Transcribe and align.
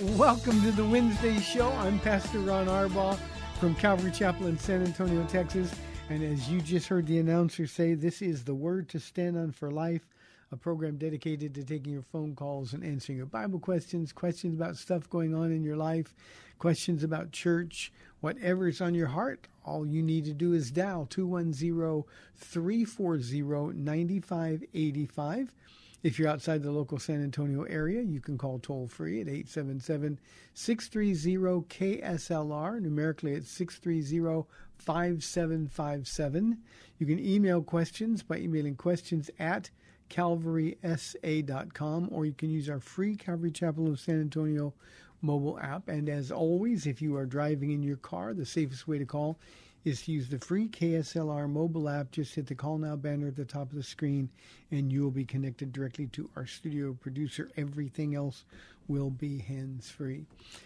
Welcome 0.00 0.62
to 0.62 0.70
the 0.70 0.84
Wednesday 0.84 1.40
show. 1.40 1.72
I'm 1.72 1.98
Pastor 1.98 2.38
Ron 2.38 2.68
Arbaugh 2.68 3.18
from 3.58 3.74
Calvary 3.74 4.12
Chapel 4.12 4.46
in 4.46 4.56
San 4.56 4.84
Antonio, 4.84 5.24
Texas. 5.24 5.74
And 6.08 6.22
as 6.22 6.48
you 6.48 6.60
just 6.60 6.86
heard 6.86 7.08
the 7.08 7.18
announcer 7.18 7.66
say, 7.66 7.94
this 7.94 8.22
is 8.22 8.44
the 8.44 8.54
Word 8.54 8.88
to 8.90 9.00
Stand 9.00 9.36
on 9.36 9.50
for 9.50 9.72
Life, 9.72 10.06
a 10.52 10.56
program 10.56 10.98
dedicated 10.98 11.52
to 11.54 11.64
taking 11.64 11.92
your 11.92 12.04
phone 12.12 12.36
calls 12.36 12.74
and 12.74 12.84
answering 12.84 13.18
your 13.18 13.26
Bible 13.26 13.58
questions, 13.58 14.12
questions 14.12 14.54
about 14.54 14.76
stuff 14.76 15.10
going 15.10 15.34
on 15.34 15.50
in 15.50 15.64
your 15.64 15.76
life, 15.76 16.14
questions 16.60 17.02
about 17.02 17.32
church, 17.32 17.92
whatever 18.20 18.68
is 18.68 18.80
on 18.80 18.94
your 18.94 19.08
heart. 19.08 19.48
All 19.64 19.84
you 19.84 20.04
need 20.04 20.26
to 20.26 20.32
do 20.32 20.52
is 20.52 20.70
dial 20.70 21.06
210 21.10 22.04
340 22.36 23.72
9585. 23.76 25.52
If 26.00 26.16
you're 26.16 26.28
outside 26.28 26.62
the 26.62 26.70
local 26.70 27.00
San 27.00 27.24
Antonio 27.24 27.64
area, 27.64 28.02
you 28.02 28.20
can 28.20 28.38
call 28.38 28.60
toll 28.60 28.86
free 28.86 29.20
at 29.20 29.26
877 29.26 30.20
630 30.54 31.64
KSLR. 31.68 32.80
Numerically, 32.80 33.32
it's 33.32 33.50
630 33.50 34.46
5757. 34.76 36.58
You 36.98 37.06
can 37.06 37.18
email 37.18 37.62
questions 37.62 38.22
by 38.22 38.38
emailing 38.38 38.76
questions 38.76 39.28
at 39.40 39.70
calvarysa.com, 40.08 42.08
or 42.12 42.24
you 42.24 42.32
can 42.32 42.50
use 42.50 42.70
our 42.70 42.78
free 42.78 43.16
Calvary 43.16 43.50
Chapel 43.50 43.88
of 43.88 43.98
San 43.98 44.20
Antonio 44.20 44.74
mobile 45.20 45.58
app. 45.58 45.88
And 45.88 46.08
as 46.08 46.30
always, 46.30 46.86
if 46.86 47.02
you 47.02 47.16
are 47.16 47.26
driving 47.26 47.72
in 47.72 47.82
your 47.82 47.96
car, 47.96 48.34
the 48.34 48.46
safest 48.46 48.86
way 48.86 48.98
to 48.98 49.04
call 49.04 49.36
is 49.84 50.02
to 50.02 50.12
use 50.12 50.28
the 50.28 50.38
free 50.38 50.68
KSLR 50.68 51.48
mobile 51.48 51.88
app. 51.88 52.10
Just 52.10 52.34
hit 52.34 52.46
the 52.46 52.54
call 52.54 52.78
now 52.78 52.96
banner 52.96 53.28
at 53.28 53.36
the 53.36 53.44
top 53.44 53.70
of 53.70 53.76
the 53.76 53.82
screen, 53.82 54.28
and 54.70 54.92
you 54.92 55.02
will 55.02 55.10
be 55.10 55.24
connected 55.24 55.72
directly 55.72 56.06
to 56.08 56.28
our 56.36 56.46
studio 56.46 56.92
producer. 56.92 57.50
Everything 57.56 58.14
else 58.14 58.44
will 58.88 59.10
be 59.10 59.38
hands 59.38 59.90
free. 59.90 60.24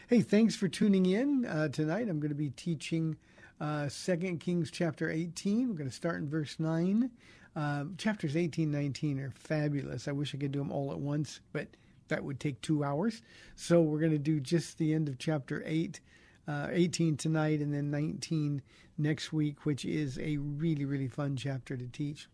Hey, 0.08 0.20
thanks 0.20 0.56
for 0.56 0.68
tuning 0.68 1.06
in 1.06 1.44
uh, 1.44 1.68
tonight. 1.68 2.08
I'm 2.08 2.20
going 2.20 2.30
to 2.30 2.34
be 2.34 2.50
teaching 2.50 3.16
uh, 3.60 3.88
2 3.88 4.38
Kings 4.40 4.70
chapter 4.70 5.10
18. 5.10 5.68
We're 5.68 5.74
going 5.74 5.90
to 5.90 5.94
start 5.94 6.20
in 6.20 6.28
verse 6.28 6.56
9. 6.58 7.10
Uh, 7.54 7.84
chapters 7.98 8.36
18 8.36 8.70
19 8.70 9.20
are 9.20 9.30
fabulous. 9.30 10.08
I 10.08 10.12
wish 10.12 10.34
I 10.34 10.38
could 10.38 10.52
do 10.52 10.60
them 10.60 10.72
all 10.72 10.90
at 10.90 10.98
once, 10.98 11.40
but 11.52 11.68
that 12.08 12.24
would 12.24 12.40
take 12.40 12.60
two 12.62 12.82
hours. 12.82 13.20
So 13.56 13.82
we're 13.82 14.00
going 14.00 14.12
to 14.12 14.18
do 14.18 14.40
just 14.40 14.78
the 14.78 14.94
end 14.94 15.08
of 15.08 15.18
chapter 15.18 15.62
8 15.66 16.00
uh, 16.48 16.68
18 16.70 17.16
tonight 17.16 17.60
and 17.60 17.72
then 17.72 17.90
19 17.90 18.62
next 19.02 19.32
week, 19.32 19.66
which 19.66 19.84
is 19.84 20.18
a 20.18 20.36
really, 20.38 20.84
really 20.84 21.08
fun 21.08 21.36
chapter 21.36 21.76
to 21.76 21.86
teach. 21.88 22.28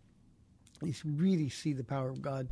You 0.83 0.95
really 1.05 1.49
see 1.49 1.73
the 1.73 1.85
power 1.85 2.09
of 2.09 2.23
God 2.23 2.49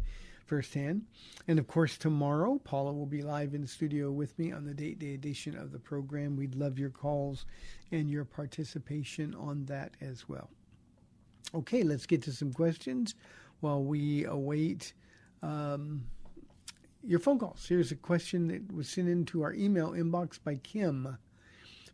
firsthand. 0.47 1.03
And 1.49 1.59
of 1.59 1.66
course, 1.66 1.99
tomorrow, 1.99 2.60
Paula 2.65 2.93
will 2.93 3.06
be 3.06 3.22
live 3.22 3.54
in 3.54 3.60
the 3.60 3.69
studio 3.69 4.10
with 4.10 4.38
me 4.38 4.53
on 4.53 4.65
the 4.65 4.75
date 4.75 4.99
day 4.99 5.15
edition 5.15 5.56
of 5.56 5.72
the 5.72 5.78
program. 5.78 6.37
We'd 6.37 6.54
love 6.54 6.78
your 6.78 6.91
calls 6.91 7.47
and 7.93 8.10
your 8.10 8.25
participation 8.25 9.34
on 9.34 9.66
that 9.66 9.97
as 10.00 10.28
well. 10.28 10.50
Okay, 11.54 11.83
let's 11.83 12.06
get 12.06 12.22
to 12.22 12.33
some 12.33 12.53
questions 12.53 13.15
while 13.60 13.83
we 13.83 14.25
await 14.25 14.93
um, 15.43 16.04
your 17.03 17.21
phone 17.21 17.38
calls. 17.38 17.66
Here's 17.69 17.93
a 17.93 17.97
question 17.97 18.48
that 18.48 18.72
was 18.72 18.88
sent 18.88 19.09
into 19.09 19.43
our 19.43 19.53
email 19.53 19.91
inbox 19.91 20.38
by 20.43 20.56
Kim. 20.56 21.16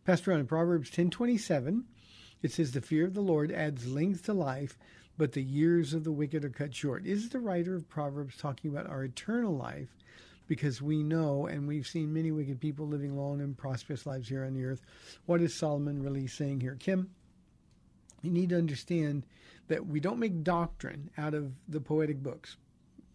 Pastor 0.05 0.31
in 0.31 0.45
Proverbs 0.47 0.89
10:27, 0.91 1.83
it 2.43 2.51
says, 2.51 2.71
"The 2.71 2.81
fear 2.81 3.05
of 3.05 3.15
the 3.15 3.21
Lord 3.21 3.51
adds 3.51 3.87
length 3.87 4.25
to 4.25 4.33
life, 4.33 4.77
but 5.17 5.31
the 5.31 5.41
years 5.41 5.95
of 5.95 6.03
the 6.03 6.11
wicked 6.11 6.45
are 6.45 6.49
cut 6.49 6.75
short." 6.75 7.07
Is 7.07 7.29
the 7.29 7.39
writer 7.39 7.73
of 7.73 7.89
Proverbs 7.89 8.37
talking 8.37 8.69
about 8.69 8.85
our 8.85 9.03
eternal 9.03 9.57
life? 9.57 9.95
Because 10.47 10.81
we 10.81 11.01
know, 11.01 11.47
and 11.47 11.67
we've 11.67 11.87
seen 11.87 12.13
many 12.13 12.31
wicked 12.31 12.59
people 12.59 12.85
living 12.85 13.17
long 13.17 13.41
and 13.41 13.57
prosperous 13.57 14.05
lives 14.05 14.27
here 14.27 14.43
on 14.43 14.53
the 14.53 14.65
earth. 14.65 14.83
What 15.25 15.41
is 15.41 15.55
Solomon 15.55 16.03
really 16.03 16.27
saying 16.27 16.59
here, 16.59 16.75
Kim? 16.75 17.09
You 18.21 18.29
need 18.29 18.49
to 18.49 18.57
understand 18.57 19.25
that 19.67 19.87
we 19.87 19.99
don't 19.99 20.19
make 20.19 20.43
doctrine 20.43 21.09
out 21.17 21.33
of 21.33 21.53
the 21.67 21.79
poetic 21.79 22.21
books, 22.21 22.57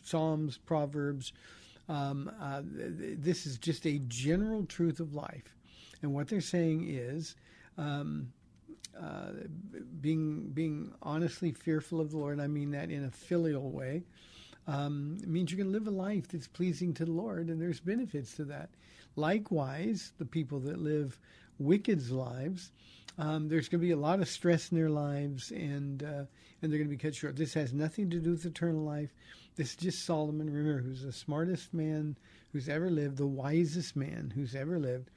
Psalms, 0.02 0.58
Proverbs. 0.58 1.32
Um, 1.88 2.30
uh, 2.40 2.62
this 2.64 3.46
is 3.46 3.58
just 3.58 3.86
a 3.86 4.00
general 4.08 4.64
truth 4.64 5.00
of 5.00 5.14
life. 5.14 5.54
And 6.02 6.14
what 6.14 6.28
they're 6.28 6.40
saying 6.40 6.86
is 6.88 7.36
um, 7.76 8.32
uh, 9.00 9.32
being 10.00 10.50
being 10.50 10.92
honestly 11.02 11.52
fearful 11.52 12.00
of 12.00 12.10
the 12.10 12.18
Lord. 12.18 12.40
I 12.40 12.46
mean 12.46 12.70
that 12.72 12.90
in 12.90 13.04
a 13.04 13.10
filial 13.10 13.70
way. 13.70 14.04
Um, 14.66 15.18
means 15.26 15.50
you 15.50 15.56
can 15.56 15.72
live 15.72 15.86
a 15.86 15.90
life 15.90 16.28
that's 16.28 16.46
pleasing 16.46 16.92
to 16.94 17.06
the 17.06 17.12
Lord, 17.12 17.48
and 17.48 17.60
there's 17.60 17.80
benefits 17.80 18.34
to 18.34 18.44
that. 18.46 18.68
Likewise, 19.16 20.12
the 20.18 20.26
people 20.26 20.60
that 20.60 20.78
live 20.78 21.18
wicked 21.58 22.10
lives, 22.10 22.70
um, 23.16 23.48
there's 23.48 23.68
going 23.68 23.80
to 23.80 23.86
be 23.86 23.92
a 23.92 23.96
lot 23.96 24.20
of 24.20 24.28
stress 24.28 24.70
in 24.70 24.76
their 24.76 24.90
lives, 24.90 25.50
and 25.50 26.02
uh, 26.02 26.24
and 26.60 26.70
they're 26.70 26.78
going 26.78 26.90
to 26.90 26.96
be 26.96 26.98
cut 26.98 27.14
short. 27.14 27.36
This 27.36 27.54
has 27.54 27.72
nothing 27.72 28.10
to 28.10 28.18
do 28.18 28.32
with 28.32 28.44
eternal 28.44 28.84
life. 28.84 29.14
This 29.56 29.70
is 29.70 29.76
just 29.76 30.04
Solomon, 30.04 30.52
remember, 30.52 30.82
who's 30.82 31.02
the 31.02 31.12
smartest 31.12 31.72
man 31.72 32.16
who's 32.52 32.68
ever 32.68 32.90
lived, 32.90 33.16
the 33.16 33.26
wisest 33.26 33.96
man 33.96 34.32
who's 34.34 34.54
ever 34.54 34.78
lived 34.78 35.10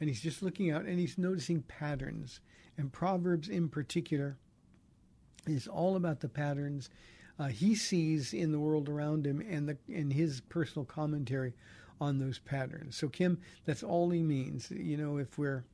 and 0.00 0.08
he's 0.08 0.20
just 0.20 0.42
looking 0.42 0.70
out 0.70 0.84
and 0.84 0.98
he's 0.98 1.18
noticing 1.18 1.62
patterns. 1.62 2.40
And 2.78 2.92
Proverbs, 2.92 3.48
in 3.48 3.68
particular, 3.68 4.38
is 5.46 5.66
all 5.66 5.96
about 5.96 6.20
the 6.20 6.28
patterns 6.28 6.88
uh, 7.38 7.46
he 7.46 7.74
sees 7.74 8.34
in 8.34 8.50
the 8.50 8.58
world 8.58 8.88
around 8.88 9.26
him 9.26 9.40
and 9.48 9.68
the 9.68 9.76
and 9.92 10.12
his 10.12 10.40
personal 10.40 10.84
commentary 10.84 11.54
on 12.00 12.18
those 12.18 12.38
patterns. 12.38 12.96
So, 12.96 13.08
Kim, 13.08 13.38
that's 13.64 13.82
all 13.82 14.10
he 14.10 14.22
means. 14.22 14.70
You 14.70 14.96
know, 14.96 15.18
if 15.18 15.38
we're 15.38 15.64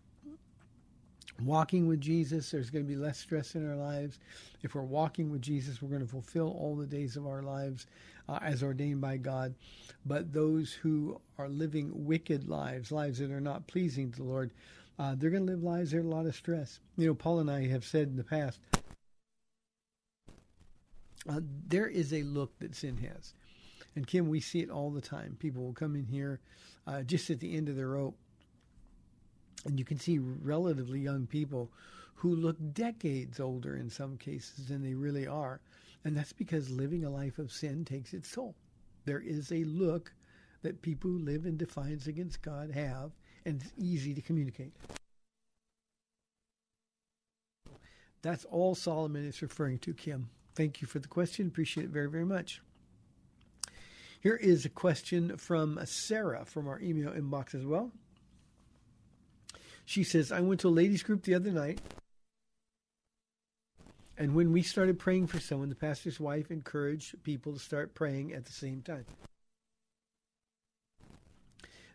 walking 1.43 1.87
with 1.87 2.01
Jesus, 2.01 2.51
there's 2.51 2.71
going 2.71 2.85
to 2.85 2.89
be 2.89 2.97
less 2.97 3.19
stress 3.19 3.55
in 3.55 3.69
our 3.69 3.77
lives. 3.77 4.19
If 4.63 4.75
we're 4.75 4.83
walking 4.83 5.31
with 5.31 5.43
Jesus, 5.43 5.83
we're 5.83 5.89
going 5.89 6.03
to 6.03 6.07
fulfill 6.07 6.57
all 6.59 6.77
the 6.77 6.87
days 6.87 7.17
of 7.17 7.27
our 7.27 7.43
lives 7.43 7.87
uh, 8.29 8.39
as 8.43 8.63
ordained 8.63 9.01
by 9.01 9.17
God. 9.17 9.55
But 10.07 10.33
those 10.33 10.73
who 10.73 11.21
are 11.39 11.49
living 11.49 11.91
wicked 12.07 12.49
lives, 12.49 12.93
lives 12.93 13.19
that 13.19 13.31
are 13.31 13.41
not 13.41 13.67
pleasing 13.67 14.13
to 14.13 14.19
the 14.19 14.25
Lord, 14.25 14.53
uh, 14.99 15.15
they're 15.17 15.31
going 15.31 15.47
to 15.47 15.53
live 15.53 15.63
lives 15.63 15.91
that 15.91 15.99
are 15.99 16.01
a 16.01 16.05
lot 16.05 16.27
of 16.27 16.35
stress. 16.35 16.81
You 16.97 17.09
know, 17.09 17.15
Paul 17.15 17.41
and 17.41 17.51
I 17.51 17.67
have 17.69 17.85
said 17.85 18.09
in 18.09 18.17
the 18.17 18.25
past, 18.25 18.61
uh, 21.29 21.41
there 21.67 21.89
is 21.89 22.13
a 22.13 22.23
look 22.23 22.59
that 22.59 22.75
sin 22.75 22.97
has. 22.99 23.35
And 23.97 24.07
Kim, 24.07 24.29
we 24.29 24.41
see 24.41 24.61
it 24.61 24.71
all 24.71 24.91
the 24.91 25.01
time. 25.01 25.37
People 25.39 25.65
will 25.65 25.73
come 25.73 25.95
in 25.97 26.05
here 26.05 26.41
uh, 26.87 27.03
just 27.03 27.31
at 27.31 27.41
the 27.41 27.57
end 27.57 27.69
of 27.69 27.77
their 27.77 27.89
rope, 27.89 28.17
and 29.65 29.79
you 29.79 29.85
can 29.85 29.99
see 29.99 30.19
relatively 30.19 31.01
young 31.01 31.27
people 31.27 31.71
who 32.15 32.35
look 32.35 32.57
decades 32.73 33.41
older 33.41 33.77
in 33.77 33.89
some 33.89 34.17
cases 34.17 34.67
than 34.69 34.83
they 34.83 34.95
really 34.95 35.27
are. 35.27 35.61
And 36.05 36.17
that's 36.17 36.33
because 36.33 36.71
living 36.71 37.05
a 37.05 37.11
life 37.11 37.39
of 37.39 37.51
sin 37.51 37.85
takes 37.85 38.13
its 38.13 38.31
toll. 38.31 38.55
There 39.07 39.21
is 39.21 39.53
a 39.53 39.65
look 39.65 40.13
that 40.63 40.83
people 40.83 41.11
who 41.11 41.19
live 41.19 41.47
in 41.47 41.57
defiance 41.57 42.07
against 42.07 42.43
God 42.43 42.71
have, 42.71 43.13
and 43.45 43.61
it's 43.61 43.73
easy 43.77 44.15
to 44.15 44.21
communicate. 44.21 44.73
That's 48.23 48.45
all 48.47 48.75
Solomon 48.75 49.27
is 49.27 49.43
referring 49.43 49.79
to, 49.81 49.93
Kim. 49.93 50.31
Thank 50.55 50.81
you 50.81 50.89
for 50.89 50.99
the 50.99 51.09
question. 51.09 51.47
Appreciate 51.47 51.85
it 51.85 51.91
very, 51.91 52.09
very 52.09 52.25
much. 52.25 52.63
Here 54.21 54.37
is 54.37 54.65
a 54.65 54.71
question 54.71 55.37
from 55.37 55.79
Sarah 55.85 56.47
from 56.47 56.67
our 56.67 56.81
email 56.81 57.11
inbox 57.11 57.55
as 57.55 57.67
well. 57.67 57.91
She 59.85 60.03
says, 60.03 60.33
I 60.33 60.41
went 60.41 60.61
to 60.61 60.69
a 60.69 60.71
ladies' 60.71 61.03
group 61.03 61.25
the 61.25 61.35
other 61.35 61.51
night, 61.51 61.81
and 64.17 64.35
when 64.35 64.53
we 64.53 64.63
started 64.63 64.99
praying 64.99 65.27
for 65.27 65.41
someone, 65.41 65.69
the 65.69 65.75
pastor's 65.75 66.19
wife 66.19 66.51
encouraged 66.51 67.23
people 67.23 67.53
to 67.53 67.59
start 67.59 67.95
praying 67.95 68.33
at 68.33 68.47
the 68.47 68.53
same 68.53 68.81
time. 68.81 69.05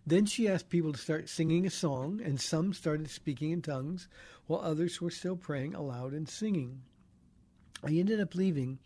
Then 0.10 0.26
she 0.26 0.48
asked 0.48 0.70
people 0.70 0.92
to 0.92 0.98
start 0.98 1.30
singing 1.30 1.68
a 1.68 1.70
song, 1.70 2.20
and 2.20 2.42
some 2.42 2.74
started 2.74 3.12
speaking 3.12 3.52
in 3.52 3.62
tongues, 3.62 4.08
while 4.48 4.60
others 4.60 5.00
were 5.00 5.12
still 5.12 5.36
praying 5.36 5.76
aloud 5.76 6.14
and 6.14 6.28
singing. 6.28 6.82
I 7.84 7.92
ended 7.92 8.20
up 8.20 8.34
leaving, 8.34 8.80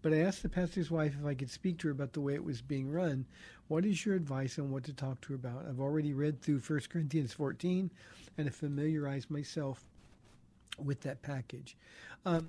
but 0.00 0.14
I 0.14 0.20
asked 0.20 0.42
the 0.42 0.48
pastor's 0.48 0.90
wife 0.90 1.14
if 1.20 1.26
I 1.26 1.34
could 1.34 1.50
speak 1.50 1.76
to 1.80 1.88
her 1.88 1.92
about 1.92 2.14
the 2.14 2.22
way 2.22 2.32
it 2.32 2.44
was 2.44 2.62
being 2.62 2.90
run. 2.90 3.26
What 3.68 3.84
is 3.84 4.06
your 4.06 4.14
advice 4.14 4.58
on 4.58 4.70
what 4.70 4.84
to 4.84 4.94
talk 4.94 5.20
to 5.20 5.28
her 5.28 5.34
about? 5.34 5.66
I've 5.68 5.80
already 5.80 6.14
read 6.14 6.40
through 6.40 6.60
1 6.60 6.80
Corinthians 6.88 7.34
14 7.34 7.90
and 8.38 8.46
have 8.46 8.56
familiarized 8.56 9.30
myself 9.30 9.84
with 10.82 11.02
that 11.02 11.20
package. 11.20 11.76
Um, 12.24 12.48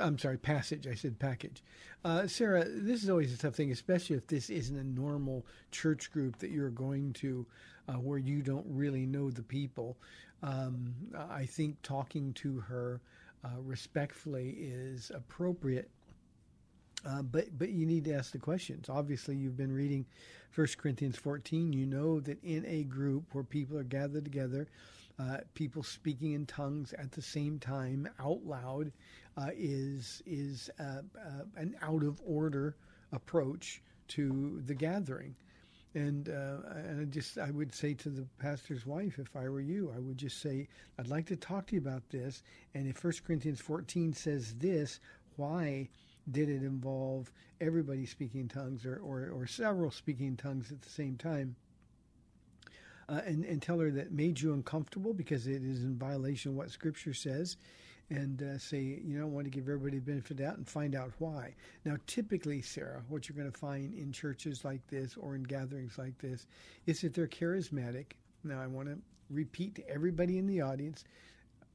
I'm 0.00 0.18
sorry, 0.18 0.38
passage. 0.38 0.86
I 0.86 0.94
said 0.94 1.18
package. 1.18 1.62
Uh, 2.04 2.26
Sarah, 2.26 2.64
this 2.66 3.02
is 3.02 3.10
always 3.10 3.34
a 3.34 3.38
tough 3.38 3.54
thing, 3.54 3.72
especially 3.72 4.16
if 4.16 4.26
this 4.26 4.48
isn't 4.50 4.78
a 4.78 4.84
normal 4.84 5.44
church 5.70 6.10
group 6.12 6.38
that 6.38 6.50
you're 6.50 6.70
going 6.70 7.12
to 7.14 7.46
uh, 7.88 7.94
where 7.94 8.18
you 8.18 8.42
don't 8.42 8.66
really 8.68 9.06
know 9.06 9.30
the 9.30 9.42
people. 9.42 9.96
Um, 10.42 10.94
I 11.30 11.46
think 11.46 11.80
talking 11.82 12.32
to 12.34 12.60
her 12.60 13.00
uh, 13.44 13.60
respectfully 13.60 14.56
is 14.58 15.10
appropriate. 15.14 15.90
Uh, 17.04 17.22
but 17.22 17.56
but 17.58 17.70
you 17.70 17.86
need 17.86 18.04
to 18.04 18.14
ask 18.14 18.32
the 18.32 18.38
questions. 18.38 18.88
Obviously, 18.88 19.36
you've 19.36 19.56
been 19.56 19.72
reading 19.72 20.04
1 20.54 20.66
Corinthians 20.78 21.16
14. 21.16 21.72
You 21.72 21.86
know 21.86 22.20
that 22.20 22.42
in 22.42 22.64
a 22.66 22.82
group 22.84 23.24
where 23.32 23.44
people 23.44 23.78
are 23.78 23.84
gathered 23.84 24.24
together, 24.24 24.66
uh, 25.18 25.38
people 25.54 25.82
speaking 25.82 26.32
in 26.32 26.46
tongues 26.46 26.92
at 26.94 27.12
the 27.12 27.22
same 27.22 27.58
time 27.58 28.08
out 28.20 28.44
loud 28.44 28.92
uh, 29.36 29.50
is 29.56 30.22
is 30.26 30.70
uh, 30.78 31.02
uh, 31.18 31.44
an 31.56 31.74
out 31.82 32.02
of 32.02 32.20
order 32.24 32.76
approach 33.12 33.82
to 34.08 34.62
the 34.66 34.74
gathering. 34.74 35.34
And, 35.94 36.28
uh, 36.28 36.58
and 36.74 37.00
I 37.00 37.04
just 37.04 37.38
I 37.38 37.50
would 37.50 37.74
say 37.74 37.94
to 37.94 38.10
the 38.10 38.26
pastor's 38.38 38.84
wife, 38.84 39.18
if 39.18 39.34
I 39.34 39.48
were 39.48 39.62
you, 39.62 39.90
I 39.96 39.98
would 39.98 40.18
just 40.18 40.42
say, 40.42 40.68
I'd 40.98 41.08
like 41.08 41.24
to 41.26 41.36
talk 41.36 41.68
to 41.68 41.74
you 41.74 41.80
about 41.80 42.06
this. 42.10 42.42
And 42.74 42.86
if 42.86 43.02
1 43.02 43.14
Corinthians 43.26 43.60
14 43.60 44.12
says 44.12 44.54
this, 44.58 45.00
why 45.36 45.88
did 46.30 46.50
it 46.50 46.62
involve 46.62 47.32
everybody 47.62 48.04
speaking 48.04 48.46
tongues 48.46 48.84
or, 48.84 48.96
or, 48.96 49.30
or 49.30 49.46
several 49.46 49.90
speaking 49.90 50.36
tongues 50.36 50.70
at 50.70 50.82
the 50.82 50.90
same 50.90 51.16
time? 51.16 51.56
Uh, 53.08 53.20
and, 53.24 53.44
and 53.44 53.62
tell 53.62 53.78
her 53.78 53.90
that 53.90 54.10
made 54.10 54.40
you 54.40 54.52
uncomfortable 54.52 55.14
because 55.14 55.46
it 55.46 55.62
is 55.62 55.84
in 55.84 55.96
violation 55.96 56.50
of 56.50 56.56
what 56.56 56.70
Scripture 56.70 57.14
says 57.14 57.56
and 58.10 58.42
uh, 58.42 58.58
say, 58.58 59.00
you 59.04 59.16
know, 59.16 59.22
I 59.22 59.28
want 59.28 59.44
to 59.44 59.50
give 59.50 59.64
everybody 59.68 59.98
the 59.98 60.04
benefit 60.04 60.38
doubt 60.38 60.56
and 60.56 60.66
find 60.66 60.94
out 60.94 61.12
why. 61.18 61.54
Now, 61.84 61.96
typically, 62.06 62.62
Sarah, 62.62 63.02
what 63.08 63.28
you're 63.28 63.36
going 63.36 63.50
to 63.50 63.56
find 63.58 63.94
in 63.94 64.12
churches 64.12 64.64
like 64.64 64.86
this 64.88 65.16
or 65.16 65.36
in 65.36 65.44
gatherings 65.44 65.98
like 65.98 66.18
this 66.18 66.46
is 66.86 67.00
that 67.00 67.14
they're 67.14 67.28
charismatic. 67.28 68.12
Now, 68.42 68.60
I 68.60 68.66
want 68.66 68.88
to 68.88 68.98
repeat 69.30 69.76
to 69.76 69.88
everybody 69.88 70.38
in 70.38 70.46
the 70.46 70.60
audience 70.60 71.04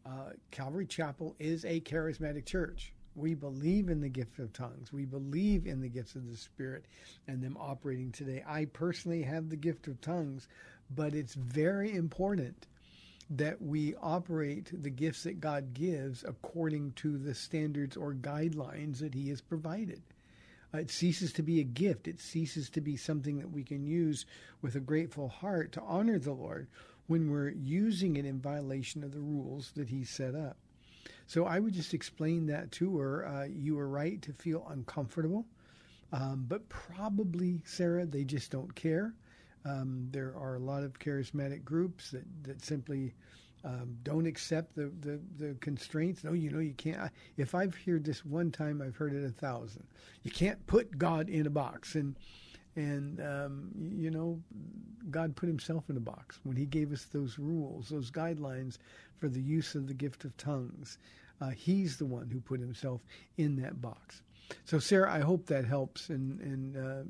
uh, 0.06 0.32
Calvary 0.50 0.86
Chapel 0.86 1.36
is 1.40 1.66
a 1.66 1.80
charismatic 1.82 2.46
church. 2.46 2.94
We 3.16 3.34
believe 3.34 3.90
in 3.90 4.00
the 4.00 4.10
gift 4.10 4.40
of 4.40 4.54
tongues. 4.54 4.94
We 4.94 5.06
believe 5.06 5.68
in 5.68 5.82
the 5.82 5.90
gifts 5.90 6.16
of 6.16 6.30
the 6.30 6.38
Spirit 6.38 6.86
and 7.28 7.42
them 7.42 7.58
operating 7.60 8.12
today. 8.12 8.44
I 8.48 8.66
personally 8.66 9.22
have 9.24 9.50
the 9.50 9.58
gift 9.58 9.88
of 9.88 10.00
tongues, 10.00 10.48
but 10.96 11.14
it's 11.14 11.34
very 11.34 11.96
important 11.96 12.68
that 13.30 13.62
we 13.62 13.96
operate 13.96 14.70
the 14.74 14.90
gifts 14.90 15.24
that 15.24 15.40
God 15.40 15.74
gives 15.74 16.24
according 16.24 16.92
to 16.94 17.18
the 17.18 17.34
standards 17.34 17.96
or 17.96 18.14
guidelines 18.14 19.00
that 19.00 19.14
He 19.14 19.30
has 19.30 19.40
provided. 19.40 20.02
Uh, 20.74 20.80
it 20.80 20.92
ceases 20.92 21.32
to 21.34 21.44
be 21.44 21.60
a 21.60 21.66
gift. 21.66 22.08
It 22.08 22.20
ceases 22.20 22.70
to 22.72 22.82
be 22.82 22.98
something 22.98 23.40
that 23.40 23.52
we 23.52 23.64
can 23.64 23.86
use 23.86 24.26
with 24.62 24.76
a 24.76 24.82
grateful 24.82 25.30
heart 25.30 25.72
to 25.74 25.82
honor 25.82 26.20
the 26.20 26.34
Lord 26.34 26.68
when 27.08 27.30
we're 27.30 27.50
using 27.50 28.16
it 28.18 28.26
in 28.26 28.40
violation 28.40 29.04
of 29.04 29.12
the 29.12 29.20
rules 29.20 29.72
that 29.76 29.90
He 29.90 30.04
set 30.04 30.36
up. 30.36 30.58
So 31.26 31.46
I 31.46 31.60
would 31.60 31.74
just 31.74 31.94
explain 31.94 32.48
that 32.48 32.72
to 32.74 32.98
her. 32.98 33.26
Uh, 33.26 33.46
you 33.46 33.80
are 33.80 33.88
right 33.88 34.22
to 34.24 34.34
feel 34.34 34.68
uncomfortable, 34.70 35.46
um, 36.12 36.46
but 36.48 36.68
probably, 36.68 37.62
Sarah, 37.66 38.06
they 38.06 38.26
just 38.26 38.52
don't 38.52 38.76
care. 38.76 39.14
Um, 39.66 40.08
there 40.12 40.34
are 40.36 40.56
a 40.56 40.60
lot 40.60 40.84
of 40.84 40.98
charismatic 41.00 41.64
groups 41.64 42.12
that, 42.12 42.26
that 42.44 42.64
simply 42.64 43.14
um, 43.64 43.96
don't 44.04 44.26
accept 44.26 44.76
the, 44.76 44.92
the, 45.02 45.20
the, 45.38 45.56
constraints. 45.60 46.24
No, 46.24 46.34
you 46.34 46.50
know, 46.50 46.60
you 46.60 46.74
can't. 46.74 47.12
If 47.38 47.54
I've 47.54 47.76
heard 47.76 48.04
this 48.04 48.26
one 48.26 48.52
time, 48.52 48.82
I've 48.82 48.96
heard 48.96 49.14
it 49.14 49.24
a 49.24 49.30
thousand. 49.30 49.86
You 50.24 50.32
can't 50.32 50.66
put 50.66 50.98
God 50.98 51.30
in 51.30 51.46
a 51.46 51.52
box. 51.52 51.94
And, 51.94 52.16
and 52.76 53.22
um, 53.22 53.70
you 53.76 54.10
know, 54.10 54.42
God 55.12 55.36
put 55.36 55.48
himself 55.48 55.90
in 55.90 55.98
a 55.98 56.02
box 56.02 56.40
when 56.44 56.56
he 56.56 56.66
gave 56.66 56.92
us 56.92 57.06
those 57.06 57.38
rules, 57.38 57.90
those 57.90 58.10
guidelines 58.10 58.78
for 59.20 59.28
the 59.28 59.42
use 59.42 59.76
of 59.76 59.88
the 59.88 59.94
gift 59.94 60.26
of 60.26 60.36
tongues. 60.38 60.98
Uh, 61.40 61.50
he's 61.50 61.98
the 61.98 62.06
one 62.06 62.30
who 62.30 62.40
put 62.40 62.60
himself 62.60 63.02
in 63.38 63.56
that 63.62 63.82
box. 63.82 64.24
So, 64.66 64.80
Sarah, 64.80 65.12
I 65.12 65.20
hope 65.20 65.46
that 65.48 65.66
helps 65.66 66.10
and, 66.10 66.40
and 66.42 66.78
uh, 66.78 67.04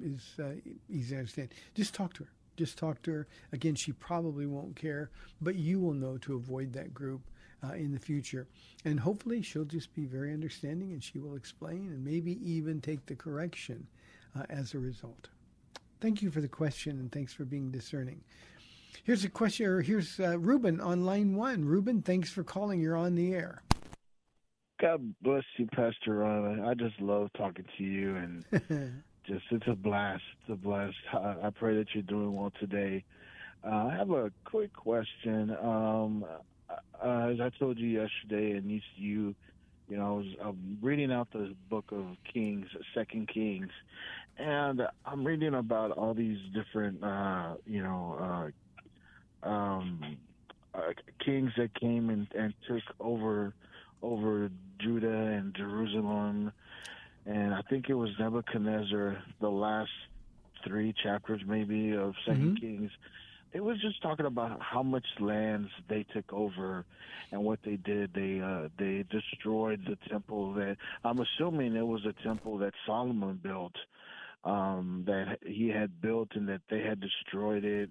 is 0.00 0.34
uh, 0.38 0.54
easy 0.88 1.14
to 1.14 1.20
understand. 1.20 1.48
Just 1.74 1.94
talk 1.94 2.14
to 2.14 2.24
her. 2.24 2.30
Just 2.56 2.76
talk 2.76 3.02
to 3.02 3.12
her. 3.12 3.26
Again, 3.52 3.74
she 3.74 3.92
probably 3.92 4.46
won't 4.46 4.74
care, 4.74 5.10
but 5.40 5.54
you 5.54 5.78
will 5.78 5.94
know 5.94 6.18
to 6.18 6.34
avoid 6.34 6.72
that 6.72 6.92
group 6.92 7.22
uh, 7.62 7.74
in 7.74 7.92
the 7.92 7.98
future. 7.98 8.46
And 8.84 8.98
hopefully, 8.98 9.42
she'll 9.42 9.64
just 9.64 9.94
be 9.94 10.04
very 10.04 10.32
understanding 10.32 10.92
and 10.92 11.02
she 11.02 11.18
will 11.18 11.36
explain 11.36 11.88
and 11.88 12.04
maybe 12.04 12.38
even 12.42 12.80
take 12.80 13.06
the 13.06 13.16
correction 13.16 13.86
uh, 14.36 14.44
as 14.50 14.74
a 14.74 14.78
result. 14.78 15.28
Thank 16.00 16.22
you 16.22 16.30
for 16.30 16.40
the 16.40 16.48
question 16.48 16.98
and 16.98 17.10
thanks 17.10 17.32
for 17.32 17.44
being 17.44 17.70
discerning. 17.70 18.22
Here's 19.04 19.24
a 19.24 19.28
question, 19.28 19.66
or 19.66 19.80
here's 19.80 20.18
uh, 20.20 20.38
Ruben 20.38 20.80
on 20.80 21.04
line 21.04 21.34
one. 21.34 21.64
Ruben, 21.64 22.02
thanks 22.02 22.30
for 22.30 22.42
calling. 22.42 22.80
You're 22.80 22.96
on 22.96 23.14
the 23.14 23.34
air. 23.34 23.62
God 24.80 25.14
bless 25.22 25.44
you, 25.56 25.66
Pastor 25.66 26.14
Ron. 26.14 26.60
I 26.64 26.74
just 26.74 27.00
love 27.00 27.30
talking 27.36 27.64
to 27.76 27.84
you, 27.84 28.16
and 28.16 28.44
just 29.26 29.44
it's 29.50 29.66
a 29.66 29.74
blast. 29.74 30.22
It's 30.40 30.52
a 30.52 30.56
blast. 30.56 30.96
I, 31.12 31.36
I 31.44 31.50
pray 31.54 31.76
that 31.76 31.88
you're 31.94 32.02
doing 32.04 32.34
well 32.34 32.52
today. 32.60 33.04
Uh, 33.64 33.88
I 33.90 33.96
have 33.96 34.10
a 34.10 34.30
quick 34.44 34.72
question. 34.72 35.50
Um, 35.62 36.24
uh, 36.70 37.28
as 37.30 37.40
I 37.40 37.50
told 37.58 37.78
you 37.78 37.88
yesterday, 37.88 38.56
and 38.56 38.70
you, 38.70 38.80
you, 38.96 39.34
you 39.88 39.96
know, 39.96 40.06
I 40.06 40.10
was 40.10 40.26
I'm 40.44 40.78
reading 40.80 41.10
out 41.12 41.28
the 41.32 41.54
book 41.68 41.86
of 41.90 42.06
Kings, 42.32 42.66
Second 42.94 43.28
Kings, 43.32 43.70
and 44.36 44.82
I'm 45.04 45.26
reading 45.26 45.54
about 45.54 45.90
all 45.92 46.14
these 46.14 46.38
different, 46.54 47.02
uh, 47.02 47.54
you 47.66 47.82
know, 47.82 48.52
uh, 49.44 49.48
um, 49.48 50.18
uh, 50.74 50.92
kings 51.24 51.50
that 51.56 51.74
came 51.74 52.10
and, 52.10 52.28
and 52.36 52.54
took 52.68 52.82
over 53.00 53.54
over 54.02 54.50
Judah 54.78 55.08
and 55.08 55.54
Jerusalem. 55.54 56.52
And 57.26 57.54
I 57.54 57.62
think 57.68 57.88
it 57.88 57.94
was 57.94 58.10
Nebuchadnezzar, 58.18 59.22
the 59.40 59.50
last 59.50 59.90
three 60.66 60.94
chapters 61.02 61.42
maybe 61.46 61.92
of 61.92 62.14
2nd 62.26 62.36
mm-hmm. 62.36 62.54
Kings. 62.54 62.90
It 63.52 63.60
was 63.64 63.80
just 63.80 64.02
talking 64.02 64.26
about 64.26 64.60
how 64.60 64.82
much 64.82 65.06
lands 65.20 65.70
they 65.88 66.04
took 66.14 66.32
over 66.32 66.84
and 67.32 67.42
what 67.42 67.60
they 67.64 67.76
did. 67.76 68.12
They 68.12 68.40
uh, 68.40 68.68
they 68.78 69.04
destroyed 69.10 69.80
the 69.86 69.96
temple 70.10 70.52
that 70.54 70.76
I'm 71.02 71.18
assuming 71.18 71.74
it 71.74 71.86
was 71.86 72.04
a 72.04 72.12
temple 72.22 72.58
that 72.58 72.74
Solomon 72.86 73.40
built, 73.42 73.72
um, 74.44 75.04
that 75.06 75.38
he 75.46 75.68
had 75.68 76.00
built 76.02 76.28
and 76.34 76.46
that 76.48 76.60
they 76.68 76.82
had 76.82 77.00
destroyed 77.00 77.64
it. 77.64 77.88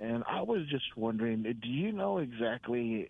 And 0.00 0.24
I 0.26 0.40
was 0.40 0.66
just 0.70 0.96
wondering, 0.96 1.42
do 1.42 1.68
you 1.68 1.92
know 1.92 2.18
exactly 2.18 3.08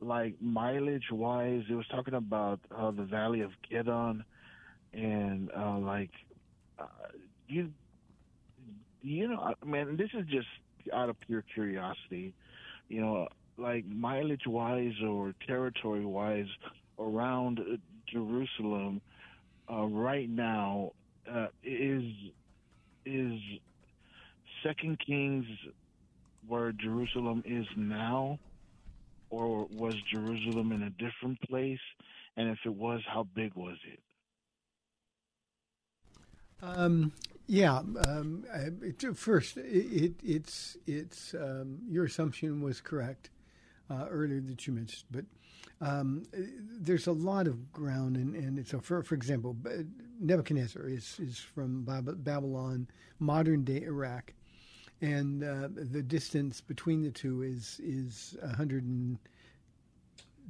like 0.00 0.34
mileage 0.40 1.10
wise, 1.10 1.62
it 1.68 1.74
was 1.74 1.86
talking 1.88 2.14
about 2.14 2.60
uh, 2.76 2.90
the 2.90 3.04
Valley 3.04 3.40
of 3.40 3.50
Gideon 3.68 4.24
and 4.92 5.50
uh, 5.56 5.78
like 5.78 6.10
uh, 6.78 6.86
you 7.48 7.70
you 9.02 9.28
know, 9.28 9.54
man, 9.64 9.96
this 9.96 10.10
is 10.14 10.26
just 10.26 10.48
out 10.92 11.08
of 11.08 11.18
pure 11.20 11.44
curiosity. 11.54 12.34
You 12.88 13.00
know, 13.00 13.28
like 13.56 13.86
mileage 13.86 14.46
wise 14.46 14.94
or 15.04 15.34
territory 15.46 16.04
wise 16.04 16.46
around 16.98 17.60
uh, 17.60 17.76
Jerusalem 18.10 19.00
uh, 19.70 19.84
right 19.84 20.28
now 20.28 20.92
uh, 21.30 21.48
is 21.64 22.04
is 23.04 23.40
Second 24.62 24.98
Kings 25.04 25.46
where 26.48 26.72
Jerusalem 26.72 27.42
is 27.44 27.66
now, 27.76 28.38
or 29.30 29.66
was 29.70 29.94
Jerusalem 30.12 30.72
in 30.72 30.82
a 30.82 30.90
different 30.90 31.40
place? 31.42 31.80
And 32.36 32.48
if 32.50 32.58
it 32.64 32.74
was, 32.74 33.00
how 33.06 33.26
big 33.34 33.54
was 33.54 33.76
it? 33.90 34.00
Um, 36.62 37.12
yeah. 37.46 37.78
Um, 37.78 38.44
uh, 38.52 39.12
first, 39.14 39.56
it, 39.56 39.62
it, 39.62 40.14
it's 40.22 40.76
it's 40.86 41.34
um, 41.34 41.78
your 41.88 42.04
assumption 42.04 42.60
was 42.60 42.80
correct 42.80 43.30
uh, 43.90 44.06
earlier 44.08 44.40
that 44.40 44.66
you 44.66 44.72
mentioned, 44.72 45.04
but 45.10 45.24
um, 45.80 46.24
there's 46.32 47.06
a 47.06 47.12
lot 47.12 47.46
of 47.46 47.72
ground, 47.72 48.16
and, 48.16 48.34
and 48.34 48.66
so 48.66 48.80
for 48.80 49.02
for 49.02 49.14
example, 49.14 49.56
Nebuchadnezzar 50.20 50.88
is 50.88 51.18
is 51.20 51.38
from 51.38 51.84
Bab- 51.84 52.24
Babylon, 52.24 52.88
modern 53.18 53.62
day 53.64 53.82
Iraq, 53.82 54.32
and 55.00 55.44
uh, 55.44 55.68
the 55.72 56.02
distance 56.02 56.60
between 56.60 57.02
the 57.02 57.10
two 57.10 57.42
is 57.42 57.80
is 57.82 58.36
100 58.42 58.84
and 58.84 59.18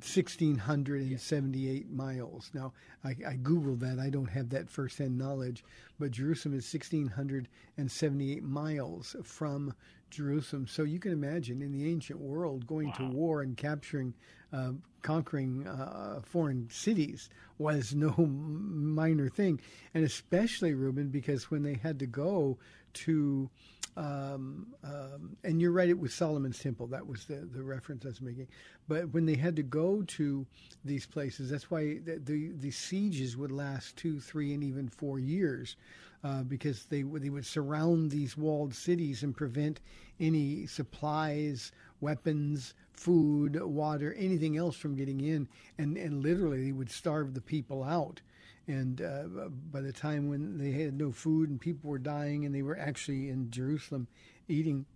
1,678 0.02 1.90
miles. 1.90 2.50
Now, 2.52 2.74
I, 3.02 3.10
I 3.26 3.36
Googled 3.36 3.80
that. 3.80 3.98
I 3.98 4.10
don't 4.10 4.28
have 4.28 4.50
that 4.50 4.68
firsthand 4.68 5.16
knowledge, 5.16 5.64
but 5.98 6.10
Jerusalem 6.10 6.58
is 6.58 6.70
1,678 6.72 8.42
miles 8.42 9.16
from 9.24 9.72
Jerusalem. 10.10 10.66
So 10.66 10.82
you 10.82 10.98
can 10.98 11.12
imagine 11.12 11.62
in 11.62 11.72
the 11.72 11.88
ancient 11.90 12.20
world 12.20 12.66
going 12.66 12.92
to 12.92 13.06
war 13.08 13.40
and 13.40 13.56
capturing, 13.56 14.12
uh, 14.52 14.72
conquering 15.00 15.66
uh, 15.66 16.20
foreign 16.22 16.68
cities 16.70 17.30
was 17.56 17.94
no 17.94 18.14
minor 18.18 19.30
thing. 19.30 19.60
And 19.94 20.04
especially, 20.04 20.74
Reuben, 20.74 21.08
because 21.08 21.50
when 21.50 21.62
they 21.62 21.74
had 21.74 21.98
to 22.00 22.06
go 22.06 22.58
to 22.94 23.48
um, 23.96 24.66
um, 24.84 25.36
and 25.42 25.60
you're 25.60 25.72
right, 25.72 25.88
it 25.88 25.98
was 25.98 26.12
Solomon's 26.12 26.58
temple. 26.58 26.86
That 26.88 27.06
was 27.06 27.24
the, 27.24 27.48
the 27.52 27.62
reference 27.62 28.04
I 28.04 28.08
was 28.08 28.20
making. 28.20 28.48
But 28.88 29.12
when 29.12 29.24
they 29.24 29.36
had 29.36 29.56
to 29.56 29.62
go 29.62 30.02
to 30.02 30.46
these 30.84 31.06
places, 31.06 31.50
that's 31.50 31.70
why 31.70 31.98
the, 32.04 32.20
the, 32.22 32.52
the 32.60 32.70
sieges 32.70 33.36
would 33.36 33.50
last 33.50 33.96
two, 33.96 34.20
three, 34.20 34.52
and 34.52 34.62
even 34.62 34.88
four 34.88 35.18
years, 35.18 35.76
uh, 36.24 36.42
because 36.42 36.84
they 36.86 37.02
they 37.02 37.30
would 37.30 37.46
surround 37.46 38.10
these 38.10 38.36
walled 38.36 38.74
cities 38.74 39.22
and 39.22 39.36
prevent 39.36 39.80
any 40.20 40.66
supplies, 40.66 41.72
weapons, 42.00 42.74
food, 42.96 43.62
water, 43.62 44.14
anything 44.18 44.56
else 44.56 44.76
from 44.76 44.96
getting 44.96 45.20
in, 45.20 45.48
and 45.78 45.96
and 45.96 46.22
literally 46.22 46.64
they 46.64 46.72
would 46.72 46.90
starve 46.90 47.34
the 47.34 47.40
people 47.40 47.84
out. 47.84 48.20
And 48.68 49.00
uh, 49.00 49.48
by 49.70 49.80
the 49.80 49.92
time 49.92 50.28
when 50.28 50.58
they 50.58 50.72
had 50.72 50.98
no 50.98 51.12
food 51.12 51.50
and 51.50 51.60
people 51.60 51.88
were 51.88 51.98
dying, 51.98 52.44
and 52.44 52.54
they 52.54 52.62
were 52.62 52.78
actually 52.78 53.28
in 53.28 53.50
Jerusalem 53.50 54.08
eating 54.48 54.86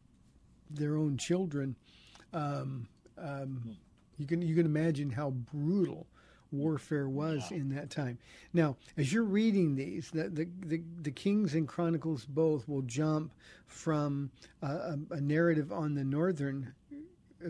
their 0.69 0.97
own 0.97 1.17
children, 1.17 1.77
um, 2.33 2.89
um, 3.17 3.77
you 4.19 4.27
can 4.27 4.43
you 4.43 4.55
can 4.55 4.67
imagine 4.67 5.11
how 5.11 5.31
brutal 5.31 6.07
warfare 6.53 7.09
was 7.09 7.51
in 7.53 7.69
that 7.75 7.91
time. 7.91 8.19
Now, 8.53 8.77
as 8.97 9.13
you're 9.13 9.23
reading 9.23 9.77
these, 9.77 10.11
the 10.11 10.29
the, 10.29 10.49
the, 10.67 10.83
the 11.03 11.11
Kings 11.11 11.55
and 11.55 11.69
Chronicles 11.69 12.25
both 12.25 12.69
will 12.69 12.83
jump 12.83 13.33
from 13.67 14.31
uh, 14.63 14.97
a, 15.11 15.15
a 15.15 15.21
narrative 15.21 15.71
on 15.73 15.95
the 15.95 16.05
northern 16.05 16.75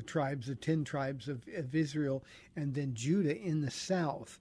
tribes, 0.07 0.47
the 0.47 0.55
ten 0.55 0.85
tribes 0.85 1.29
of, 1.29 1.43
of 1.57 1.75
Israel, 1.75 2.25
and 2.57 2.75
then 2.75 2.95
Judah 2.95 3.37
in 3.37 3.61
the 3.61 3.71
south 3.71 4.39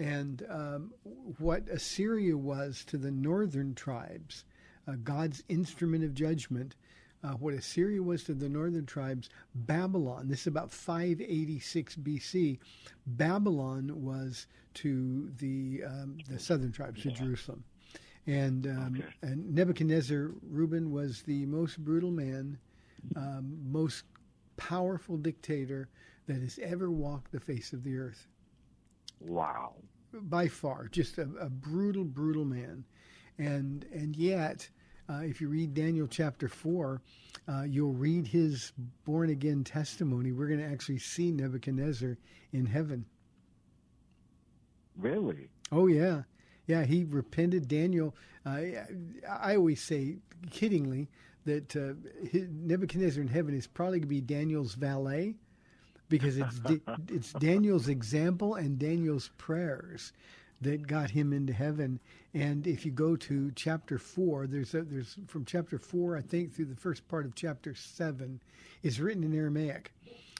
and 0.00 0.46
um, 0.48 0.92
what 1.38 1.68
Assyria 1.68 2.36
was 2.36 2.84
to 2.86 2.96
the 2.96 3.10
northern 3.10 3.74
tribes, 3.74 4.44
uh, 4.88 4.94
God's 5.04 5.44
instrument 5.48 6.04
of 6.04 6.14
judgment. 6.14 6.74
Uh, 7.22 7.32
what 7.32 7.52
Assyria 7.52 8.02
was 8.02 8.24
to 8.24 8.32
the 8.32 8.48
northern 8.48 8.86
tribes, 8.86 9.28
Babylon. 9.54 10.26
This 10.26 10.40
is 10.40 10.46
about 10.46 10.70
586 10.70 11.96
BC. 11.96 12.58
Babylon 13.06 13.90
was 13.94 14.46
to 14.72 15.30
the 15.38 15.82
um, 15.86 16.16
the 16.30 16.38
southern 16.38 16.72
tribes, 16.72 17.02
to 17.02 17.10
Jerusalem, 17.10 17.62
and 18.26 18.66
um, 18.66 19.02
and 19.20 19.54
Nebuchadnezzar, 19.54 20.30
Reuben 20.48 20.92
was 20.92 21.20
the 21.20 21.44
most 21.44 21.84
brutal 21.84 22.10
man, 22.10 22.58
um, 23.16 23.58
most 23.70 24.04
powerful 24.60 25.16
dictator 25.16 25.88
that 26.26 26.40
has 26.42 26.58
ever 26.62 26.90
walked 26.90 27.32
the 27.32 27.40
face 27.40 27.72
of 27.72 27.82
the 27.82 27.96
earth 27.96 28.28
Wow. 29.20 29.74
by 30.12 30.48
far, 30.48 30.86
just 30.88 31.16
a, 31.18 31.22
a 31.40 31.48
brutal, 31.48 32.04
brutal 32.04 32.44
man, 32.44 32.84
and 33.38 33.86
and 33.92 34.14
yet, 34.16 34.68
uh, 35.08 35.22
if 35.24 35.40
you 35.40 35.48
read 35.48 35.72
Daniel 35.74 36.06
chapter 36.06 36.46
four, 36.48 37.00
uh, 37.48 37.62
you'll 37.62 37.92
read 37.94 38.26
his 38.26 38.72
born 39.04 39.30
again 39.30 39.64
testimony. 39.64 40.32
We're 40.32 40.46
going 40.48 40.60
to 40.60 40.66
actually 40.72 40.98
see 40.98 41.30
Nebuchadnezzar 41.32 42.16
in 42.52 42.66
heaven. 42.66 43.04
Really? 44.96 45.48
Oh 45.72 45.86
yeah, 45.86 46.22
yeah. 46.66 46.84
He 46.84 47.04
repented. 47.04 47.66
Daniel. 47.68 48.14
Uh, 48.44 48.60
I 49.28 49.56
always 49.56 49.80
say, 49.82 50.16
kiddingly, 50.50 51.08
that 51.44 51.74
uh, 51.76 51.94
Nebuchadnezzar 52.32 53.22
in 53.22 53.28
heaven 53.28 53.54
is 53.54 53.66
probably 53.66 53.98
going 53.98 54.02
to 54.02 54.06
be 54.08 54.20
Daniel's 54.20 54.74
valet, 54.74 55.36
because 56.08 56.36
it's 56.36 56.58
Da- 56.58 56.80
it's 57.08 57.32
Daniel's 57.34 57.88
example 57.88 58.54
and 58.54 58.78
Daniel's 58.78 59.30
prayers 59.38 60.12
that 60.60 60.86
got 60.86 61.10
him 61.10 61.32
into 61.32 61.52
heaven. 61.52 61.98
And 62.34 62.66
if 62.66 62.84
you 62.84 62.92
go 62.92 63.16
to 63.16 63.50
chapter 63.52 63.98
four, 63.98 64.46
there's 64.46 64.74
a, 64.74 64.82
there's 64.82 65.16
from 65.26 65.44
chapter 65.44 65.78
four, 65.78 66.16
I 66.16 66.20
think, 66.20 66.52
through 66.52 66.66
the 66.66 66.76
first 66.76 67.08
part 67.08 67.24
of 67.24 67.34
chapter 67.34 67.74
seven, 67.74 68.40
is 68.82 69.00
written 69.00 69.24
in 69.24 69.34
Aramaic. 69.34 69.92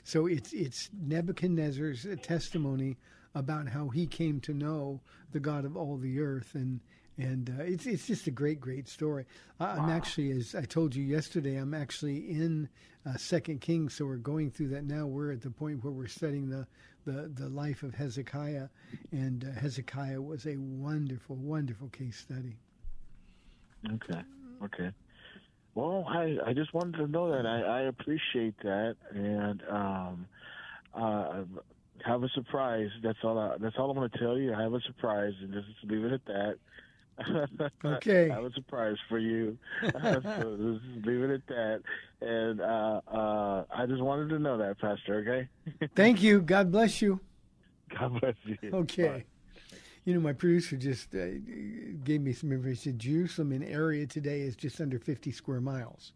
So 0.05 0.27
it's 0.27 0.53
it's 0.53 0.91
Nebuchadnezzar's 0.93 2.07
testimony 2.23 2.97
about 3.35 3.69
how 3.69 3.89
he 3.89 4.07
came 4.07 4.41
to 4.41 4.53
know 4.53 5.01
the 5.33 5.41
God 5.41 5.65
of 5.65 5.77
all 5.77 5.97
the 5.97 6.21
earth, 6.21 6.55
and 6.55 6.81
and 7.21 7.55
uh, 7.59 7.63
it's 7.63 7.87
it's 7.87 8.07
just 8.07 8.27
a 8.27 8.31
great 8.31 8.61
great 8.61 8.89
story. 8.89 9.27
I, 9.59 9.67
I'm 9.67 9.91
actually, 9.91 10.31
as 10.33 10.55
I 10.55 10.63
told 10.63 10.95
you 10.95 11.05
yesterday, 11.05 11.57
I'm 11.57 11.75
actually 11.75 12.31
in 12.31 12.69
uh, 13.07 13.17
Second 13.17 13.61
Kings, 13.61 13.95
so 13.95 14.07
we're 14.07 14.17
going 14.17 14.51
through 14.51 14.69
that 14.69 14.85
now. 14.85 15.07
We're 15.07 15.33
at 15.33 15.43
the 15.43 15.51
point 15.51 15.85
where 15.85 15.93
we're 15.93 16.07
studying 16.07 16.49
the 16.49 16.67
the, 17.05 17.31
the 17.35 17.49
life 17.49 17.83
of 17.83 17.95
Hezekiah, 17.95 18.69
and 19.13 19.45
uh, 19.45 19.61
Hezekiah 19.61 20.21
was 20.21 20.47
a 20.47 20.57
wonderful 20.57 21.37
wonderful 21.37 21.89
case 21.89 22.17
study. 22.17 22.57
Okay. 23.87 24.21
Okay. 24.65 24.91
Well, 25.75 26.05
I 26.09 26.37
I 26.47 26.53
just 26.55 26.73
wanted 26.73 26.97
to 26.99 27.07
know 27.07 27.31
that. 27.31 27.47
I, 27.47 27.61
I 27.61 27.81
appreciate 27.83 28.57
that, 28.63 28.97
and 29.15 29.63
um, 29.69 30.27
uh, 30.95 31.43
have 32.05 32.23
a 32.23 32.29
surprise. 32.31 32.89
That's 33.03 33.19
all. 33.25 33.39
I, 33.39 33.57
that's 33.59 33.77
all 33.79 33.91
I'm 33.91 33.97
going 33.97 34.11
to 34.11 34.19
tell 34.19 34.39
you. 34.39 34.55
I 34.55 34.63
have 34.63 34.75
a 34.75 34.81
surprise, 34.81 35.35
and 35.41 35.53
just 35.53 35.67
leave 35.85 36.05
it 36.05 36.13
at 36.13 36.25
that. 36.27 36.57
Okay. 37.85 38.31
I 38.31 38.35
have 38.35 38.45
a 38.45 38.53
surprise 38.53 38.97
for 39.09 39.19
you. 39.19 39.59
so 39.83 39.91
just 39.93 41.07
leave 41.07 41.23
it 41.23 41.31
at 41.31 41.47
that. 41.49 41.83
And 42.21 42.61
uh, 42.61 43.01
uh, 43.07 43.65
I 43.75 43.87
just 43.87 44.03
wanted 44.03 44.29
to 44.31 44.39
know 44.39 44.59
that, 44.59 44.79
Pastor. 44.79 45.49
Okay. 45.71 45.89
Thank 45.97 46.23
you. 46.23 46.41
God 46.41 46.71
bless 46.71 47.01
you. 47.03 47.21
God 47.99 48.21
bless 48.21 48.35
you. 48.45 48.71
Okay. 48.73 49.25
You 50.05 50.15
know, 50.15 50.21
my 50.21 50.33
producer 50.33 50.77
just 50.77 51.15
uh, 51.15 51.27
gave 52.05 52.23
me 52.23 52.33
some 52.33 52.53
information. 52.53 52.99
Jerusalem 52.99 53.53
in 53.53 53.63
area 53.63 54.07
today 54.07 54.41
is 54.41 54.57
just 54.57 54.81
under 54.81 54.99
50 54.99 55.31
square 55.33 55.61
miles. 55.61 56.13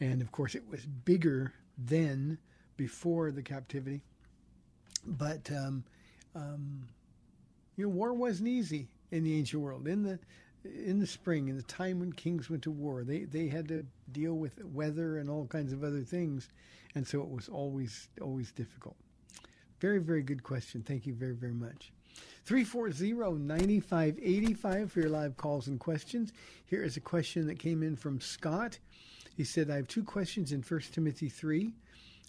And 0.00 0.20
of 0.20 0.32
course, 0.32 0.54
it 0.54 0.68
was 0.68 0.86
bigger 0.86 1.52
then 1.78 2.38
before 2.76 3.30
the 3.30 3.42
captivity. 3.42 4.02
But, 5.06 5.50
um, 5.50 5.84
um, 6.34 6.88
you 7.76 7.84
know, 7.84 7.90
war 7.90 8.12
wasn't 8.12 8.48
easy 8.48 8.88
in 9.10 9.24
the 9.24 9.36
ancient 9.36 9.62
world. 9.62 9.86
In 9.86 10.02
the 10.02 10.18
in 10.64 10.98
the 10.98 11.06
spring, 11.06 11.48
in 11.48 11.56
the 11.56 11.62
time 11.62 12.00
when 12.00 12.12
kings 12.12 12.50
went 12.50 12.64
to 12.64 12.70
war, 12.70 13.02
they, 13.02 13.20
they 13.20 13.48
had 13.48 13.66
to 13.68 13.86
deal 14.12 14.34
with 14.34 14.62
weather 14.64 15.16
and 15.18 15.30
all 15.30 15.46
kinds 15.46 15.72
of 15.72 15.82
other 15.82 16.02
things. 16.02 16.50
And 16.94 17.06
so 17.06 17.22
it 17.22 17.30
was 17.30 17.48
always, 17.48 18.08
always 18.20 18.52
difficult. 18.52 18.96
Very, 19.80 19.98
very 19.98 20.22
good 20.22 20.42
question. 20.42 20.82
Thank 20.82 21.06
you 21.06 21.14
very, 21.14 21.34
very 21.34 21.54
much. 21.54 21.92
340-9585 22.46 24.90
for 24.90 25.00
your 25.00 25.08
live 25.08 25.34
calls 25.36 25.68
and 25.68 25.78
questions. 25.80 26.32
Here 26.66 26.82
is 26.82 26.98
a 26.98 27.00
question 27.00 27.46
that 27.46 27.58
came 27.58 27.82
in 27.82 27.96
from 27.96 28.20
Scott. 28.20 28.78
He 29.36 29.44
said, 29.44 29.70
I 29.70 29.76
have 29.76 29.88
two 29.88 30.04
questions 30.04 30.52
in 30.52 30.60
1 30.60 30.80
Timothy 30.92 31.30
3. 31.30 31.72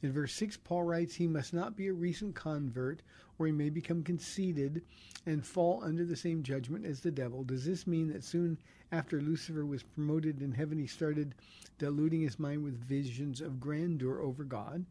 In 0.03 0.11
verse 0.11 0.33
6, 0.33 0.57
Paul 0.57 0.83
writes, 0.83 1.15
He 1.15 1.27
must 1.27 1.53
not 1.53 1.75
be 1.75 1.87
a 1.87 1.93
recent 1.93 2.33
convert, 2.33 3.01
or 3.37 3.45
he 3.45 3.51
may 3.51 3.69
become 3.69 4.03
conceited 4.03 4.81
and 5.25 5.45
fall 5.45 5.83
under 5.83 6.05
the 6.05 6.15
same 6.15 6.41
judgment 6.41 6.85
as 6.85 7.01
the 7.01 7.11
devil. 7.11 7.43
Does 7.43 7.65
this 7.65 7.85
mean 7.85 8.07
that 8.11 8.23
soon 8.23 8.57
after 8.91 9.21
Lucifer 9.21 9.65
was 9.65 9.83
promoted 9.83 10.41
in 10.41 10.53
heaven, 10.53 10.79
he 10.79 10.87
started 10.87 11.35
deluding 11.77 12.21
his 12.21 12.39
mind 12.39 12.63
with 12.63 12.83
visions 12.83 13.41
of 13.41 13.59
grandeur 13.59 14.21
over 14.21 14.43
God? 14.43 14.85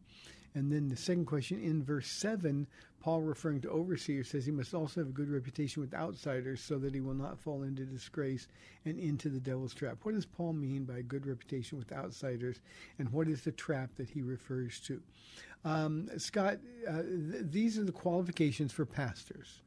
And 0.54 0.73
then 0.73 0.88
the 0.88 0.97
second 0.97 1.26
question 1.26 1.62
in 1.62 1.85
verse 1.85 2.09
7, 2.09 2.66
Paul, 3.00 3.21
referring 3.21 3.61
to 3.62 3.71
overseers, 3.71 4.28
says 4.28 4.45
he 4.45 4.50
must 4.50 4.75
also 4.75 5.00
have 5.00 5.11
a 5.11 5.12
good 5.12 5.30
reputation 5.30 5.80
with 5.80 5.95
outsiders 5.95 6.61
so 6.61 6.76
that 6.78 6.92
he 6.92 7.00
will 7.00 7.14
not 7.14 7.38
fall 7.38 7.62
into 7.62 7.85
disgrace 7.85 8.49
and 8.85 8.99
into 8.99 9.28
the 9.28 9.38
devil's 9.38 9.75
trap. 9.75 9.99
What 10.02 10.14
does 10.14 10.26
Paul 10.26 10.52
mean 10.54 10.85
by 10.85 10.99
a 10.99 11.02
good 11.02 11.26
reputation 11.26 11.78
with 11.78 11.92
outsiders, 11.92 12.61
and 12.99 13.09
what 13.11 13.28
is 13.28 13.42
the 13.42 13.52
trap 13.52 13.90
that 13.97 14.11
he 14.11 14.23
refers 14.23 14.80
to? 14.80 15.00
Um, 15.64 16.09
Scott, 16.19 16.59
uh, 16.88 17.02
th- 17.02 17.45
these 17.50 17.78
are 17.78 17.85
the 17.85 17.92
qualifications 17.92 18.73
for 18.73 18.85
pastors. 18.85 19.61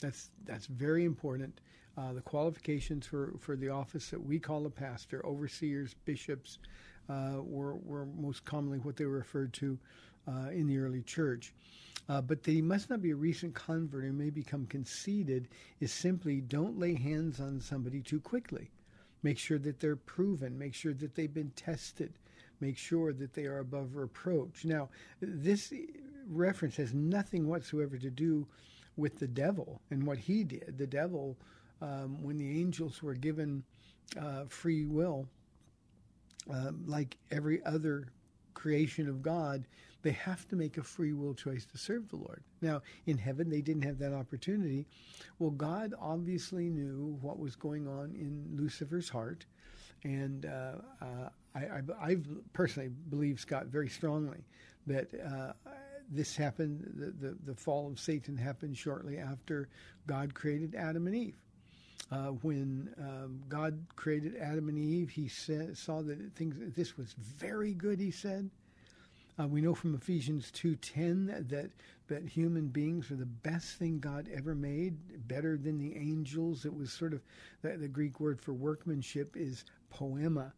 That's 0.00 0.30
that's 0.44 0.66
very 0.66 1.04
important. 1.04 1.60
Uh, 1.96 2.12
the 2.12 2.20
qualifications 2.20 3.06
for, 3.06 3.34
for 3.38 3.54
the 3.54 3.68
office 3.68 4.10
that 4.10 4.20
we 4.20 4.40
call 4.40 4.66
a 4.66 4.70
pastor, 4.70 5.24
overseers, 5.24 5.94
bishops, 6.04 6.58
uh, 7.08 7.34
were, 7.40 7.76
were 7.76 8.06
most 8.06 8.44
commonly 8.44 8.78
what 8.78 8.96
they 8.96 9.04
were 9.04 9.18
referred 9.18 9.52
to 9.52 9.78
uh, 10.28 10.50
in 10.50 10.66
the 10.66 10.78
early 10.78 11.02
church. 11.02 11.52
Uh, 12.08 12.20
but 12.20 12.42
that 12.42 12.50
he 12.50 12.60
must 12.60 12.90
not 12.90 13.00
be 13.00 13.12
a 13.12 13.16
recent 13.16 13.54
convert 13.54 14.04
and 14.04 14.18
may 14.18 14.30
become 14.30 14.66
conceited 14.66 15.48
is 15.80 15.90
simply 15.90 16.40
don't 16.40 16.78
lay 16.78 16.94
hands 16.94 17.40
on 17.40 17.60
somebody 17.60 18.00
too 18.00 18.20
quickly. 18.20 18.70
Make 19.22 19.38
sure 19.38 19.58
that 19.60 19.80
they're 19.80 19.96
proven. 19.96 20.58
Make 20.58 20.74
sure 20.74 20.92
that 20.92 21.14
they've 21.14 21.32
been 21.32 21.52
tested. 21.56 22.12
Make 22.60 22.76
sure 22.76 23.12
that 23.14 23.32
they 23.32 23.46
are 23.46 23.60
above 23.60 23.96
reproach. 23.96 24.66
Now, 24.66 24.90
this 25.20 25.72
reference 26.28 26.76
has 26.76 26.92
nothing 26.92 27.48
whatsoever 27.48 27.96
to 27.96 28.10
do 28.10 28.46
with 28.96 29.18
the 29.18 29.26
devil 29.26 29.80
and 29.90 30.06
what 30.06 30.18
he 30.18 30.44
did. 30.44 30.74
The 30.76 30.86
devil, 30.86 31.36
um, 31.80 32.22
when 32.22 32.36
the 32.36 32.60
angels 32.60 33.02
were 33.02 33.14
given 33.14 33.64
uh, 34.20 34.44
free 34.48 34.84
will, 34.84 35.26
uh, 36.52 36.72
like 36.86 37.16
every 37.30 37.64
other 37.64 38.08
creation 38.52 39.08
of 39.08 39.22
God, 39.22 39.66
they 40.04 40.12
have 40.12 40.46
to 40.48 40.56
make 40.56 40.76
a 40.76 40.82
free 40.82 41.14
will 41.14 41.34
choice 41.34 41.64
to 41.64 41.78
serve 41.78 42.08
the 42.10 42.16
Lord. 42.16 42.42
Now, 42.60 42.82
in 43.06 43.16
heaven, 43.16 43.48
they 43.48 43.62
didn't 43.62 43.82
have 43.82 43.98
that 43.98 44.12
opportunity. 44.12 44.86
Well, 45.38 45.50
God 45.50 45.94
obviously 46.00 46.68
knew 46.68 47.18
what 47.22 47.38
was 47.38 47.56
going 47.56 47.88
on 47.88 48.14
in 48.14 48.46
Lucifer's 48.54 49.08
heart. 49.08 49.46
And 50.04 50.44
uh, 50.44 50.72
uh, 51.00 51.28
I, 51.54 51.58
I, 51.58 51.80
I, 52.10 52.16
personally 52.52 52.90
believe, 53.08 53.40
Scott, 53.40 53.66
very 53.66 53.88
strongly 53.88 54.44
that 54.86 55.08
uh, 55.14 55.52
this 56.10 56.36
happened, 56.36 56.92
the, 56.94 57.28
the, 57.28 57.36
the, 57.46 57.54
fall 57.54 57.88
of 57.88 57.98
Satan 57.98 58.36
happened 58.36 58.76
shortly 58.76 59.16
after 59.16 59.70
God 60.06 60.34
created 60.34 60.74
Adam 60.74 61.06
and 61.06 61.16
Eve. 61.16 61.36
Uh, 62.12 62.26
when 62.42 62.94
um, 63.00 63.40
God 63.48 63.82
created 63.96 64.36
Adam 64.36 64.68
and 64.68 64.78
Eve, 64.78 65.08
he 65.08 65.28
said, 65.28 65.78
saw 65.78 66.02
that 66.02 66.34
things, 66.34 66.54
this 66.76 66.98
was 66.98 67.14
very 67.14 67.72
good, 67.72 67.98
he 67.98 68.10
said. 68.10 68.50
Uh, 69.38 69.48
we 69.48 69.60
know 69.60 69.74
from 69.74 69.94
Ephesians 69.94 70.50
2:10 70.52 71.48
that 71.48 71.70
that 72.06 72.28
human 72.28 72.68
beings 72.68 73.10
are 73.10 73.16
the 73.16 73.26
best 73.26 73.76
thing 73.76 73.98
God 73.98 74.28
ever 74.32 74.54
made, 74.54 75.26
better 75.26 75.56
than 75.56 75.78
the 75.78 75.96
angels. 75.96 76.64
It 76.64 76.74
was 76.74 76.92
sort 76.92 77.14
of 77.14 77.22
the, 77.62 77.76
the 77.76 77.88
Greek 77.88 78.20
word 78.20 78.40
for 78.40 78.52
workmanship 78.52 79.36
is 79.36 79.64
poema, 79.90 80.52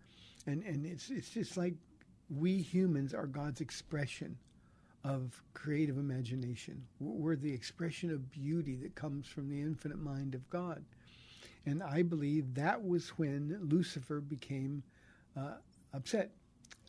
and 0.47 0.63
and 0.63 0.85
it's 0.85 1.11
it's 1.11 1.31
just 1.31 1.57
like 1.57 1.75
we 2.29 2.61
humans 2.61 3.15
are 3.15 3.27
God's 3.27 3.61
expression 3.61 4.37
of 5.05 5.41
creative 5.55 5.97
imagination. 5.97 6.85
We're 6.99 7.37
the 7.37 7.53
expression 7.53 8.11
of 8.11 8.31
beauty 8.31 8.75
that 8.77 8.95
comes 8.95 9.27
from 9.29 9.49
the 9.49 9.61
infinite 9.61 10.01
mind 10.01 10.35
of 10.35 10.49
God. 10.51 10.85
And 11.65 11.83
I 11.83 12.03
believe 12.03 12.55
that 12.55 12.85
was 12.85 13.11
when 13.11 13.59
Lucifer 13.71 14.21
became 14.21 14.83
uh, 15.37 15.55
upset 15.95 16.33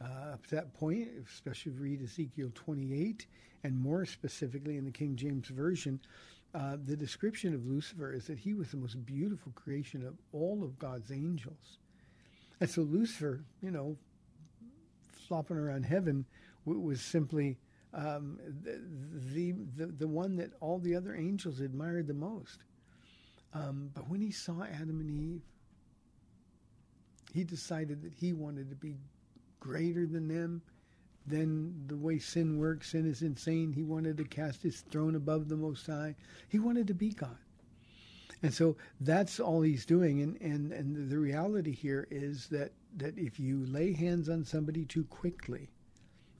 uh, 0.01 0.33
up 0.33 0.45
to 0.47 0.55
that 0.55 0.73
point, 0.73 1.07
especially 1.31 1.71
if 1.71 1.77
you 1.77 1.83
read 1.83 2.03
Ezekiel 2.03 2.51
28, 2.53 3.25
and 3.63 3.79
more 3.79 4.05
specifically 4.05 4.77
in 4.77 4.85
the 4.85 4.91
King 4.91 5.15
James 5.15 5.47
Version, 5.47 5.99
uh, 6.53 6.77
the 6.85 6.95
description 6.95 7.53
of 7.53 7.65
Lucifer 7.65 8.13
is 8.13 8.27
that 8.27 8.39
he 8.39 8.53
was 8.53 8.71
the 8.71 8.77
most 8.77 9.05
beautiful 9.05 9.51
creation 9.53 10.05
of 10.05 10.15
all 10.31 10.63
of 10.63 10.79
God's 10.79 11.11
angels. 11.11 11.79
And 12.59 12.69
so 12.69 12.81
Lucifer, 12.81 13.43
you 13.61 13.71
know, 13.71 13.97
flopping 15.27 15.57
around 15.57 15.83
heaven, 15.83 16.25
w- 16.65 16.81
was 16.81 17.01
simply 17.01 17.57
um, 17.93 18.39
the, 18.63 19.55
the, 19.75 19.85
the, 19.87 20.07
one 20.07 20.35
that 20.37 20.51
all 20.59 20.79
the 20.79 20.95
other 20.95 21.15
angels 21.15 21.59
admired 21.59 22.07
the 22.07 22.13
most. 22.13 22.59
Um, 23.53 23.89
but 23.93 24.09
when 24.09 24.21
he 24.21 24.31
saw 24.31 24.63
Adam 24.63 24.99
and 24.99 25.09
Eve, 25.09 25.41
he 27.33 27.43
decided 27.43 28.01
that 28.03 28.13
he 28.13 28.33
wanted 28.33 28.69
to 28.69 28.75
be 28.75 28.95
greater 29.67 30.05
than 30.05 30.27
them. 30.27 30.61
Then 31.25 31.83
the 31.87 31.97
way 31.97 32.19
sin 32.19 32.57
works, 32.57 32.91
sin 32.91 33.05
is 33.05 33.21
insane. 33.21 33.73
He 33.73 33.83
wanted 33.83 34.17
to 34.17 34.23
cast 34.23 34.63
his 34.63 34.79
throne 34.81 35.15
above 35.15 35.49
the 35.49 35.57
Most 35.57 35.85
High. 35.85 36.15
He 36.47 36.57
wanted 36.57 36.87
to 36.87 36.93
be 36.93 37.09
God. 37.09 37.37
And 38.41 38.53
so 38.53 38.77
that's 39.01 39.39
all 39.39 39.61
he's 39.61 39.85
doing. 39.85 40.21
And, 40.21 40.41
and, 40.41 40.71
and 40.71 41.09
the 41.09 41.17
reality 41.17 41.73
here 41.73 42.07
is 42.09 42.47
that, 42.47 42.71
that 42.95 43.17
if 43.17 43.39
you 43.39 43.65
lay 43.65 43.93
hands 43.93 44.29
on 44.29 44.45
somebody 44.45 44.85
too 44.85 45.03
quickly, 45.05 45.67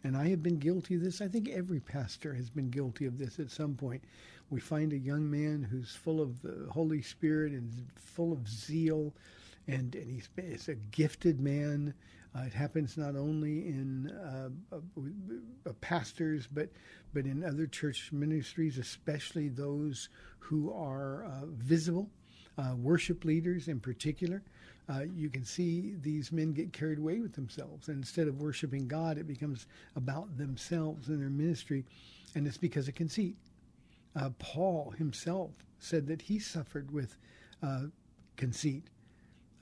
and 0.04 0.16
I 0.16 0.30
have 0.30 0.42
been 0.42 0.60
guilty 0.60 0.96
of 0.96 1.02
this, 1.02 1.20
I 1.20 1.28
think 1.28 1.50
every 1.50 1.82
pastor 1.82 2.34
has 2.34 2.50
been 2.50 2.70
guilty 2.70 3.08
of 3.08 3.18
this 3.18 3.40
at 3.40 3.52
some 3.52 3.76
point. 3.76 4.04
We 4.50 4.62
find 4.62 4.94
a 4.94 4.98
young 4.98 5.30
man 5.30 5.68
who's 5.70 5.96
full 5.96 6.22
of 6.22 6.42
the 6.42 6.68
Holy 6.72 7.02
Spirit 7.02 7.52
and 7.52 7.70
full 7.96 8.32
of 8.32 8.48
zeal, 8.48 9.14
and, 9.68 9.94
and 9.96 10.10
he's, 10.10 10.30
he's 10.42 10.70
a 10.70 10.76
gifted 10.76 11.42
man 11.42 11.94
uh, 12.36 12.42
it 12.44 12.54
happens 12.54 12.98
not 12.98 13.16
only 13.16 13.68
in 13.68 14.12
uh, 14.12 14.50
uh, 14.76 15.74
pastors, 15.82 16.48
but 16.52 16.70
but 17.14 17.26
in 17.26 17.44
other 17.44 17.66
church 17.66 18.12
ministries, 18.12 18.78
especially 18.78 19.48
those 19.48 20.10
who 20.40 20.72
are 20.74 21.26
uh, 21.26 21.46
visible, 21.48 22.10
uh, 22.58 22.76
worship 22.78 23.26
leaders 23.26 23.68
in 23.68 23.80
particular. 23.80 24.44
Uh, 24.90 25.04
you 25.16 25.30
can 25.30 25.44
see 25.44 25.96
these 26.02 26.32
men 26.32 26.54
get 26.54 26.72
carried 26.72 26.98
away 26.98 27.20
with 27.20 27.34
themselves, 27.34 27.88
and 27.88 27.98
instead 27.98 28.28
of 28.28 28.40
worshiping 28.40 28.88
God, 28.88 29.18
it 29.18 29.28
becomes 29.28 29.66
about 29.96 30.38
themselves 30.38 31.10
and 31.10 31.22
their 31.22 31.30
ministry, 31.30 31.86
and 32.36 32.48
it's 32.48 32.58
because 32.58 32.88
of 32.88 32.96
conceit. 32.96 33.36
Paul 34.40 34.96
himself 34.98 35.52
said 35.78 36.08
that 36.08 36.22
he 36.24 36.40
suffered 36.40 36.90
with 36.92 37.18
conceit 38.36 38.86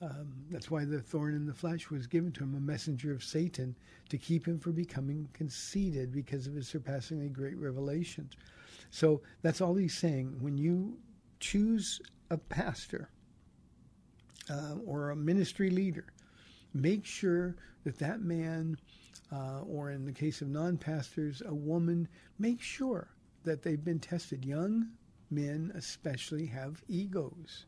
um, 0.02 0.32
that's 0.50 0.70
why 0.70 0.84
the 0.84 1.00
thorn 1.00 1.34
in 1.34 1.46
the 1.46 1.54
flesh 1.54 1.90
was 1.90 2.06
given 2.06 2.30
to 2.32 2.44
him, 2.44 2.54
a 2.54 2.60
messenger 2.60 3.12
of 3.12 3.24
Satan, 3.24 3.74
to 4.10 4.18
keep 4.18 4.46
him 4.46 4.58
from 4.58 4.72
becoming 4.72 5.28
conceited 5.32 6.12
because 6.12 6.46
of 6.46 6.54
his 6.54 6.68
surpassingly 6.68 7.28
great 7.28 7.56
revelations. 7.56 8.34
So 8.90 9.22
that's 9.42 9.60
all 9.60 9.74
he's 9.74 9.96
saying. 9.96 10.36
When 10.40 10.58
you 10.58 10.98
choose 11.40 12.00
a 12.30 12.36
pastor 12.36 13.08
uh, 14.50 14.74
or 14.84 15.10
a 15.10 15.16
ministry 15.16 15.70
leader, 15.70 16.04
make 16.74 17.06
sure 17.06 17.56
that 17.84 17.98
that 17.98 18.20
man, 18.20 18.76
uh, 19.32 19.60
or 19.60 19.90
in 19.90 20.04
the 20.04 20.12
case 20.12 20.42
of 20.42 20.48
non 20.48 20.76
pastors, 20.76 21.42
a 21.46 21.54
woman, 21.54 22.06
make 22.38 22.60
sure 22.60 23.08
that 23.44 23.62
they've 23.62 23.84
been 23.84 24.00
tested. 24.00 24.44
Young 24.44 24.90
men, 25.30 25.72
especially, 25.74 26.46
have 26.46 26.82
egos. 26.86 27.64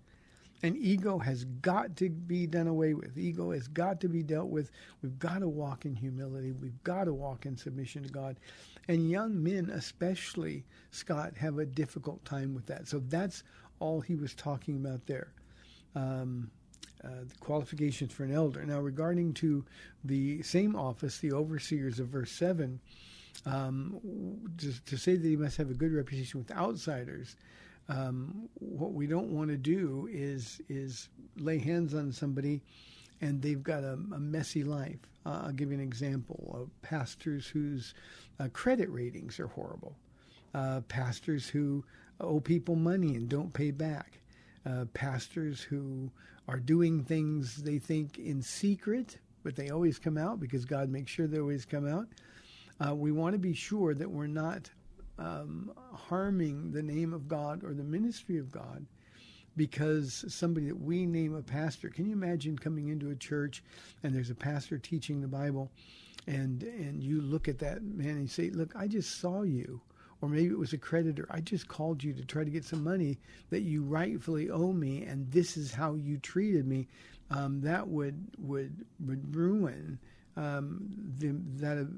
And 0.63 0.77
ego 0.77 1.19
has 1.19 1.45
got 1.45 1.95
to 1.97 2.11
be 2.11 2.47
done 2.47 2.67
away 2.67 2.95
with. 2.95 3.17
Ego 3.17 3.53
has 3.53 3.69
got 3.69 4.01
to 4.01 4.09
be 4.09 4.23
dealt 4.23 4.49
with. 4.49 4.73
We've 5.03 5.19
got 5.19 5.39
to 5.41 5.49
walk 5.49 5.85
in 5.85 5.95
humility. 5.95 6.53
We've 6.53 6.83
got 6.83 7.05
to 7.05 7.15
walk 7.15 7.47
in 7.47 7.57
submission 7.57 8.03
to 8.03 8.09
God. 8.09 8.41
And 8.89 9.09
young 9.11 9.41
men, 9.41 9.71
especially, 9.71 10.65
Scott, 10.91 11.37
have 11.37 11.59
a 11.59 11.67
difficult 11.67 12.25
time 12.25 12.55
with 12.55 12.67
that. 12.67 12.89
So 12.89 12.99
that's 12.99 13.45
all 13.79 14.01
he 14.01 14.17
was 14.17 14.35
talking 14.35 14.77
about 14.77 15.07
there. 15.07 15.33
Um, 15.95 16.51
uh, 17.05 17.25
the 17.29 17.35
qualifications 17.39 18.13
for 18.13 18.25
an 18.25 18.35
elder. 18.35 18.65
Now, 18.65 18.81
regarding 18.81 19.35
to 19.35 19.65
the 20.03 20.43
same 20.43 20.75
office, 20.75 21.19
the 21.19 21.33
overseers 21.33 22.01
of 22.01 22.09
verse 22.09 22.33
7, 22.33 22.81
um, 23.47 24.01
to, 24.59 24.85
to 24.85 24.97
say 24.97 25.15
that 25.15 25.27
he 25.27 25.37
must 25.37 25.57
have 25.59 25.71
a 25.71 25.75
good 25.75 25.93
reputation 25.93 26.41
with 26.41 26.51
outsiders 26.51 27.37
um, 27.89 28.49
what 28.55 28.93
we 28.93 29.07
don't 29.07 29.31
want 29.31 29.49
to 29.51 29.57
do 29.57 30.09
is 30.11 30.61
is 30.69 31.09
lay 31.37 31.59
hands 31.59 31.95
on 31.95 32.13
somebody 32.13 32.61
and 33.21 33.41
they've 33.43 33.63
got 33.63 33.83
a, 33.83 33.95
a 34.15 34.19
messy 34.19 34.63
life. 34.63 34.99
Uh, 35.27 35.43
I'll 35.45 35.53
give 35.53 35.71
you 35.71 35.79
an 35.79 35.83
example 35.83 36.55
of 36.55 36.83
pastors 36.83 37.47
whose 37.47 37.95
uh, 38.39 38.49
credit 38.53 38.89
ratings 38.91 39.41
are 39.41 39.49
horrible, 39.49 39.97
uh, 40.55 40.83
pastors 40.89 41.49
who 41.49 41.85
owe 42.21 42.41
people 42.41 42.77
money 42.77 43.17
and 43.17 43.29
don't 43.29 43.53
pay 43.53 43.71
back, 43.71 44.21
uh, 44.67 44.85
pastors 44.95 45.61
who 45.61 46.11
are 46.47 46.61
doing 46.61 47.03
things 47.03 47.57
they 47.57 47.79
think 47.79 48.19
in 48.19 48.41
secret, 48.41 49.19
but 49.43 49.57
they 49.57 49.71
always 49.71 49.99
come 49.99 50.17
out 50.17 50.41
because 50.41 50.65
God 50.65 50.89
makes 50.89 51.11
sure 51.11 51.27
they 51.27 51.41
always 51.41 51.65
come 51.65 51.87
out. 51.87 52.07
Uh, 52.81 52.95
we 52.95 53.11
want 53.11 53.35
to 53.35 53.39
be 53.39 53.55
sure 53.55 53.95
that 53.95 54.11
we're 54.11 54.27
not 54.27 54.71
um, 55.19 55.73
harming 55.93 56.71
the 56.73 56.83
name 56.83 57.13
of 57.13 57.29
God 57.29 57.65
or 57.65 57.75
the 57.75 57.85
ministry 57.85 58.39
of 58.39 58.51
God 58.51 58.87
because 59.57 60.25
somebody 60.29 60.67
that 60.69 60.81
we 60.81 61.05
name 61.05 61.35
a 61.35 61.43
pastor. 61.43 61.89
Can 61.91 62.07
you 62.07 62.13
imagine 62.13 62.57
coming 62.57 62.89
into 62.89 63.11
a 63.11 63.17
church 63.17 63.63
and 64.03 64.15
there's 64.15 64.31
a 64.31 64.35
pastor 64.35 64.79
teaching 64.79 65.21
the 65.21 65.29
Bible, 65.29 65.71
and 66.27 66.63
and 66.63 67.03
you 67.03 67.21
look 67.21 67.49
at 67.49 67.59
that 67.59 67.83
man 67.83 68.11
and 68.11 68.23
you 68.23 68.29
say, 68.29 68.51
"Look, 68.51 68.75
I 68.77 68.87
just 68.87 69.21
saw 69.21 69.43
you." 69.43 69.81
Or 70.21 70.29
maybe 70.29 70.53
it 70.53 70.59
was 70.59 70.73
a 70.73 70.79
creditor. 70.79 71.29
I 71.31 71.41
just 71.41 71.69
called 71.69 72.03
you 72.03 72.13
to 72.13 72.25
try 72.25 72.43
to 72.43 72.51
get 72.51 72.65
some 72.65 72.83
money 72.83 73.19
that 73.51 73.61
you 73.61 73.85
rightfully 73.85 74.51
owe 74.51 74.73
me, 74.73 75.05
and 75.05 75.31
this 75.31 75.57
is 75.57 75.73
how 75.73 75.95
you 75.95 76.19
treated 76.19 76.67
me. 76.67 76.89
Um, 77.31 77.61
that 77.61 77.87
would 77.87 78.27
would 78.39 78.85
would 79.05 79.35
ruin 79.35 79.99
um, 80.37 80.89
the, 81.19 81.37
that 81.61 81.89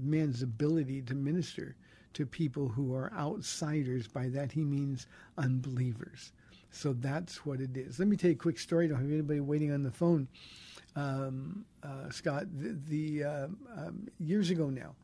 man's 0.00 0.42
ability 0.42 1.02
to 1.02 1.14
minister 1.14 1.76
to 2.14 2.26
people 2.26 2.68
who 2.68 2.94
are 2.94 3.12
outsiders. 3.14 4.08
By 4.08 4.28
that 4.28 4.52
he 4.52 4.64
means 4.64 5.06
unbelievers. 5.38 6.32
So 6.70 6.92
that's 6.92 7.44
what 7.44 7.60
it 7.60 7.76
is. 7.76 7.98
Let 7.98 8.08
me 8.08 8.16
tell 8.16 8.30
you 8.30 8.36
a 8.36 8.38
quick 8.38 8.58
story. 8.58 8.86
I 8.86 8.88
don't 8.88 9.00
have 9.00 9.10
anybody 9.10 9.40
waiting 9.40 9.72
on 9.72 9.82
the 9.82 9.90
phone. 9.90 10.28
Um, 10.96 11.64
uh, 11.82 12.10
Scott, 12.10 12.46
the, 12.58 12.78
the 12.88 13.24
uh, 13.24 13.46
um, 13.76 14.08
years 14.18 14.50
ago 14.50 14.70
now, 14.70 14.94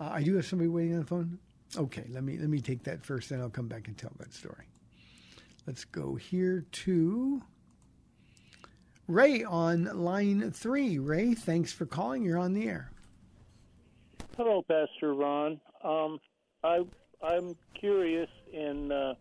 uh, 0.00 0.10
I 0.12 0.22
do 0.22 0.34
have 0.36 0.46
somebody 0.46 0.68
waiting 0.68 0.94
on 0.94 1.00
the 1.00 1.06
phone. 1.06 1.38
Okay, 1.76 2.04
let 2.10 2.24
me 2.24 2.36
let 2.36 2.48
me 2.48 2.60
take 2.60 2.82
that 2.84 3.04
first, 3.04 3.28
then 3.28 3.40
I'll 3.40 3.48
come 3.48 3.68
back 3.68 3.86
and 3.86 3.96
tell 3.96 4.10
that 4.18 4.32
story. 4.32 4.66
Let's 5.66 5.84
go 5.84 6.16
here 6.16 6.64
to 6.72 7.42
Ray 9.06 9.44
on 9.44 9.84
line 9.84 10.50
three. 10.50 10.98
Ray, 10.98 11.34
thanks 11.34 11.72
for 11.72 11.86
calling. 11.86 12.24
You're 12.24 12.38
on 12.38 12.54
the 12.54 12.66
air. 12.66 12.90
Hello, 14.36 14.62
Pastor 14.62 15.14
Ron. 15.14 15.60
Um, 15.84 16.18
I 16.62 16.80
I'm 17.22 17.56
curious 17.78 18.28
in 18.52 18.92
uh, 18.92 19.14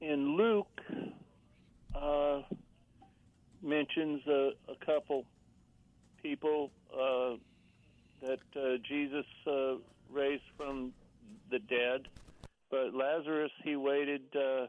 in 0.00 0.36
Luke 0.36 0.80
uh, 1.94 2.40
mentions 3.62 4.22
a, 4.26 4.50
a 4.68 4.84
couple 4.84 5.24
people 6.22 6.70
uh, 6.92 7.36
that 8.22 8.40
uh, 8.56 8.76
Jesus 8.88 9.26
uh, 9.46 9.74
raised 10.12 10.42
from 10.56 10.92
the 11.50 11.58
dead, 11.58 12.08
but 12.70 12.94
Lazarus 12.94 13.52
he 13.62 13.76
waited 13.76 14.22
uh, 14.34 14.66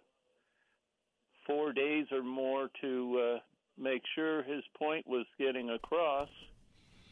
four 1.48 1.74
days 1.74 2.06
or 2.12 2.22
more 2.22 2.70
to 2.82 3.40
make 3.78 4.04
sure 4.14 4.44
his 4.44 4.64
point 4.78 5.08
was 5.08 5.26
getting 5.40 5.72
across 5.72 6.30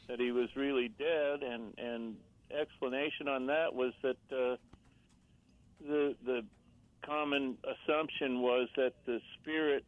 that 0.08 0.20
he 0.20 0.32
was 0.32 0.50
really 0.56 0.90
dead, 0.90 1.42
and 1.44 1.74
and 1.78 2.16
explanation 2.52 3.28
on 3.28 3.48
that 3.48 3.74
was 3.74 3.94
that 4.02 4.18
uh, 4.32 4.56
the 5.82 6.16
the 6.26 6.44
common 7.06 7.58
assumption 7.64 8.42
was 8.42 8.68
that 8.76 8.94
the 9.06 9.20
spirit 9.40 9.86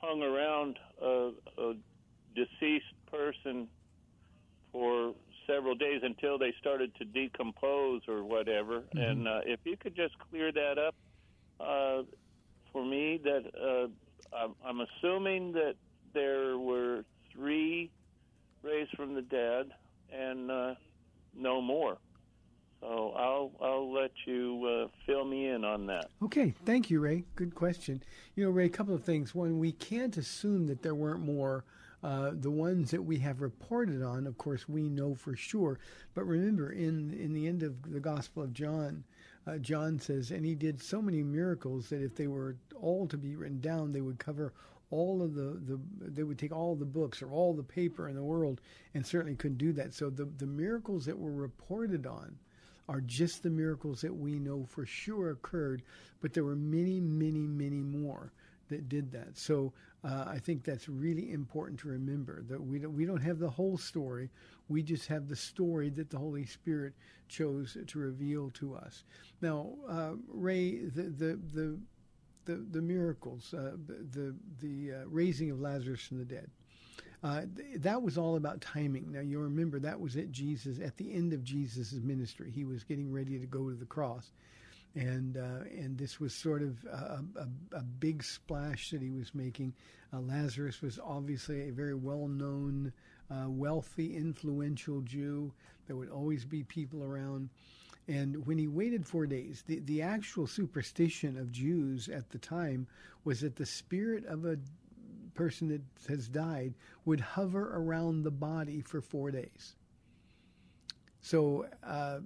hung 0.00 0.22
around 0.22 0.78
a, 1.00 1.30
a 1.58 1.74
deceased 2.34 2.84
person 3.10 3.68
for 4.72 5.14
several 5.46 5.74
days 5.74 6.00
until 6.02 6.38
they 6.38 6.52
started 6.60 6.94
to 6.96 7.04
decompose 7.04 8.02
or 8.08 8.24
whatever. 8.24 8.80
Mm-hmm. 8.80 8.98
And 8.98 9.28
uh, 9.28 9.40
if 9.44 9.60
you 9.64 9.76
could 9.76 9.94
just 9.94 10.14
clear 10.30 10.50
that 10.52 10.78
up 10.78 10.94
uh, 11.60 12.02
for 12.72 12.84
me, 12.84 13.20
that 13.22 13.44
uh, 13.54 14.36
I'm, 14.36 14.54
I'm 14.64 14.80
assuming 14.80 15.52
that 15.52 15.74
there 16.14 16.58
were 16.58 17.04
three 17.32 17.90
raised 18.62 18.90
from 18.96 19.14
the 19.14 19.22
dead 19.22 19.70
and 20.12 20.50
uh, 20.50 20.74
no 21.36 21.60
more. 21.60 21.98
So 22.80 23.12
I'll 23.16 23.52
I'll 23.60 23.92
let 23.92 24.10
you 24.26 24.66
uh, 24.66 24.88
fill 25.06 25.24
me 25.24 25.48
in 25.48 25.64
on 25.64 25.86
that. 25.86 26.10
Okay, 26.20 26.52
thank 26.64 26.90
you, 26.90 26.98
Ray. 26.98 27.24
Good 27.36 27.54
question. 27.54 28.02
You 28.34 28.44
know, 28.44 28.50
Ray, 28.50 28.66
a 28.66 28.70
couple 28.70 28.94
of 28.94 29.04
things. 29.04 29.34
One, 29.34 29.58
we 29.58 29.70
can't 29.70 30.16
assume 30.16 30.66
that 30.66 30.82
there 30.82 30.94
weren't 30.94 31.24
more. 31.24 31.64
Uh, 32.02 32.32
the 32.34 32.50
ones 32.50 32.90
that 32.90 33.02
we 33.02 33.18
have 33.18 33.40
reported 33.40 34.02
on, 34.02 34.26
of 34.26 34.36
course, 34.36 34.68
we 34.68 34.88
know 34.88 35.14
for 35.14 35.36
sure. 35.36 35.78
But 36.14 36.24
remember, 36.24 36.70
in 36.72 37.12
in 37.12 37.32
the 37.32 37.46
end 37.46 37.62
of 37.62 37.92
the 37.92 38.00
Gospel 38.00 38.42
of 38.42 38.52
John, 38.52 39.04
uh, 39.46 39.58
John 39.58 40.00
says, 40.00 40.32
and 40.32 40.44
he 40.44 40.56
did 40.56 40.82
so 40.82 41.00
many 41.00 41.22
miracles 41.22 41.88
that 41.90 42.02
if 42.02 42.16
they 42.16 42.26
were 42.26 42.56
all 42.80 43.06
to 43.06 43.16
be 43.16 43.36
written 43.36 43.60
down, 43.60 43.92
they 43.92 44.00
would 44.00 44.18
cover 44.18 44.52
all 44.92 45.22
of 45.22 45.34
the, 45.34 45.58
the 45.66 45.80
they 46.00 46.22
would 46.22 46.38
take 46.38 46.52
all 46.52 46.76
the 46.76 46.84
books 46.84 47.22
or 47.22 47.30
all 47.32 47.54
the 47.54 47.62
paper 47.62 48.08
in 48.08 48.14
the 48.14 48.22
world, 48.22 48.60
and 48.94 49.06
certainly 49.06 49.34
couldn't 49.36 49.58
do 49.58 49.72
that. 49.72 49.94
So 49.94 50.10
the 50.10 50.26
the 50.38 50.46
miracles 50.46 51.04
that 51.06 51.18
were 51.18 51.32
reported 51.32 52.06
on 52.06 52.36
are 52.88 53.00
just 53.00 53.42
the 53.42 53.50
miracles 53.50 54.00
that 54.00 54.14
we 54.14 54.38
know 54.38 54.64
for 54.64 54.84
sure 54.84 55.30
occurred, 55.30 55.82
but 56.20 56.32
there 56.32 56.44
were 56.44 56.56
many, 56.56 57.00
many, 57.00 57.46
many 57.46 57.80
more 57.80 58.32
that 58.68 58.88
did 58.88 59.12
that. 59.12 59.38
So 59.38 59.72
uh, 60.04 60.24
I 60.26 60.38
think 60.38 60.64
that's 60.64 60.88
really 60.88 61.32
important 61.32 61.78
to 61.80 61.88
remember 61.88 62.42
that 62.48 62.60
we 62.60 62.78
don't, 62.78 62.94
we 62.94 63.04
don't 63.04 63.22
have 63.22 63.38
the 63.38 63.50
whole 63.50 63.78
story. 63.78 64.30
We 64.68 64.82
just 64.82 65.06
have 65.08 65.28
the 65.28 65.36
story 65.36 65.90
that 65.90 66.10
the 66.10 66.18
Holy 66.18 66.46
Spirit 66.46 66.94
chose 67.28 67.76
to 67.86 67.98
reveal 67.98 68.50
to 68.54 68.74
us. 68.74 69.04
Now, 69.40 69.70
uh, 69.88 70.12
Ray, 70.28 70.86
the 70.86 71.02
the 71.02 71.38
the 71.54 71.78
the, 72.44 72.56
the 72.70 72.82
miracles, 72.82 73.54
uh, 73.54 73.72
the 73.86 74.34
the 74.60 74.92
uh, 74.92 75.04
raising 75.06 75.50
of 75.50 75.60
Lazarus 75.60 76.02
from 76.02 76.18
the 76.18 76.24
dead. 76.24 76.50
Uh, 77.22 77.42
th- 77.56 77.80
that 77.82 78.02
was 78.02 78.18
all 78.18 78.36
about 78.36 78.60
timing. 78.60 79.12
Now 79.12 79.20
you 79.20 79.38
remember 79.38 79.78
that 79.80 80.00
was 80.00 80.16
at 80.16 80.32
Jesus 80.32 80.80
at 80.80 80.96
the 80.96 81.14
end 81.14 81.32
of 81.32 81.44
Jesus' 81.44 81.92
ministry. 81.92 82.50
He 82.50 82.64
was 82.64 82.82
getting 82.82 83.12
ready 83.12 83.38
to 83.38 83.46
go 83.46 83.70
to 83.70 83.76
the 83.76 83.86
cross, 83.86 84.32
and 84.94 85.36
uh, 85.36 85.64
and 85.70 85.96
this 85.96 86.18
was 86.18 86.34
sort 86.34 86.62
of 86.62 86.84
a, 86.84 87.24
a, 87.36 87.78
a 87.78 87.82
big 87.82 88.24
splash 88.24 88.90
that 88.90 89.02
he 89.02 89.10
was 89.10 89.34
making. 89.34 89.72
Uh, 90.12 90.20
Lazarus 90.20 90.82
was 90.82 90.98
obviously 91.02 91.68
a 91.68 91.72
very 91.72 91.94
well-known, 91.94 92.92
uh, 93.30 93.48
wealthy, 93.48 94.16
influential 94.16 95.00
Jew. 95.00 95.52
There 95.86 95.96
would 95.96 96.10
always 96.10 96.44
be 96.44 96.64
people 96.64 97.02
around. 97.02 97.48
And 98.08 98.46
when 98.46 98.58
he 98.58 98.68
waited 98.68 99.06
four 99.06 99.26
days, 99.26 99.62
the, 99.66 99.78
the 99.80 100.02
actual 100.02 100.46
superstition 100.46 101.38
of 101.38 101.52
Jews 101.52 102.08
at 102.08 102.30
the 102.30 102.38
time 102.38 102.86
was 103.24 103.40
that 103.40 103.56
the 103.56 103.66
spirit 103.66 104.24
of 104.26 104.44
a 104.44 104.58
person 105.34 105.68
that 105.68 105.82
has 106.08 106.28
died 106.28 106.74
would 107.04 107.20
hover 107.20 107.76
around 107.76 108.22
the 108.22 108.30
body 108.30 108.80
for 108.80 109.00
four 109.00 109.30
days. 109.30 109.76
So, 111.20 111.66
uh, 111.84 112.18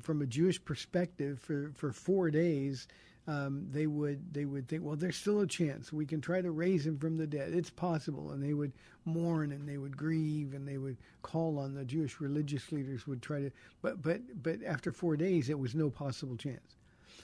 from 0.00 0.22
a 0.22 0.26
Jewish 0.26 0.64
perspective, 0.64 1.40
for, 1.40 1.72
for 1.74 1.92
four 1.92 2.30
days, 2.30 2.88
um, 3.26 3.66
they 3.70 3.86
would 3.86 4.32
they 4.32 4.44
would 4.44 4.68
think, 4.68 4.82
well, 4.82 4.96
there's 4.96 5.16
still 5.16 5.40
a 5.40 5.46
chance 5.46 5.92
we 5.92 6.06
can 6.06 6.20
try 6.20 6.40
to 6.40 6.50
raise 6.50 6.86
him 6.86 6.98
from 6.98 7.16
the 7.16 7.26
dead. 7.26 7.52
It's 7.54 7.70
possible, 7.70 8.30
and 8.30 8.42
they 8.42 8.54
would 8.54 8.72
mourn 9.04 9.52
and 9.52 9.68
they 9.68 9.78
would 9.78 9.96
grieve 9.96 10.54
and 10.54 10.66
they 10.66 10.78
would 10.78 10.96
call 11.22 11.58
on 11.58 11.74
the 11.74 11.84
Jewish 11.84 12.20
religious 12.20 12.72
leaders 12.72 13.06
would 13.06 13.22
try 13.22 13.40
to, 13.40 13.50
but 13.82 14.02
but 14.02 14.20
but 14.42 14.62
after 14.64 14.92
four 14.92 15.16
days, 15.16 15.50
it 15.50 15.58
was 15.58 15.74
no 15.74 15.90
possible 15.90 16.36
chance. 16.36 16.76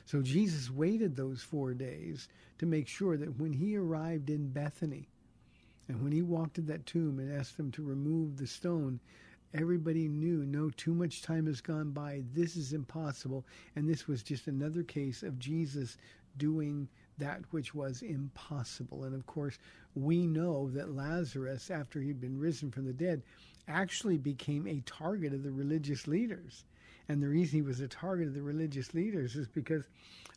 So 0.04 0.22
Jesus 0.22 0.70
waited 0.70 1.16
those 1.16 1.42
four 1.42 1.74
days 1.74 2.28
to 2.58 2.66
make 2.66 2.88
sure 2.88 3.16
that 3.16 3.38
when 3.38 3.52
he 3.52 3.76
arrived 3.76 4.30
in 4.30 4.48
Bethany, 4.48 5.08
and 5.88 6.02
when 6.02 6.12
he 6.12 6.22
walked 6.22 6.54
to 6.54 6.60
that 6.62 6.86
tomb 6.86 7.18
and 7.18 7.32
asked 7.32 7.56
them 7.56 7.70
to 7.72 7.82
remove 7.82 8.36
the 8.36 8.46
stone, 8.46 9.00
everybody 9.56 10.08
knew 10.08 10.44
no, 10.44 10.70
too 10.70 10.94
much 10.94 11.22
time 11.22 11.46
has 11.46 11.60
gone 11.60 11.90
by. 11.90 12.22
This 12.32 12.56
is 12.56 12.72
impossible. 12.72 13.46
And 13.74 13.88
this 13.88 14.06
was 14.06 14.22
just 14.22 14.46
another 14.46 14.82
case 14.82 15.22
of 15.22 15.38
Jesus 15.38 15.96
doing 16.36 16.88
that 17.18 17.40
which 17.50 17.74
was 17.74 18.02
impossible. 18.02 19.04
And 19.04 19.14
of 19.14 19.26
course, 19.26 19.58
we 19.94 20.26
know 20.26 20.68
that 20.70 20.94
Lazarus, 20.94 21.70
after 21.70 22.00
he'd 22.00 22.20
been 22.20 22.38
risen 22.38 22.70
from 22.70 22.84
the 22.84 22.92
dead, 22.92 23.22
actually 23.68 24.18
became 24.18 24.66
a 24.66 24.82
target 24.84 25.32
of 25.32 25.42
the 25.42 25.50
religious 25.50 26.06
leaders. 26.06 26.64
And 27.08 27.22
the 27.22 27.28
reason 27.28 27.56
he 27.56 27.62
was 27.62 27.80
a 27.80 27.88
target 27.88 28.28
of 28.28 28.34
the 28.34 28.42
religious 28.42 28.92
leaders 28.94 29.36
is 29.36 29.46
because 29.48 29.84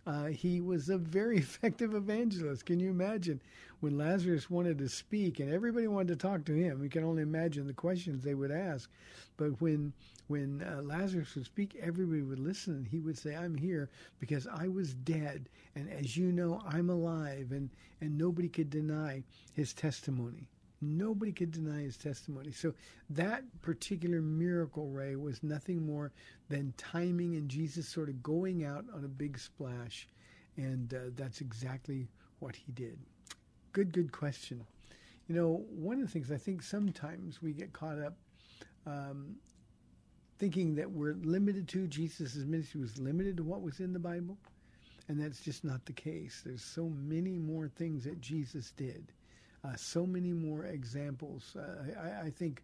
uh, 0.05 0.25
he 0.25 0.61
was 0.61 0.89
a 0.89 0.97
very 0.97 1.37
effective 1.45 1.93
evangelist. 1.93 2.65
Can 2.65 2.79
you 2.79 2.89
imagine 2.89 3.41
when 3.79 3.97
Lazarus 3.97 4.49
wanted 4.49 4.77
to 4.79 4.89
speak 4.89 5.39
and 5.39 5.51
everybody 5.51 5.87
wanted 5.87 6.19
to 6.19 6.27
talk 6.27 6.45
to 6.45 6.53
him? 6.53 6.79
We 6.79 6.89
can 6.89 7.03
only 7.03 7.23
imagine 7.23 7.67
the 7.67 7.73
questions 7.73 8.23
they 8.23 8.35
would 8.35 8.51
ask. 8.51 8.89
But 9.37 9.59
when 9.61 9.93
when 10.27 10.61
uh, 10.61 10.83
Lazarus 10.83 11.33
would 11.35 11.45
speak, 11.45 11.75
everybody 11.81 12.21
would 12.21 12.39
listen. 12.39 12.85
He 12.85 12.99
would 12.99 13.17
say, 13.17 13.35
"I'm 13.35 13.55
here 13.55 13.89
because 14.19 14.45
I 14.47 14.67
was 14.67 14.93
dead, 14.93 15.49
and 15.75 15.89
as 15.89 16.15
you 16.15 16.31
know, 16.31 16.61
I'm 16.65 16.89
alive." 16.89 17.51
And 17.51 17.69
and 18.01 18.17
nobody 18.17 18.47
could 18.47 18.69
deny 18.69 19.23
his 19.53 19.73
testimony. 19.73 20.47
Nobody 20.81 21.31
could 21.31 21.51
deny 21.51 21.81
his 21.81 21.97
testimony. 21.97 22.51
So 22.51 22.73
that 23.09 23.43
particular 23.61 24.21
miracle, 24.21 24.89
Ray, 24.89 25.15
was 25.15 25.43
nothing 25.43 25.85
more 25.85 26.11
than 26.47 26.73
timing 26.77 27.35
and 27.35 27.49
Jesus 27.49 27.87
sort 27.87 28.09
of 28.09 28.23
going 28.23 28.63
out 28.63 28.85
on 28.95 29.03
a 29.03 29.09
big 29.09 29.37
splash. 29.37 30.07
And 30.57 30.93
uh, 30.93 30.97
that's 31.15 31.41
exactly 31.41 32.07
what 32.39 32.55
he 32.55 32.71
did. 32.71 32.97
Good, 33.73 33.91
good 33.91 34.11
question. 34.11 34.65
You 35.27 35.35
know, 35.35 35.65
one 35.69 36.01
of 36.01 36.07
the 36.07 36.11
things 36.11 36.31
I 36.31 36.37
think 36.37 36.63
sometimes 36.63 37.41
we 37.41 37.53
get 37.53 37.71
caught 37.71 37.99
up 37.99 38.15
um, 38.85 39.35
thinking 40.39 40.75
that 40.75 40.89
we're 40.89 41.15
limited 41.21 41.67
to 41.67 41.87
Jesus' 41.87 42.35
ministry 42.35 42.81
was 42.81 42.97
limited 42.97 43.37
to 43.37 43.43
what 43.43 43.61
was 43.61 43.79
in 43.79 43.93
the 43.93 43.99
Bible, 43.99 44.37
and 45.07 45.19
that's 45.19 45.41
just 45.41 45.63
not 45.63 45.85
the 45.85 45.93
case. 45.93 46.41
There's 46.45 46.63
so 46.63 46.89
many 46.89 47.37
more 47.37 47.67
things 47.67 48.05
that 48.05 48.21
Jesus 48.21 48.71
did, 48.71 49.11
uh, 49.63 49.75
so 49.75 50.05
many 50.05 50.31
more 50.31 50.65
examples. 50.65 51.55
Uh, 51.55 51.91
I, 52.01 52.27
I, 52.27 52.29
think 52.29 52.63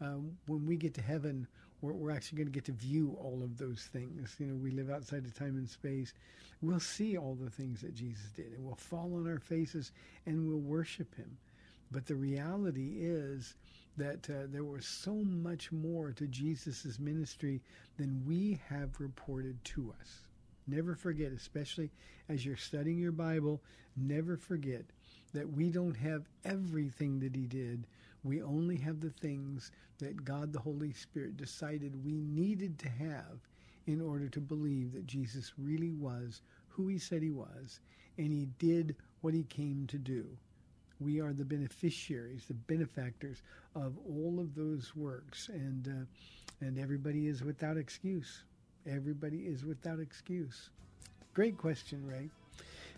um, 0.00 0.36
when 0.46 0.66
we 0.66 0.76
get 0.76 0.94
to 0.94 1.02
heaven, 1.02 1.46
we're, 1.80 1.92
we're 1.92 2.10
actually 2.10 2.38
going 2.38 2.48
to 2.48 2.52
get 2.52 2.64
to 2.66 2.72
view 2.72 3.16
all 3.20 3.42
of 3.42 3.58
those 3.58 3.88
things. 3.92 4.36
You 4.38 4.46
know, 4.46 4.56
we 4.56 4.70
live 4.70 4.90
outside 4.90 5.24
of 5.24 5.34
time 5.34 5.56
and 5.56 5.68
space. 5.68 6.12
We'll 6.62 6.80
see 6.80 7.16
all 7.16 7.34
the 7.34 7.50
things 7.50 7.80
that 7.82 7.94
Jesus 7.94 8.30
did, 8.34 8.52
and 8.52 8.64
we'll 8.64 8.76
fall 8.76 9.14
on 9.16 9.28
our 9.28 9.40
faces 9.40 9.92
and 10.24 10.48
we'll 10.48 10.58
worship 10.58 11.14
Him. 11.16 11.36
But 11.90 12.06
the 12.06 12.14
reality 12.14 12.96
is 12.98 13.54
that 13.96 14.28
uh, 14.28 14.46
there 14.48 14.64
was 14.64 14.86
so 14.86 15.14
much 15.14 15.72
more 15.72 16.12
to 16.12 16.26
Jesus' 16.26 16.98
ministry 16.98 17.62
than 17.96 18.24
we 18.26 18.60
have 18.68 19.00
reported 19.00 19.62
to 19.64 19.94
us. 20.00 20.20
Never 20.66 20.94
forget, 20.94 21.32
especially 21.32 21.90
as 22.28 22.44
you're 22.44 22.56
studying 22.56 22.98
your 22.98 23.12
Bible, 23.12 23.62
never 23.96 24.36
forget 24.36 24.84
that 25.36 25.52
we 25.52 25.68
don't 25.68 25.94
have 25.96 26.24
everything 26.46 27.20
that 27.20 27.36
he 27.36 27.46
did. 27.46 27.86
We 28.24 28.42
only 28.42 28.76
have 28.78 29.00
the 29.00 29.10
things 29.10 29.70
that 29.98 30.24
God 30.24 30.50
the 30.50 30.58
Holy 30.58 30.94
Spirit 30.94 31.36
decided 31.36 32.04
we 32.04 32.14
needed 32.14 32.78
to 32.78 32.88
have 32.88 33.38
in 33.86 34.00
order 34.00 34.28
to 34.30 34.40
believe 34.40 34.92
that 34.92 35.06
Jesus 35.06 35.52
really 35.58 35.92
was 35.92 36.40
who 36.70 36.88
he 36.88 36.98
said 36.98 37.22
he 37.22 37.30
was 37.30 37.80
and 38.16 38.32
he 38.32 38.48
did 38.58 38.96
what 39.20 39.34
he 39.34 39.44
came 39.44 39.86
to 39.88 39.98
do. 39.98 40.26
We 41.00 41.20
are 41.20 41.34
the 41.34 41.44
beneficiaries, 41.44 42.46
the 42.46 42.54
benefactors 42.54 43.42
of 43.74 43.92
all 44.08 44.40
of 44.40 44.54
those 44.54 44.96
works, 44.96 45.50
and 45.50 45.86
uh, 45.86 46.64
and 46.64 46.78
everybody 46.78 47.26
is 47.26 47.44
without 47.44 47.76
excuse. 47.76 48.44
Everybody 48.86 49.40
is 49.40 49.66
without 49.66 50.00
excuse. 50.00 50.70
Great 51.34 51.58
question, 51.58 52.06
Ray. 52.06 52.30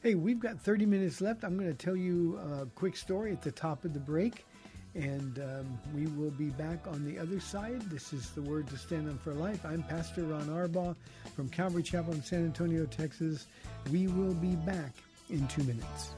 Hey, 0.00 0.14
we've 0.14 0.38
got 0.38 0.60
30 0.60 0.86
minutes 0.86 1.20
left. 1.20 1.42
I'm 1.42 1.58
going 1.58 1.74
to 1.74 1.74
tell 1.74 1.96
you 1.96 2.38
a 2.38 2.66
quick 2.66 2.96
story 2.96 3.32
at 3.32 3.42
the 3.42 3.50
top 3.50 3.84
of 3.84 3.94
the 3.94 3.98
break, 3.98 4.46
and 4.94 5.40
um, 5.40 5.78
we 5.92 6.06
will 6.06 6.30
be 6.30 6.50
back 6.50 6.86
on 6.86 7.04
the 7.04 7.18
other 7.18 7.40
side. 7.40 7.80
This 7.90 8.12
is 8.12 8.30
the 8.30 8.42
Word 8.42 8.68
to 8.68 8.76
Stand 8.78 9.08
on 9.08 9.18
for 9.18 9.34
Life. 9.34 9.64
I'm 9.64 9.82
Pastor 9.82 10.22
Ron 10.22 10.46
Arbaugh 10.46 10.94
from 11.34 11.48
Calvary 11.48 11.82
Chapel 11.82 12.14
in 12.14 12.22
San 12.22 12.44
Antonio, 12.44 12.86
Texas. 12.86 13.48
We 13.90 14.06
will 14.06 14.34
be 14.34 14.54
back 14.54 14.92
in 15.30 15.48
two 15.48 15.64
minutes. 15.64 16.10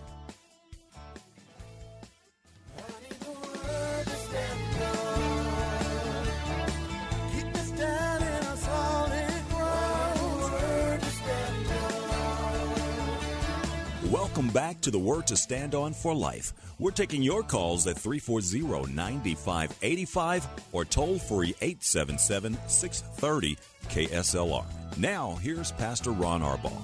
Back 14.52 14.80
to 14.80 14.90
the 14.90 14.98
Word 14.98 15.26
to 15.28 15.36
Stand 15.36 15.74
On 15.74 15.92
for 15.92 16.14
Life. 16.14 16.52
We're 16.78 16.90
taking 16.90 17.22
your 17.22 17.42
calls 17.42 17.86
at 17.86 17.96
340 17.96 18.92
9585 18.92 20.48
or 20.72 20.84
toll 20.84 21.18
free 21.18 21.54
877 21.60 22.58
630 22.66 23.56
KSLR. 23.88 24.64
Now, 24.98 25.36
here's 25.36 25.72
Pastor 25.72 26.10
Ron 26.10 26.42
Arbaugh. 26.42 26.82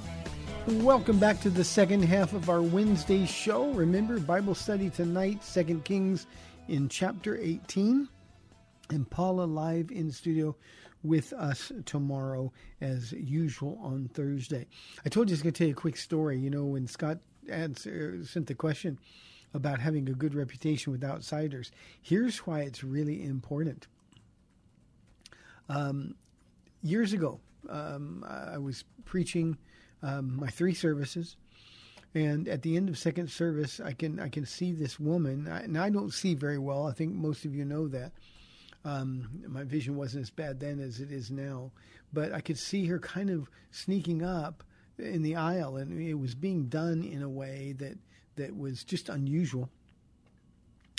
Welcome 0.82 1.18
back 1.18 1.40
to 1.40 1.50
the 1.50 1.64
second 1.64 2.02
half 2.02 2.32
of 2.32 2.50
our 2.50 2.62
Wednesday 2.62 3.26
show. 3.26 3.70
Remember, 3.70 4.18
Bible 4.20 4.54
study 4.54 4.90
tonight, 4.90 5.42
Second 5.42 5.84
Kings 5.84 6.26
in 6.68 6.88
chapter 6.88 7.36
18. 7.36 8.08
And 8.90 9.10
Paula 9.10 9.44
live 9.44 9.90
in 9.90 10.12
studio 10.12 10.54
with 11.02 11.32
us 11.32 11.72
tomorrow 11.84 12.52
as 12.80 13.12
usual 13.12 13.78
on 13.82 14.08
Thursday. 14.14 14.66
I 15.04 15.08
told 15.08 15.28
you 15.28 15.32
I 15.32 15.34
was 15.34 15.42
going 15.42 15.52
to 15.52 15.58
tell 15.58 15.68
you 15.68 15.72
a 15.72 15.76
quick 15.76 15.96
story. 15.96 16.38
You 16.38 16.50
know, 16.50 16.64
when 16.64 16.86
Scott 16.86 17.18
answer, 17.50 18.24
sent 18.24 18.46
the 18.46 18.54
question 18.54 18.98
about 19.54 19.80
having 19.80 20.08
a 20.08 20.12
good 20.12 20.34
reputation 20.34 20.92
with 20.92 21.04
outsiders, 21.04 21.72
here's 22.02 22.38
why 22.38 22.60
it's 22.60 22.84
really 22.84 23.24
important. 23.24 23.86
Um, 25.68 26.14
years 26.82 27.12
ago, 27.12 27.40
um, 27.68 28.24
I 28.28 28.58
was 28.58 28.84
preaching 29.04 29.56
um, 30.02 30.36
my 30.36 30.48
three 30.48 30.74
services. 30.74 31.36
And 32.14 32.48
at 32.48 32.62
the 32.62 32.76
end 32.76 32.88
of 32.88 32.96
second 32.96 33.30
service, 33.30 33.78
I 33.78 33.92
can 33.92 34.18
I 34.18 34.30
can 34.30 34.46
see 34.46 34.72
this 34.72 34.98
woman, 34.98 35.46
and 35.46 35.76
I 35.76 35.90
don't 35.90 36.14
see 36.14 36.34
very 36.34 36.56
well. 36.56 36.86
I 36.86 36.92
think 36.92 37.12
most 37.12 37.44
of 37.44 37.54
you 37.54 37.64
know 37.64 37.88
that. 37.88 38.12
Um, 38.86 39.42
my 39.48 39.64
vision 39.64 39.96
wasn't 39.96 40.22
as 40.22 40.30
bad 40.30 40.60
then 40.60 40.78
as 40.78 41.00
it 41.00 41.10
is 41.10 41.30
now, 41.30 41.72
but 42.12 42.32
I 42.32 42.40
could 42.40 42.56
see 42.56 42.86
her 42.86 42.98
kind 43.00 43.30
of 43.30 43.50
sneaking 43.70 44.22
up 44.22 44.62
in 44.98 45.22
the 45.22 45.36
aisle, 45.36 45.76
and 45.76 46.00
it 46.00 46.14
was 46.14 46.34
being 46.34 46.66
done 46.66 47.02
in 47.02 47.22
a 47.22 47.28
way 47.28 47.74
that 47.78 47.98
that 48.36 48.56
was 48.56 48.84
just 48.84 49.08
unusual. 49.08 49.70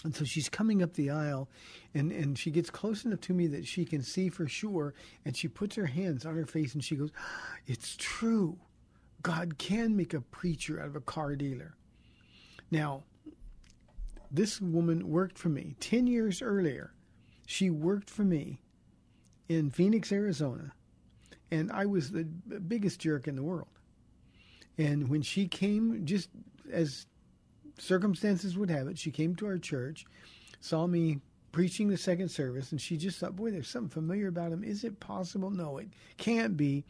And 0.04 0.16
so 0.16 0.26
she's 0.26 0.50
coming 0.50 0.84
up 0.84 0.94
the 0.94 1.10
aisle, 1.10 1.50
and, 1.94 2.12
and 2.12 2.38
she 2.38 2.52
gets 2.52 2.70
close 2.70 3.04
enough 3.06 3.22
to 3.22 3.34
me 3.34 3.48
that 3.48 3.66
she 3.66 3.84
can 3.84 4.04
see 4.04 4.30
for 4.30 4.48
sure. 4.48 4.94
And 5.26 5.36
she 5.36 5.48
puts 5.48 5.76
her 5.76 5.88
hands 5.88 6.26
on 6.26 6.36
her 6.36 6.46
face 6.46 6.74
and 6.74 6.84
she 6.84 6.96
goes, 6.96 7.10
ah, 7.18 7.58
It's 7.66 7.96
true. 7.98 8.58
God 9.24 9.58
can 9.58 9.96
make 9.96 10.14
a 10.14 10.22
preacher 10.22 10.80
out 10.80 10.88
of 10.88 10.96
a 10.96 11.02
car 11.02 11.36
dealer. 11.36 11.76
Now, 12.70 13.04
this 14.30 14.62
woman 14.62 15.10
worked 15.10 15.38
for 15.38 15.50
me 15.50 15.76
10 15.80 16.06
years 16.06 16.42
earlier. 16.42 16.94
She 17.48 17.70
worked 17.70 18.10
for 18.10 18.24
me 18.24 18.62
in 19.50 19.72
Phoenix, 19.72 20.12
Arizona, 20.12 20.74
and 21.50 21.72
I 21.72 21.86
was 21.86 22.12
the 22.12 22.26
biggest 22.26 23.00
jerk 23.00 23.28
in 23.28 23.36
the 23.36 23.44
world. 23.44 23.77
And 24.78 25.10
when 25.10 25.22
she 25.22 25.48
came, 25.48 26.06
just 26.06 26.30
as 26.72 27.08
circumstances 27.80 28.58
would 28.58 28.70
have 28.70 28.88
it, 28.88 28.98
she 28.98 29.12
came 29.12 29.36
to 29.36 29.48
our 29.48 29.58
church, 29.58 30.06
saw 30.60 30.88
me 30.88 31.20
preaching 31.52 31.88
the 31.88 31.98
second 31.98 32.30
service, 32.30 32.72
and 32.72 32.80
she 32.80 32.98
just 32.98 33.20
thought, 33.20 33.36
boy, 33.36 33.52
there's 33.52 33.70
something 33.70 33.90
familiar 33.90 34.28
about 34.28 34.52
him. 34.52 34.64
Is 34.64 34.84
it 34.84 35.00
possible? 35.00 35.50
No, 35.50 35.78
it 35.78 35.88
can't 36.18 36.56
be. 36.56 36.84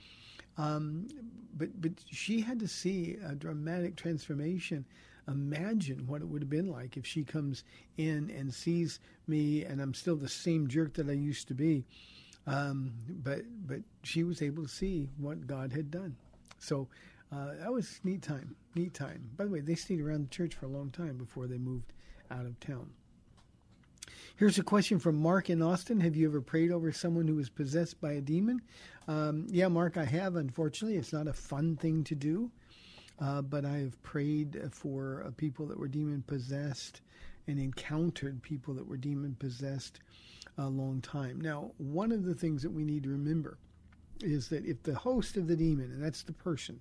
Um, 0.58 1.08
but 1.56 1.80
but 1.82 1.92
she 2.10 2.42
had 2.42 2.60
to 2.60 2.68
see 2.68 3.18
a 3.26 3.36
dramatic 3.36 3.96
transformation. 3.96 4.86
Imagine 5.28 6.08
what 6.08 6.22
it 6.22 6.28
would 6.28 6.42
have 6.42 6.50
been 6.50 6.72
like 6.72 6.98
if 6.98 7.06
she 7.06 7.24
comes 7.24 7.64
in 7.98 8.32
and 8.32 8.54
sees 8.54 9.00
me, 9.28 9.64
and 9.66 9.82
I'm 9.82 9.94
still 9.94 10.16
the 10.16 10.30
same 10.30 10.68
jerk 10.68 10.94
that 10.94 11.10
I 11.10 11.14
used 11.14 11.48
to 11.50 11.54
be. 11.54 11.86
Um, 12.46 12.94
but 13.24 13.42
but 13.68 13.80
she 14.04 14.24
was 14.24 14.42
able 14.42 14.64
to 14.64 14.70
see 14.70 15.10
what 15.18 15.48
God 15.48 15.74
had 15.74 15.92
done. 15.92 16.16
So 16.60 16.88
uh, 17.32 17.54
that 17.60 17.72
was 17.72 18.00
neat 18.04 18.22
time, 18.22 18.56
neat 18.76 18.94
time. 18.94 19.30
By 19.36 19.46
the 19.46 19.52
way, 19.52 19.60
they 19.60 19.76
stayed 19.76 20.02
around 20.02 20.24
the 20.26 20.30
church 20.30 20.56
for 20.56 20.66
a 20.66 20.70
long 20.70 20.92
time 20.92 21.18
before 21.18 21.48
they 21.48 21.58
moved 21.58 21.94
out 22.32 22.46
of 22.46 22.60
town. 22.60 22.90
Here's 24.38 24.60
a 24.60 24.64
question 24.64 25.00
from 25.00 25.16
Mark 25.16 25.50
in 25.50 25.62
Austin. 25.62 26.00
Have 26.00 26.16
you 26.16 26.28
ever 26.28 26.42
prayed 26.42 26.72
over 26.72 26.92
someone 26.92 27.28
who 27.28 27.36
was 27.36 27.50
possessed 27.50 28.00
by 28.00 28.14
a 28.14 28.22
demon? 28.22 28.62
Um, 29.08 29.48
yeah, 29.50 29.68
Mark, 29.68 29.98
I 29.98 30.06
have. 30.06 30.36
Unfortunately, 30.36 30.98
it's 30.98 31.12
not 31.12 31.28
a 31.28 31.34
fun 31.34 31.76
thing 31.76 32.04
to 32.06 32.16
do, 32.16 32.52
uh, 33.20 33.42
but 33.42 33.66
I 33.66 33.78
have 33.78 34.02
prayed 34.04 34.62
for 34.72 35.24
uh, 35.26 35.32
people 35.38 35.66
that 35.68 35.80
were 35.80 35.88
demon 35.88 36.24
possessed 36.28 37.02
and 37.48 37.60
encountered 37.60 38.42
people 38.42 38.74
that 38.76 38.88
were 38.88 38.98
demon 38.98 39.36
possessed 39.40 40.00
a 40.58 40.68
long 40.68 41.02
time. 41.02 41.42
Now, 41.42 41.72
one 41.78 42.12
of 42.12 42.24
the 42.24 42.36
things 42.36 42.62
that 42.62 42.72
we 42.72 42.84
need 42.84 43.04
to 43.04 43.10
remember 43.10 43.58
is 44.22 44.50
that 44.50 44.66
if 44.66 44.84
the 44.84 44.96
host 44.96 45.38
of 45.38 45.48
the 45.48 45.56
demon, 45.56 45.92
and 45.92 46.04
that's 46.04 46.24
the 46.24 46.34
person, 46.34 46.80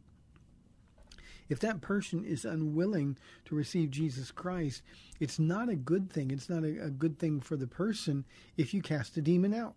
if 1.49 1.61
that 1.61 1.81
person 1.81 2.25
is 2.25 2.45
unwilling 2.45 3.17
to 3.47 3.55
receive 3.55 3.91
Jesus 3.91 4.31
Christ, 4.31 4.83
it's 5.21 5.39
not 5.39 5.69
a 5.69 5.77
good 5.77 6.11
thing. 6.11 6.31
It's 6.31 6.49
not 6.49 6.65
a, 6.65 6.85
a 6.85 6.91
good 6.91 7.19
thing 7.19 7.41
for 7.41 7.57
the 7.57 7.67
person 7.67 8.25
if 8.57 8.75
you 8.75 8.83
cast 8.83 9.17
a 9.17 9.23
demon 9.23 9.55
out. 9.55 9.75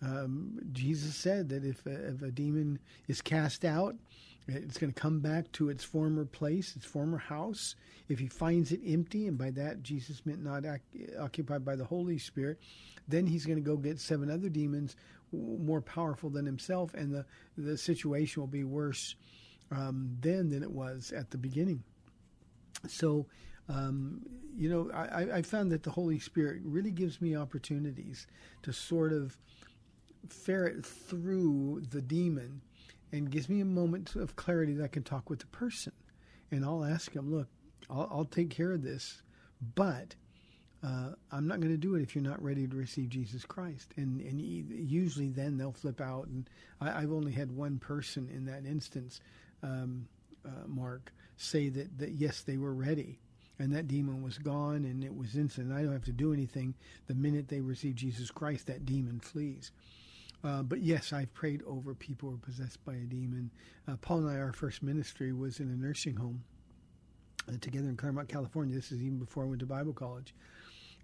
Um, 0.00 0.58
Jesus 0.72 1.14
said 1.14 1.48
that 1.50 1.64
if 1.64 1.86
a, 1.86 2.08
if 2.08 2.22
a 2.22 2.30
demon 2.30 2.78
is 3.06 3.20
cast 3.20 3.64
out, 3.64 3.94
it's 4.48 4.76
going 4.76 4.92
to 4.92 5.00
come 5.00 5.20
back 5.20 5.50
to 5.52 5.68
its 5.68 5.84
former 5.84 6.24
place, 6.24 6.74
its 6.74 6.84
former 6.84 7.18
house. 7.18 7.76
If 8.08 8.18
he 8.18 8.26
finds 8.26 8.72
it 8.72 8.80
empty, 8.84 9.28
and 9.28 9.38
by 9.38 9.52
that 9.52 9.84
Jesus 9.84 10.26
meant 10.26 10.42
not 10.42 10.64
occupied 11.20 11.64
by 11.64 11.76
the 11.76 11.84
Holy 11.84 12.18
Spirit, 12.18 12.58
then 13.06 13.26
he's 13.26 13.46
going 13.46 13.58
to 13.58 13.64
go 13.64 13.76
get 13.76 14.00
seven 14.00 14.28
other 14.28 14.48
demons 14.48 14.96
more 15.32 15.80
powerful 15.80 16.28
than 16.28 16.44
himself, 16.44 16.92
and 16.94 17.12
the, 17.12 17.24
the 17.56 17.78
situation 17.78 18.42
will 18.42 18.48
be 18.48 18.64
worse 18.64 19.14
um, 19.72 20.16
then 20.20 20.50
than 20.50 20.62
it 20.62 20.70
was 20.70 21.12
at 21.12 21.30
the 21.30 21.38
beginning. 21.38 21.82
So, 22.88 23.26
um, 23.68 24.20
you 24.56 24.68
know, 24.68 24.90
I, 24.92 25.38
I 25.38 25.42
found 25.42 25.72
that 25.72 25.82
the 25.82 25.90
Holy 25.90 26.18
Spirit 26.18 26.62
really 26.64 26.90
gives 26.90 27.20
me 27.20 27.36
opportunities 27.36 28.26
to 28.62 28.72
sort 28.72 29.12
of 29.12 29.36
ferret 30.28 30.84
through 30.84 31.82
the 31.90 32.02
demon 32.02 32.60
and 33.12 33.30
gives 33.30 33.48
me 33.48 33.60
a 33.60 33.64
moment 33.64 34.14
of 34.16 34.36
clarity 34.36 34.74
that 34.74 34.84
I 34.84 34.88
can 34.88 35.02
talk 35.02 35.30
with 35.30 35.40
the 35.40 35.46
person. 35.46 35.92
And 36.50 36.64
I'll 36.64 36.84
ask 36.84 37.12
him, 37.12 37.32
look, 37.32 37.48
I'll, 37.88 38.08
I'll 38.10 38.24
take 38.24 38.50
care 38.50 38.72
of 38.72 38.82
this, 38.82 39.22
but 39.74 40.14
uh, 40.84 41.10
I'm 41.30 41.46
not 41.46 41.60
going 41.60 41.72
to 41.72 41.78
do 41.78 41.94
it 41.94 42.02
if 42.02 42.14
you're 42.14 42.24
not 42.24 42.42
ready 42.42 42.66
to 42.66 42.76
receive 42.76 43.08
Jesus 43.08 43.44
Christ. 43.44 43.92
And 43.96 44.20
and 44.20 44.40
usually 44.40 45.28
then 45.28 45.56
they'll 45.56 45.72
flip 45.72 46.00
out. 46.00 46.26
And 46.26 46.48
I, 46.80 47.00
have 47.00 47.12
only 47.12 47.32
had 47.32 47.52
one 47.52 47.78
person 47.78 48.28
in 48.34 48.46
that 48.46 48.66
instance, 48.66 49.20
um, 49.62 50.06
uh, 50.44 50.66
Mark, 50.66 51.12
say 51.36 51.68
that, 51.68 51.98
that 51.98 52.12
yes, 52.12 52.42
they 52.42 52.56
were 52.56 52.74
ready. 52.74 53.18
And 53.58 53.72
that 53.74 53.86
demon 53.86 54.22
was 54.22 54.38
gone 54.38 54.84
and 54.84 55.04
it 55.04 55.14
was 55.14 55.36
instant. 55.36 55.72
I 55.72 55.82
don't 55.82 55.92
have 55.92 56.04
to 56.06 56.12
do 56.12 56.32
anything. 56.32 56.74
The 57.06 57.14
minute 57.14 57.48
they 57.48 57.60
receive 57.60 57.94
Jesus 57.94 58.30
Christ, 58.30 58.66
that 58.66 58.86
demon 58.86 59.20
flees. 59.20 59.70
Uh, 60.44 60.62
but 60.62 60.80
yes, 60.80 61.12
I've 61.12 61.32
prayed 61.34 61.62
over 61.66 61.94
people 61.94 62.28
who 62.28 62.34
are 62.34 62.38
possessed 62.38 62.84
by 62.84 62.94
a 62.94 63.04
demon. 63.04 63.50
Uh, 63.86 63.96
Paul 64.00 64.26
and 64.26 64.30
I, 64.30 64.40
our 64.40 64.52
first 64.52 64.82
ministry 64.82 65.32
was 65.32 65.60
in 65.60 65.68
a 65.68 65.76
nursing 65.76 66.16
home 66.16 66.42
uh, 67.48 67.52
together 67.60 67.88
in 67.88 67.96
Claremont, 67.96 68.28
California. 68.28 68.74
This 68.74 68.90
is 68.90 69.02
even 69.02 69.18
before 69.18 69.44
I 69.44 69.46
went 69.46 69.60
to 69.60 69.66
Bible 69.66 69.92
college. 69.92 70.34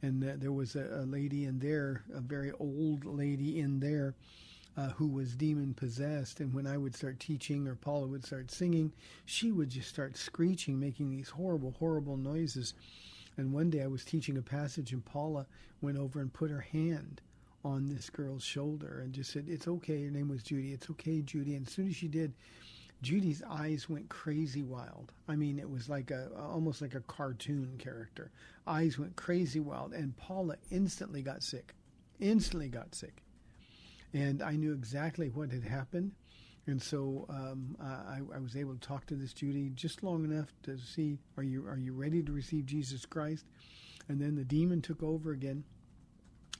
And 0.02 0.24
uh, 0.24 0.32
there 0.36 0.52
was 0.52 0.76
a, 0.76 1.02
a, 1.02 1.06
lady 1.06 1.44
in 1.44 1.58
there, 1.58 2.02
a 2.14 2.20
very 2.20 2.52
old 2.58 3.04
lady 3.04 3.60
in 3.60 3.80
there, 3.80 4.14
uh, 4.78 4.90
who 4.90 5.08
was 5.08 5.34
demon 5.34 5.74
possessed. 5.74 6.38
And 6.38 6.54
when 6.54 6.66
I 6.66 6.78
would 6.78 6.94
start 6.94 7.18
teaching 7.18 7.66
or 7.66 7.74
Paula 7.74 8.06
would 8.06 8.24
start 8.24 8.52
singing, 8.52 8.92
she 9.24 9.50
would 9.50 9.70
just 9.70 9.88
start 9.88 10.16
screeching, 10.16 10.78
making 10.78 11.10
these 11.10 11.28
horrible, 11.28 11.74
horrible 11.80 12.16
noises. 12.16 12.74
And 13.36 13.52
one 13.52 13.70
day 13.70 13.82
I 13.82 13.88
was 13.88 14.04
teaching 14.04 14.38
a 14.38 14.42
passage, 14.42 14.92
and 14.92 15.04
Paula 15.04 15.46
went 15.80 15.98
over 15.98 16.20
and 16.20 16.32
put 16.32 16.52
her 16.52 16.60
hand 16.60 17.20
on 17.64 17.88
this 17.88 18.08
girl's 18.08 18.44
shoulder 18.44 19.00
and 19.02 19.12
just 19.12 19.32
said, 19.32 19.46
It's 19.48 19.66
okay. 19.66 20.04
Her 20.04 20.12
name 20.12 20.28
was 20.28 20.44
Judy. 20.44 20.72
It's 20.72 20.88
okay, 20.90 21.22
Judy. 21.22 21.56
And 21.56 21.66
as 21.66 21.72
soon 21.72 21.88
as 21.88 21.96
she 21.96 22.06
did, 22.06 22.32
Judy's 23.02 23.42
eyes 23.48 23.88
went 23.88 24.08
crazy 24.08 24.62
wild. 24.62 25.12
I 25.26 25.34
mean, 25.34 25.58
it 25.58 25.68
was 25.68 25.88
like 25.88 26.12
a 26.12 26.30
almost 26.36 26.82
like 26.82 26.94
a 26.94 27.00
cartoon 27.00 27.74
character. 27.78 28.30
Eyes 28.64 28.96
went 28.96 29.16
crazy 29.16 29.58
wild, 29.58 29.92
and 29.92 30.16
Paula 30.16 30.54
instantly 30.70 31.22
got 31.22 31.42
sick. 31.42 31.74
Instantly 32.20 32.68
got 32.68 32.94
sick, 32.94 33.22
and 34.12 34.42
I 34.42 34.52
knew 34.52 34.72
exactly 34.72 35.28
what 35.28 35.50
had 35.50 35.64
happened. 35.64 36.12
And 36.66 36.82
so 36.82 37.24
um, 37.30 37.76
I, 37.80 38.20
I 38.34 38.38
was 38.38 38.54
able 38.54 38.74
to 38.74 38.80
talk 38.80 39.06
to 39.06 39.14
this 39.14 39.32
Judy 39.32 39.70
just 39.70 40.02
long 40.02 40.24
enough 40.24 40.52
to 40.64 40.76
see, 40.78 41.18
are 41.38 41.42
you 41.42 41.66
are 41.66 41.78
you 41.78 41.94
ready 41.94 42.22
to 42.22 42.32
receive 42.32 42.66
Jesus 42.66 43.06
Christ? 43.06 43.46
And 44.08 44.20
then 44.20 44.34
the 44.36 44.44
demon 44.44 44.82
took 44.82 45.02
over 45.02 45.32
again 45.32 45.64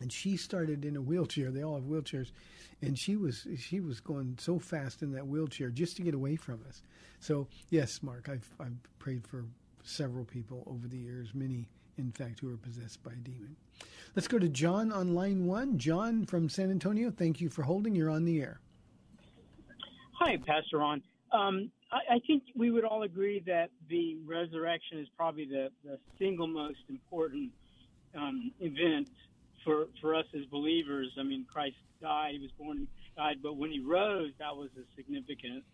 and 0.00 0.12
she 0.12 0.36
started 0.36 0.84
in 0.84 0.96
a 0.96 1.00
wheelchair. 1.00 1.50
They 1.50 1.62
all 1.62 1.74
have 1.74 1.84
wheelchairs, 1.84 2.30
and 2.82 2.98
she 2.98 3.16
was 3.16 3.46
she 3.58 3.80
was 3.80 4.00
going 4.00 4.36
so 4.40 4.58
fast 4.58 5.02
in 5.02 5.12
that 5.12 5.26
wheelchair 5.26 5.70
just 5.70 5.96
to 5.96 6.02
get 6.02 6.14
away 6.14 6.36
from 6.36 6.60
us. 6.68 6.82
So 7.20 7.48
yes, 7.70 8.02
Mark, 8.02 8.28
I've 8.28 8.48
I've 8.60 8.76
prayed 8.98 9.26
for 9.26 9.44
several 9.82 10.24
people 10.24 10.62
over 10.66 10.86
the 10.86 10.98
years, 10.98 11.30
many 11.34 11.68
in 11.98 12.12
fact 12.12 12.40
who 12.40 12.52
are 12.52 12.56
possessed 12.56 13.02
by 13.02 13.12
a 13.12 13.16
demon. 13.16 13.56
Let's 14.14 14.28
go 14.28 14.38
to 14.38 14.48
John 14.48 14.90
on 14.92 15.14
line 15.14 15.46
one. 15.46 15.78
John 15.78 16.24
from 16.24 16.48
San 16.48 16.70
Antonio, 16.70 17.10
thank 17.10 17.40
you 17.40 17.48
for 17.48 17.62
holding. 17.62 17.94
You're 17.94 18.10
on 18.10 18.24
the 18.24 18.40
air. 18.40 18.60
Hi, 20.12 20.36
Pastor 20.38 20.78
Ron. 20.78 21.02
Um, 21.32 21.70
I, 21.92 22.16
I 22.16 22.18
think 22.26 22.42
we 22.56 22.70
would 22.70 22.84
all 22.84 23.02
agree 23.02 23.42
that 23.46 23.70
the 23.88 24.16
resurrection 24.26 24.98
is 24.98 25.08
probably 25.16 25.44
the, 25.44 25.70
the 25.84 25.98
single 26.18 26.46
most 26.46 26.80
important 26.88 27.50
um, 28.16 28.50
event 28.60 29.08
for 29.64 29.86
for 30.00 30.14
us 30.14 30.24
as 30.34 30.44
believers, 30.46 31.10
I 31.18 31.22
mean, 31.22 31.44
Christ 31.52 31.76
died; 32.00 32.34
he 32.34 32.38
was 32.38 32.50
born, 32.52 32.86
died, 33.16 33.36
but 33.42 33.56
when 33.56 33.70
he 33.70 33.80
rose, 33.80 34.32
that 34.38 34.56
was 34.56 34.70
a 34.76 34.96
significant 34.96 35.64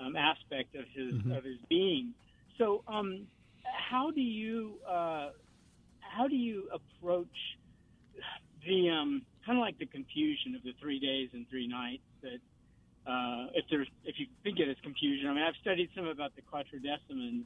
um, 0.00 0.16
aspect 0.16 0.74
of 0.74 0.84
his 0.92 1.14
mm-hmm. 1.14 1.32
of 1.32 1.44
his 1.44 1.58
being. 1.68 2.14
So, 2.58 2.82
um, 2.88 3.26
how 3.64 4.10
do 4.10 4.20
you 4.20 4.74
uh, 4.88 5.30
how 6.14 6.28
do 6.28 6.36
you 6.36 6.68
approach 6.72 7.36
the 8.66 8.90
um, 8.90 9.22
kind 9.44 9.58
of 9.58 9.62
like 9.62 9.78
the 9.78 9.86
confusion 9.86 10.54
of 10.54 10.62
the 10.62 10.72
three 10.80 10.98
days 10.98 11.30
and 11.32 11.48
three 11.48 11.66
nights 11.66 12.02
that 12.22 12.40
uh, 13.10 13.46
if 13.54 13.64
there's 13.70 13.88
if 14.04 14.18
you 14.18 14.26
think 14.42 14.58
it 14.58 14.68
is 14.68 14.76
confusion. 14.82 15.28
I 15.28 15.34
mean, 15.34 15.42
I've 15.42 15.56
studied 15.60 15.90
some 15.94 16.06
about 16.06 16.32
the 16.36 16.42
Quartodecimans 16.42 17.44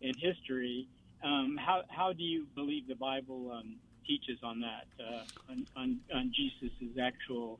in 0.00 0.14
history. 0.18 0.88
Um, 1.22 1.56
how 1.58 1.82
how 1.88 2.12
do 2.12 2.22
you 2.22 2.46
believe 2.54 2.88
the 2.88 2.96
Bible 2.96 3.52
um, 3.52 3.76
teaches 4.06 4.38
on 4.42 4.60
that, 4.60 4.86
uh, 5.00 5.22
on, 5.50 5.66
on, 5.76 6.00
on 6.14 6.32
Jesus' 6.34 6.72
actual 7.00 7.58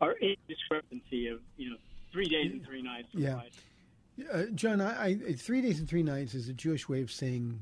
or 0.00 0.16
discrepancy 0.48 1.28
of 1.28 1.40
you 1.56 1.70
know 1.70 1.76
three 2.12 2.28
days 2.28 2.50
and 2.52 2.64
three 2.64 2.82
nights. 2.82 3.08
Yeah, 3.12 3.40
uh, 4.32 4.44
John, 4.54 4.80
I, 4.80 5.10
I, 5.10 5.32
three 5.34 5.62
days 5.62 5.78
and 5.78 5.88
three 5.88 6.02
nights 6.02 6.34
is 6.34 6.48
a 6.48 6.52
Jewish 6.52 6.88
way 6.88 7.02
of 7.02 7.10
saying 7.10 7.60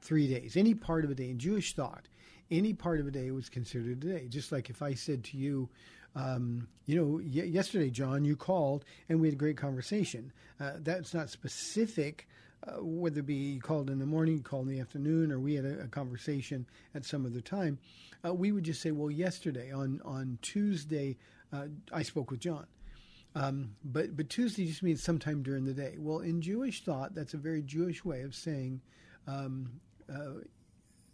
three 0.00 0.28
days. 0.28 0.56
Any 0.56 0.74
part 0.74 1.04
of 1.04 1.10
a 1.10 1.14
day 1.14 1.30
in 1.30 1.38
Jewish 1.38 1.74
thought, 1.74 2.08
any 2.50 2.72
part 2.72 3.00
of 3.00 3.06
a 3.06 3.10
day 3.10 3.30
was 3.30 3.48
considered 3.48 4.04
a 4.04 4.06
day. 4.06 4.26
Just 4.28 4.52
like 4.52 4.70
if 4.70 4.82
I 4.82 4.94
said 4.94 5.24
to 5.24 5.36
you. 5.36 5.68
Um, 6.16 6.66
you 6.86 6.96
know, 6.96 7.20
y- 7.22 7.44
yesterday, 7.44 7.90
John, 7.90 8.24
you 8.24 8.34
called 8.34 8.84
and 9.08 9.20
we 9.20 9.28
had 9.28 9.34
a 9.34 9.38
great 9.38 9.58
conversation. 9.58 10.32
Uh, 10.58 10.72
that's 10.78 11.12
not 11.14 11.30
specific 11.30 12.26
uh, 12.66 12.82
whether 12.82 13.20
it 13.20 13.26
be 13.26 13.58
called 13.60 13.88
in 13.88 13.98
the 13.98 14.06
morning, 14.06 14.42
called 14.42 14.66
in 14.66 14.74
the 14.74 14.80
afternoon, 14.80 15.30
or 15.30 15.38
we 15.38 15.54
had 15.54 15.64
a, 15.64 15.82
a 15.82 15.86
conversation 15.86 16.66
at 16.94 17.04
some 17.04 17.24
other 17.24 17.40
time, 17.40 17.78
uh, 18.24 18.34
we 18.34 18.50
would 18.50 18.64
just 18.64 18.82
say, 18.82 18.90
well, 18.90 19.10
yesterday 19.10 19.72
on 19.72 20.00
on 20.04 20.38
Tuesday, 20.42 21.16
uh, 21.52 21.66
I 21.92 22.02
spoke 22.02 22.30
with 22.30 22.40
John. 22.40 22.66
Um, 23.34 23.76
but 23.84 24.16
but 24.16 24.28
Tuesday 24.28 24.66
just 24.66 24.82
means 24.82 25.02
sometime 25.02 25.42
during 25.42 25.64
the 25.64 25.72
day. 25.72 25.94
Well, 25.98 26.18
in 26.18 26.40
Jewish 26.40 26.82
thought, 26.82 27.14
that's 27.14 27.34
a 27.34 27.38
very 27.38 27.62
Jewish 27.62 28.04
way 28.04 28.22
of 28.22 28.34
saying 28.34 28.80
um, 29.28 29.70
uh, 30.12 30.40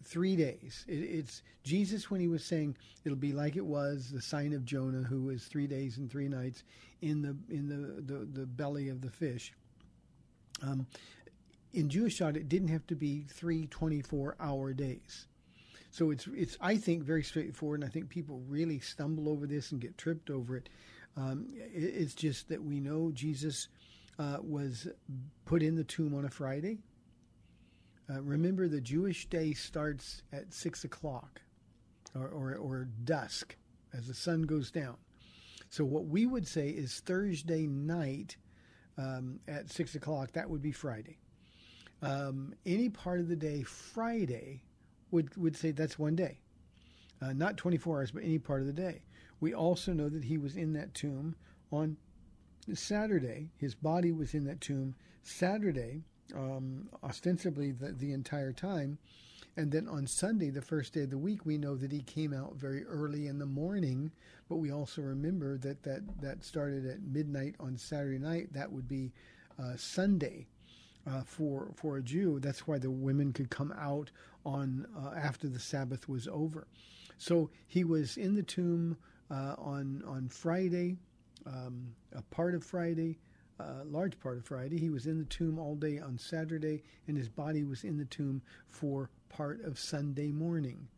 three 0.04 0.36
days. 0.36 0.84
It, 0.88 0.94
it's 0.94 1.42
Jesus 1.62 2.10
when 2.10 2.20
he 2.20 2.28
was 2.28 2.44
saying 2.44 2.76
it'll 3.04 3.16
be 3.16 3.32
like 3.32 3.56
it 3.56 3.64
was 3.64 4.10
the 4.10 4.22
sign 4.22 4.52
of 4.52 4.64
Jonah, 4.64 5.02
who 5.02 5.22
was 5.24 5.44
three 5.44 5.66
days 5.66 5.98
and 5.98 6.10
three 6.10 6.28
nights 6.28 6.64
in 7.02 7.22
the 7.22 7.36
in 7.54 7.68
the 7.68 8.02
the, 8.02 8.24
the 8.24 8.46
belly 8.46 8.88
of 8.88 9.00
the 9.00 9.10
fish. 9.10 9.52
Um, 10.62 10.86
in 11.72 11.88
Jewish 11.88 12.18
thought, 12.18 12.36
it 12.36 12.48
didn't 12.48 12.68
have 12.68 12.86
to 12.86 12.94
be 12.94 13.24
three 13.28 13.66
24 13.66 14.36
hour 14.38 14.72
days. 14.72 15.26
So 15.90 16.10
it's, 16.10 16.26
it's, 16.32 16.56
I 16.60 16.76
think, 16.76 17.04
very 17.04 17.22
straightforward, 17.22 17.80
and 17.80 17.88
I 17.88 17.92
think 17.92 18.08
people 18.08 18.42
really 18.48 18.80
stumble 18.80 19.28
over 19.28 19.46
this 19.46 19.70
and 19.70 19.80
get 19.80 19.96
tripped 19.96 20.30
over 20.30 20.56
it. 20.56 20.68
Um, 21.16 21.46
it 21.54 21.82
it's 21.82 22.14
just 22.14 22.48
that 22.48 22.62
we 22.62 22.80
know 22.80 23.12
Jesus 23.12 23.68
uh, 24.18 24.38
was 24.40 24.88
put 25.44 25.62
in 25.62 25.76
the 25.76 25.84
tomb 25.84 26.14
on 26.14 26.24
a 26.24 26.30
Friday. 26.30 26.78
Uh, 28.10 28.20
remember, 28.22 28.68
the 28.68 28.80
Jewish 28.80 29.26
day 29.26 29.52
starts 29.52 30.22
at 30.32 30.52
6 30.52 30.84
o'clock 30.84 31.40
or, 32.14 32.28
or, 32.28 32.54
or 32.54 32.88
dusk 33.04 33.56
as 33.92 34.06
the 34.06 34.14
sun 34.14 34.42
goes 34.42 34.70
down. 34.70 34.96
So, 35.70 35.84
what 35.84 36.06
we 36.06 36.26
would 36.26 36.46
say 36.46 36.68
is 36.68 37.00
Thursday 37.00 37.66
night 37.66 38.36
um, 38.98 39.40
at 39.48 39.70
6 39.70 39.94
o'clock, 39.94 40.32
that 40.32 40.48
would 40.48 40.62
be 40.62 40.72
Friday 40.72 41.18
um, 42.04 42.54
any 42.66 42.90
part 42.90 43.20
of 43.20 43.28
the 43.28 43.36
day 43.36 43.62
Friday 43.62 44.62
would, 45.10 45.34
would 45.36 45.56
say 45.56 45.70
that's 45.70 45.98
one 45.98 46.14
day. 46.14 46.38
Uh, 47.22 47.32
not 47.32 47.56
24 47.56 47.98
hours, 47.98 48.10
but 48.10 48.22
any 48.22 48.38
part 48.38 48.60
of 48.60 48.66
the 48.66 48.72
day. 48.72 49.02
We 49.40 49.54
also 49.54 49.92
know 49.92 50.10
that 50.10 50.24
he 50.24 50.36
was 50.36 50.56
in 50.56 50.74
that 50.74 50.94
tomb 50.94 51.34
on 51.72 51.96
Saturday. 52.74 53.50
His 53.56 53.74
body 53.74 54.12
was 54.12 54.34
in 54.34 54.44
that 54.44 54.60
tomb 54.60 54.94
Saturday, 55.22 56.04
um, 56.34 56.88
ostensibly 57.02 57.72
the, 57.72 57.92
the 57.92 58.12
entire 58.12 58.52
time. 58.52 58.98
And 59.56 59.70
then 59.70 59.86
on 59.86 60.06
Sunday, 60.06 60.50
the 60.50 60.62
first 60.62 60.94
day 60.94 61.02
of 61.02 61.10
the 61.10 61.18
week, 61.18 61.46
we 61.46 61.58
know 61.58 61.76
that 61.76 61.92
he 61.92 62.02
came 62.02 62.32
out 62.32 62.56
very 62.56 62.84
early 62.84 63.28
in 63.28 63.38
the 63.38 63.46
morning. 63.46 64.10
But 64.48 64.56
we 64.56 64.72
also 64.72 65.02
remember 65.02 65.58
that 65.58 65.82
that, 65.84 66.02
that 66.20 66.44
started 66.44 66.86
at 66.86 67.02
midnight 67.02 67.54
on 67.60 67.76
Saturday 67.76 68.18
night. 68.18 68.52
That 68.52 68.72
would 68.72 68.88
be 68.88 69.12
uh, 69.58 69.76
Sunday 69.76 70.46
uh, 71.06 71.22
for 71.24 71.70
for 71.76 71.98
a 71.98 72.02
Jew. 72.02 72.40
That's 72.40 72.66
why 72.66 72.78
the 72.78 72.90
women 72.90 73.32
could 73.32 73.50
come 73.50 73.72
out 73.78 74.10
on 74.44 74.86
uh, 74.96 75.16
after 75.16 75.48
the 75.48 75.60
Sabbath 75.60 76.08
was 76.08 76.28
over. 76.28 76.66
So 77.18 77.50
he 77.68 77.84
was 77.84 78.16
in 78.16 78.34
the 78.34 78.42
tomb 78.42 78.96
uh, 79.30 79.54
on 79.58 80.02
on 80.06 80.28
Friday, 80.28 80.96
um, 81.46 81.94
a 82.12 82.22
part 82.22 82.54
of 82.54 82.64
Friday, 82.64 83.18
a 83.58 83.84
large 83.84 84.18
part 84.20 84.38
of 84.38 84.44
Friday. 84.44 84.78
He 84.78 84.90
was 84.90 85.06
in 85.06 85.18
the 85.18 85.24
tomb 85.24 85.58
all 85.58 85.74
day 85.74 85.98
on 85.98 86.18
Saturday, 86.18 86.82
and 87.06 87.16
his 87.16 87.28
body 87.28 87.64
was 87.64 87.84
in 87.84 87.96
the 87.96 88.04
tomb 88.04 88.42
for 88.68 89.10
part 89.28 89.62
of 89.64 89.78
Sunday 89.78 90.32
morning. 90.32 90.88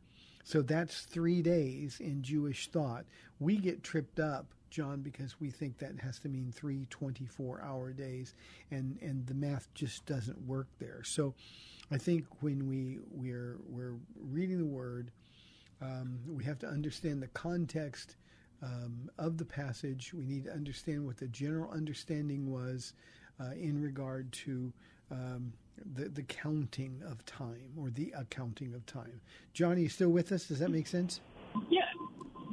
So 0.45 0.62
that's 0.62 1.03
three 1.03 1.43
days 1.43 1.99
in 2.01 2.22
Jewish 2.22 2.68
thought. 2.68 3.05
We 3.41 3.57
get 3.57 3.83
tripped 3.83 4.20
up 4.20 4.47
John, 4.70 5.01
because 5.01 5.41
we 5.41 5.51
think 5.51 5.78
that 5.78 5.99
has 6.01 6.18
to 6.20 6.28
mean 6.28 6.53
three 6.53 6.87
24 6.91 7.62
hour 7.62 7.93
days, 7.93 8.35
and, 8.70 8.99
and 9.01 9.26
the 9.26 9.35
math 9.35 9.72
just 9.74 10.05
doesn't 10.07 10.39
work 10.47 10.66
there. 10.78 11.03
So 11.05 11.35
I 11.91 11.99
think 11.99 12.26
when 12.41 12.68
we, 12.68 12.99
we're, 13.11 13.59
we're 13.68 13.95
reading 14.20 14.59
the 14.59 14.66
Word, 14.66 15.11
um, 15.80 16.18
we 16.28 16.45
have 16.45 16.59
to 16.59 16.66
understand 16.66 17.22
the 17.22 17.28
context 17.28 18.16
um, 18.67 19.11
of 19.19 19.39
the 19.39 19.45
passage. 19.45 20.12
We 20.12 20.25
need 20.25 20.45
to 20.45 20.53
understand 20.53 21.07
what 21.07 21.17
the 21.17 21.29
general 21.29 21.71
understanding 21.71 22.51
was 22.51 22.93
uh, 23.41 23.53
in 23.53 23.81
regard 23.81 24.33
to 24.33 24.73
um, 25.11 25.53
the 25.95 26.09
the 26.09 26.23
counting 26.23 27.03
of 27.07 27.25
time 27.27 27.71
or 27.79 27.91
the 27.91 28.12
accounting 28.17 28.75
of 28.75 28.85
time. 28.87 29.21
Johnny, 29.53 29.83
you 29.83 29.89
still 29.89 30.09
with 30.09 30.33
us? 30.33 30.49
Does 30.49 30.59
that 30.59 30.71
make 30.71 30.87
sense? 30.87 31.21
Yeah. 31.71 31.83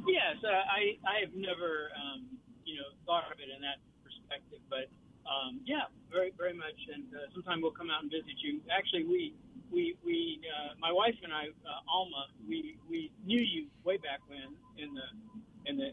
Yes, 0.06 0.36
uh, 0.44 0.48
I 0.48 0.96
I 1.08 1.20
have 1.20 1.34
never 1.34 1.90
um, 1.96 2.26
you 2.64 2.76
know 2.76 2.88
thought 3.06 3.24
of 3.32 3.40
it 3.40 3.48
in 3.54 3.60
that 3.62 3.80
perspective, 4.04 4.60
but 4.68 4.92
um, 5.24 5.60
yeah, 5.64 5.88
very 6.12 6.32
very 6.36 6.52
much. 6.52 6.76
And 6.92 7.04
uh, 7.14 7.32
sometime 7.32 7.60
we'll 7.62 7.72
come 7.72 7.90
out 7.90 8.02
and 8.02 8.10
visit 8.10 8.36
you. 8.44 8.60
Actually, 8.70 9.04
we 9.04 9.34
we 9.72 9.96
we 10.04 10.40
uh, 10.44 10.74
my 10.78 10.92
wife 10.92 11.16
and 11.24 11.32
I, 11.32 11.48
uh, 11.64 11.90
Alma, 11.90 12.28
we 12.46 12.76
we 12.88 13.10
knew 13.24 13.40
you 13.40 13.66
way 13.82 13.96
back 13.96 14.20
when 14.28 14.54
in 14.76 14.94
the 14.94 15.08
in 15.66 15.76
the 15.78 15.90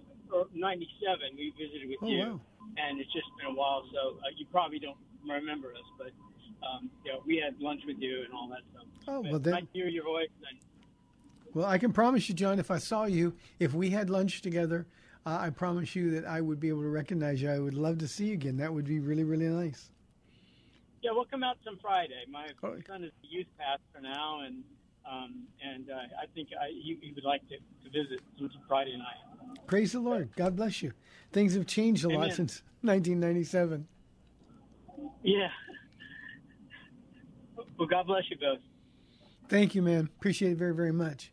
'97. 0.54 1.36
We 1.36 1.54
visited 1.58 1.90
with 1.90 1.98
Oh, 2.02 2.08
you, 2.08 2.20
wow. 2.20 2.40
and 2.78 3.00
it's 3.00 3.12
just 3.14 3.28
been 3.38 3.52
a 3.52 3.56
while, 3.56 3.84
so 3.94 4.18
uh, 4.20 4.30
you 4.36 4.46
probably 4.52 4.80
don't 4.80 4.98
remember 5.28 5.70
us, 5.74 5.88
but. 5.98 6.12
Um, 6.64 6.92
you 7.04 7.12
know, 7.12 7.24
we 7.26 7.38
had 7.38 7.60
lunch 7.60 7.82
with 7.88 7.98
you 7.98 8.22
and 8.24 8.32
all 8.36 8.48
that 8.50 8.60
stuff. 8.72 8.86
Oh, 9.08 9.24
But 9.24 9.32
well, 9.32 9.40
then- 9.40 9.54
I 9.56 9.62
hear 9.74 9.88
your 9.88 10.04
voice, 10.04 10.30
and 10.48 10.60
Well, 11.56 11.66
I 11.66 11.80
can 11.80 11.92
promise 11.92 12.30
you, 12.30 12.36
John, 12.36 12.60
if 12.60 12.70
I 12.70 12.78
saw 12.78 13.06
you, 13.06 13.34
if 13.60 13.74
we 13.74 13.90
had 13.90 14.12
lunch 14.12 14.44
together, 14.44 14.86
uh, 15.26 15.40
I 15.42 15.50
promise 15.50 15.96
you 15.96 16.12
that 16.12 16.26
I 16.26 16.40
would 16.40 16.60
be 16.60 16.70
able 16.70 16.84
to 16.84 16.88
recognize 16.90 17.42
you. 17.42 17.50
I 17.50 17.58
would 17.58 17.74
love 17.74 17.98
to 17.98 18.08
see 18.08 18.28
you 18.28 18.34
again. 18.34 18.58
That 18.58 18.72
would 18.72 18.86
be 18.86 19.00
really, 19.00 19.24
really 19.24 19.48
nice. 19.48 19.90
Yeah, 21.02 21.14
we'll 21.14 21.26
come 21.26 21.44
out 21.44 21.58
some 21.66 21.80
Friday. 21.82 22.26
My 22.30 22.46
Oh. 22.62 22.78
son 22.86 23.06
is 23.06 23.12
a 23.24 23.28
youth 23.28 23.48
pastor 23.58 24.00
now, 24.00 24.42
and 24.42 24.64
um, 25.10 25.48
and 25.64 25.90
uh, 25.90 25.96
I 26.22 26.28
think 26.36 26.50
I, 26.62 26.68
he, 26.70 27.00
he 27.02 27.12
would 27.14 27.24
like 27.24 27.42
to, 27.50 27.56
to 27.58 27.90
visit 27.90 28.22
some 28.38 28.52
Friday 28.68 28.96
night. 28.98 29.18
Praise 29.68 29.94
the 29.94 30.00
Lord. 30.00 30.30
God 30.36 30.56
bless 30.56 30.82
you. 30.82 30.94
Things 31.32 31.54
have 31.56 31.66
changed 31.66 32.04
a 32.04 32.10
lot 32.10 32.34
since 32.34 32.62
1997. 32.82 33.88
Yeah. 35.24 35.50
Well, 37.78 37.88
God 37.88 38.08
bless 38.08 38.24
you 38.30 38.38
both. 38.38 38.60
Thank 39.48 39.76
you, 39.76 39.82
man. 39.82 40.10
Appreciate 40.18 40.54
it 40.54 40.58
very, 40.58 40.74
very 40.74 40.92
much. 40.92 41.32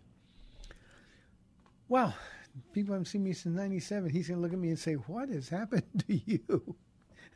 Wow. 1.88 2.14
People 2.72 2.94
haven't 2.94 3.06
seen 3.06 3.22
me 3.22 3.32
since 3.32 3.54
97. 3.54 4.10
He's 4.10 4.28
going 4.28 4.38
to 4.38 4.42
look 4.42 4.52
at 4.52 4.58
me 4.58 4.68
and 4.68 4.78
say, 4.78 4.94
What 4.94 5.28
has 5.28 5.48
happened 5.48 5.82
to 6.06 6.14
you? 6.14 6.76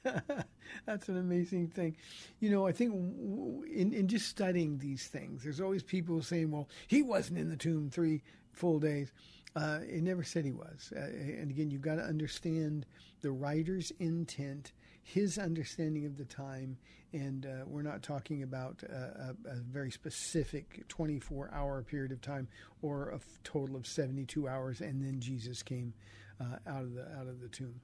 That's 0.86 1.08
an 1.08 1.18
amazing 1.18 1.68
thing. 1.68 1.96
You 2.40 2.50
know, 2.50 2.66
I 2.66 2.72
think 2.72 2.92
in, 2.92 3.92
in 3.92 4.08
just 4.08 4.28
studying 4.28 4.78
these 4.78 5.06
things, 5.06 5.42
there's 5.42 5.60
always 5.60 5.82
people 5.82 6.22
saying, 6.22 6.50
well, 6.50 6.68
he 6.88 7.02
wasn't 7.02 7.38
in 7.38 7.48
the 7.48 7.56
tomb 7.56 7.90
three 7.90 8.22
full 8.52 8.78
days. 8.78 9.12
Uh, 9.54 9.80
it 9.82 10.02
never 10.02 10.22
said 10.22 10.44
he 10.44 10.52
was. 10.52 10.92
Uh, 10.96 11.00
and 11.00 11.50
again, 11.50 11.70
you've 11.70 11.82
got 11.82 11.96
to 11.96 12.02
understand 12.02 12.86
the 13.20 13.30
writer's 13.30 13.92
intent, 13.98 14.72
his 15.02 15.38
understanding 15.38 16.06
of 16.06 16.16
the 16.16 16.24
time. 16.24 16.76
And 17.12 17.44
uh, 17.44 17.64
we're 17.66 17.82
not 17.82 18.02
talking 18.02 18.42
about 18.42 18.82
a, 18.84 19.36
a 19.46 19.54
very 19.56 19.90
specific 19.90 20.88
24 20.88 21.50
hour 21.52 21.82
period 21.82 22.10
of 22.10 22.22
time 22.22 22.48
or 22.80 23.10
a 23.10 23.16
f- 23.16 23.38
total 23.44 23.76
of 23.76 23.86
72 23.86 24.48
hours, 24.48 24.80
and 24.80 25.04
then 25.04 25.20
Jesus 25.20 25.62
came 25.62 25.92
uh, 26.40 26.56
out 26.66 26.82
of 26.82 26.94
the 26.94 27.02
out 27.18 27.26
of 27.26 27.40
the 27.40 27.48
tomb. 27.48 27.78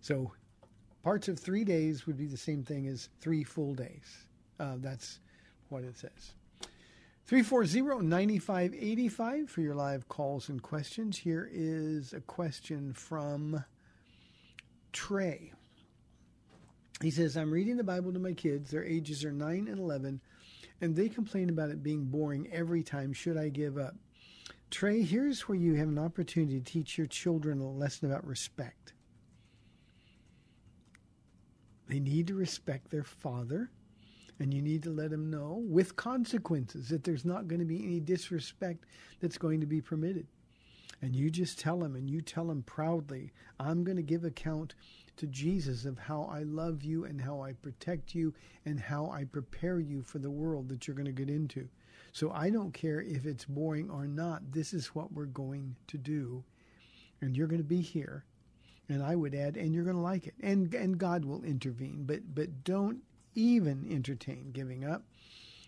So 0.00 0.32
parts 1.04 1.28
of 1.28 1.38
three 1.38 1.62
days 1.62 2.06
would 2.08 2.16
be 2.16 2.26
the 2.26 2.36
same 2.36 2.64
thing 2.64 2.88
as 2.88 3.08
three 3.20 3.44
full 3.44 3.74
days. 3.74 4.26
Uh, 4.58 4.74
that's 4.78 5.20
what 5.68 5.84
it 5.84 5.96
says. 5.96 6.34
340-9585 7.28 9.48
for 9.48 9.60
your 9.60 9.74
live 9.74 10.08
calls 10.08 10.48
and 10.48 10.62
questions. 10.62 11.16
Here 11.16 11.48
is 11.52 12.12
a 12.12 12.20
question 12.20 12.92
from 12.92 13.64
Trey. 14.92 15.52
He 17.00 17.10
says, 17.10 17.36
I'm 17.36 17.50
reading 17.50 17.76
the 17.76 17.84
Bible 17.84 18.12
to 18.12 18.18
my 18.18 18.32
kids. 18.32 18.70
Their 18.70 18.84
ages 18.84 19.24
are 19.24 19.32
9 19.32 19.68
and 19.68 19.78
11, 19.78 20.20
and 20.80 20.94
they 20.94 21.08
complain 21.08 21.48
about 21.48 21.70
it 21.70 21.82
being 21.82 22.04
boring 22.04 22.48
every 22.52 22.82
time. 22.82 23.12
Should 23.12 23.36
I 23.36 23.48
give 23.48 23.78
up? 23.78 23.94
Trey, 24.70 25.02
here's 25.02 25.48
where 25.48 25.58
you 25.58 25.74
have 25.74 25.88
an 25.88 25.98
opportunity 25.98 26.58
to 26.58 26.64
teach 26.64 26.96
your 26.96 27.06
children 27.06 27.60
a 27.60 27.70
lesson 27.70 28.10
about 28.10 28.26
respect. 28.26 28.94
They 31.88 32.00
need 32.00 32.28
to 32.28 32.34
respect 32.34 32.90
their 32.90 33.04
father, 33.04 33.70
and 34.42 34.52
you 34.52 34.60
need 34.60 34.82
to 34.82 34.90
let 34.90 35.10
them 35.10 35.30
know 35.30 35.62
with 35.68 35.94
consequences 35.94 36.88
that 36.88 37.04
there's 37.04 37.24
not 37.24 37.46
going 37.46 37.60
to 37.60 37.64
be 37.64 37.84
any 37.84 38.00
disrespect 38.00 38.86
that's 39.20 39.38
going 39.38 39.60
to 39.60 39.66
be 39.66 39.80
permitted. 39.80 40.26
And 41.00 41.14
you 41.14 41.30
just 41.30 41.60
tell 41.60 41.78
them, 41.78 41.94
and 41.94 42.10
you 42.10 42.20
tell 42.20 42.48
them 42.48 42.64
proudly, 42.64 43.30
I'm 43.60 43.84
going 43.84 43.98
to 43.98 44.02
give 44.02 44.24
account 44.24 44.74
to 45.18 45.28
Jesus 45.28 45.84
of 45.84 45.96
how 45.96 46.24
I 46.24 46.42
love 46.42 46.82
you 46.82 47.04
and 47.04 47.20
how 47.20 47.40
I 47.40 47.52
protect 47.52 48.16
you 48.16 48.34
and 48.66 48.80
how 48.80 49.08
I 49.10 49.22
prepare 49.22 49.78
you 49.78 50.02
for 50.02 50.18
the 50.18 50.30
world 50.30 50.68
that 50.70 50.88
you're 50.88 50.96
going 50.96 51.06
to 51.06 51.12
get 51.12 51.30
into. 51.30 51.68
So 52.10 52.32
I 52.32 52.50
don't 52.50 52.74
care 52.74 53.00
if 53.00 53.26
it's 53.26 53.44
boring 53.44 53.90
or 53.90 54.08
not. 54.08 54.50
This 54.50 54.74
is 54.74 54.88
what 54.88 55.12
we're 55.12 55.26
going 55.26 55.76
to 55.86 55.98
do. 55.98 56.42
And 57.20 57.36
you're 57.36 57.46
going 57.46 57.62
to 57.62 57.64
be 57.64 57.80
here. 57.80 58.24
And 58.88 59.04
I 59.04 59.14
would 59.14 59.36
add, 59.36 59.56
and 59.56 59.72
you're 59.72 59.84
going 59.84 59.94
to 59.94 60.02
like 60.02 60.26
it. 60.26 60.34
And 60.40 60.74
and 60.74 60.98
God 60.98 61.24
will 61.24 61.44
intervene. 61.44 62.02
But 62.04 62.34
but 62.34 62.64
don't 62.64 63.02
even 63.34 63.86
entertain 63.90 64.50
giving 64.52 64.84
up. 64.84 65.02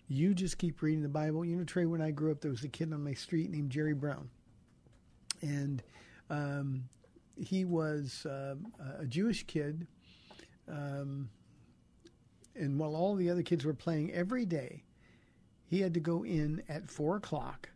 You 0.08 0.34
just 0.34 0.58
keep 0.58 0.82
reading 0.82 1.02
the 1.02 1.08
Bible. 1.08 1.44
You 1.44 1.56
know, 1.56 1.64
Trey, 1.64 1.86
when 1.86 2.02
I 2.02 2.10
grew 2.10 2.30
up, 2.30 2.40
there 2.40 2.50
was 2.50 2.64
a 2.64 2.68
kid 2.68 2.92
on 2.92 3.02
my 3.02 3.14
street 3.14 3.50
named 3.50 3.70
Jerry 3.70 3.94
Brown. 3.94 4.28
And 5.40 5.82
um, 6.28 6.84
he 7.36 7.64
was 7.64 8.26
uh, 8.26 8.56
a 8.98 9.06
Jewish 9.06 9.44
kid. 9.44 9.86
Um, 10.68 11.30
and 12.54 12.78
while 12.78 12.94
all 12.94 13.14
the 13.14 13.30
other 13.30 13.42
kids 13.42 13.64
were 13.64 13.74
playing 13.74 14.12
every 14.12 14.44
day, 14.44 14.84
he 15.66 15.80
had 15.80 15.94
to 15.94 16.00
go 16.00 16.24
in 16.24 16.62
at 16.68 16.90
four 16.90 17.16
o'clock 17.16 17.70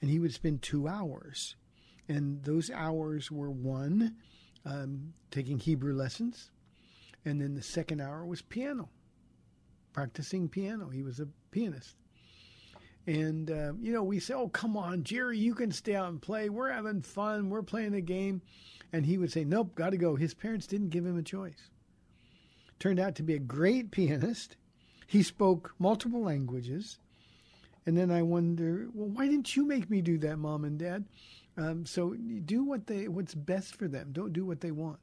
and 0.00 0.10
he 0.10 0.18
would 0.18 0.32
spend 0.32 0.62
two 0.62 0.88
hours. 0.88 1.56
And 2.08 2.42
those 2.44 2.70
hours 2.70 3.30
were 3.30 3.50
one, 3.50 4.16
um, 4.64 5.12
taking 5.30 5.58
Hebrew 5.58 5.94
lessons, 5.94 6.50
and 7.24 7.40
then 7.40 7.54
the 7.54 7.62
second 7.62 8.00
hour 8.00 8.24
was 8.24 8.40
piano, 8.40 8.88
practicing 9.98 10.48
piano. 10.48 10.88
He 10.88 11.02
was 11.02 11.18
a 11.18 11.26
pianist. 11.50 11.96
And, 13.08 13.50
uh, 13.50 13.72
you 13.80 13.92
know, 13.92 14.04
we 14.04 14.20
say, 14.20 14.32
oh, 14.32 14.46
come 14.46 14.76
on, 14.76 15.02
Jerry, 15.02 15.36
you 15.36 15.56
can 15.56 15.72
stay 15.72 15.96
out 15.96 16.08
and 16.08 16.22
play. 16.22 16.50
We're 16.50 16.70
having 16.70 17.02
fun. 17.02 17.50
We're 17.50 17.62
playing 17.62 17.94
a 17.94 18.00
game. 18.00 18.40
And 18.92 19.04
he 19.04 19.18
would 19.18 19.32
say, 19.32 19.42
nope, 19.42 19.74
got 19.74 19.90
to 19.90 19.96
go. 19.96 20.14
His 20.14 20.34
parents 20.34 20.68
didn't 20.68 20.90
give 20.90 21.04
him 21.04 21.18
a 21.18 21.22
choice. 21.22 21.70
Turned 22.78 23.00
out 23.00 23.16
to 23.16 23.24
be 23.24 23.34
a 23.34 23.40
great 23.40 23.90
pianist. 23.90 24.56
He 25.08 25.24
spoke 25.24 25.74
multiple 25.80 26.22
languages. 26.22 27.00
And 27.84 27.96
then 27.96 28.12
I 28.12 28.22
wonder, 28.22 28.86
well, 28.94 29.08
why 29.08 29.26
didn't 29.26 29.56
you 29.56 29.66
make 29.66 29.90
me 29.90 30.00
do 30.00 30.16
that, 30.18 30.36
mom 30.36 30.64
and 30.64 30.78
dad? 30.78 31.06
Um, 31.56 31.84
so 31.86 32.14
do 32.14 32.62
what 32.62 32.86
they 32.86 33.08
what's 33.08 33.34
best 33.34 33.74
for 33.74 33.88
them. 33.88 34.10
Don't 34.12 34.32
do 34.32 34.46
what 34.46 34.60
they 34.60 34.70
want. 34.70 35.00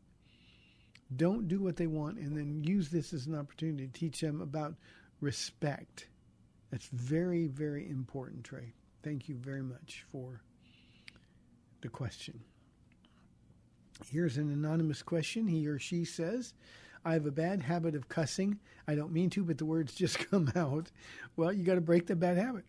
Don't 1.15 1.47
do 1.47 1.61
what 1.61 1.75
they 1.75 1.87
want, 1.87 2.17
and 2.17 2.35
then 2.35 2.63
use 2.63 2.89
this 2.89 3.13
as 3.13 3.27
an 3.27 3.35
opportunity 3.35 3.87
to 3.87 3.93
teach 3.93 4.21
them 4.21 4.41
about 4.41 4.75
respect. 5.21 6.07
That's 6.71 6.87
very, 6.87 7.47
very 7.47 7.89
important, 7.89 8.43
Trey. 8.43 8.73
Thank 9.03 9.29
you 9.29 9.35
very 9.35 9.61
much 9.61 10.05
for 10.11 10.41
the 11.81 11.89
question. 11.89 12.39
Here's 14.11 14.37
an 14.37 14.51
anonymous 14.51 15.01
question. 15.03 15.47
He 15.47 15.67
or 15.67 15.79
she 15.79 16.05
says, 16.05 16.53
I 17.05 17.13
have 17.13 17.27
a 17.27 17.31
bad 17.31 17.61
habit 17.61 17.95
of 17.95 18.09
cussing. 18.09 18.59
I 18.87 18.95
don't 18.95 19.13
mean 19.13 19.29
to, 19.31 19.43
but 19.43 19.59
the 19.59 19.65
words 19.65 19.93
just 19.95 20.29
come 20.31 20.51
out. 20.55 20.91
Well, 21.37 21.53
you 21.53 21.63
got 21.63 21.75
to 21.75 21.81
break 21.81 22.07
the 22.07 22.15
bad 22.15 22.37
habit. 22.37 22.65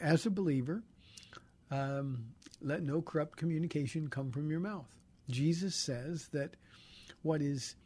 As 0.00 0.26
a 0.26 0.30
believer, 0.30 0.82
um, 1.70 2.24
let 2.60 2.82
no 2.82 3.00
corrupt 3.00 3.38
communication 3.38 4.08
come 4.08 4.32
from 4.32 4.50
your 4.50 4.60
mouth. 4.60 4.88
Jesus 5.30 5.76
says 5.76 6.28
that 6.32 6.56
what 7.22 7.40
is 7.40 7.76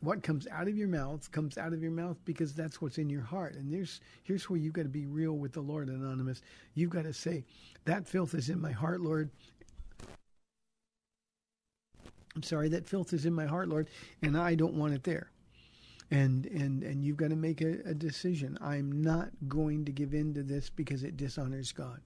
what 0.00 0.22
comes 0.22 0.46
out 0.48 0.66
of 0.66 0.76
your 0.76 0.88
mouth 0.88 1.30
comes 1.30 1.58
out 1.58 1.72
of 1.72 1.82
your 1.82 1.90
mouth 1.90 2.16
because 2.24 2.54
that's 2.54 2.80
what's 2.80 2.98
in 2.98 3.10
your 3.10 3.22
heart. 3.22 3.54
And 3.54 3.72
there's 3.72 4.00
here's 4.22 4.48
where 4.48 4.58
you've 4.58 4.72
got 4.72 4.82
to 4.82 4.88
be 4.88 5.06
real 5.06 5.34
with 5.34 5.52
the 5.52 5.60
Lord, 5.60 5.88
anonymous. 5.88 6.42
You've 6.74 6.90
got 6.90 7.04
to 7.04 7.12
say, 7.12 7.44
That 7.84 8.06
filth 8.06 8.34
is 8.34 8.48
in 8.48 8.60
my 8.60 8.72
heart, 8.72 9.00
Lord. 9.00 9.30
I'm 12.34 12.42
sorry, 12.42 12.68
that 12.70 12.86
filth 12.86 13.12
is 13.12 13.26
in 13.26 13.32
my 13.32 13.46
heart, 13.46 13.68
Lord, 13.68 13.88
and 14.22 14.38
I 14.38 14.54
don't 14.54 14.74
want 14.74 14.94
it 14.94 15.02
there. 15.02 15.30
And 16.10 16.46
and 16.46 16.82
and 16.82 17.04
you've 17.04 17.16
got 17.16 17.30
to 17.30 17.36
make 17.36 17.60
a, 17.60 17.80
a 17.84 17.94
decision. 17.94 18.56
I'm 18.60 19.02
not 19.02 19.30
going 19.48 19.84
to 19.84 19.92
give 19.92 20.14
in 20.14 20.34
to 20.34 20.42
this 20.42 20.70
because 20.70 21.04
it 21.04 21.16
dishonors 21.16 21.72
God. 21.72 22.00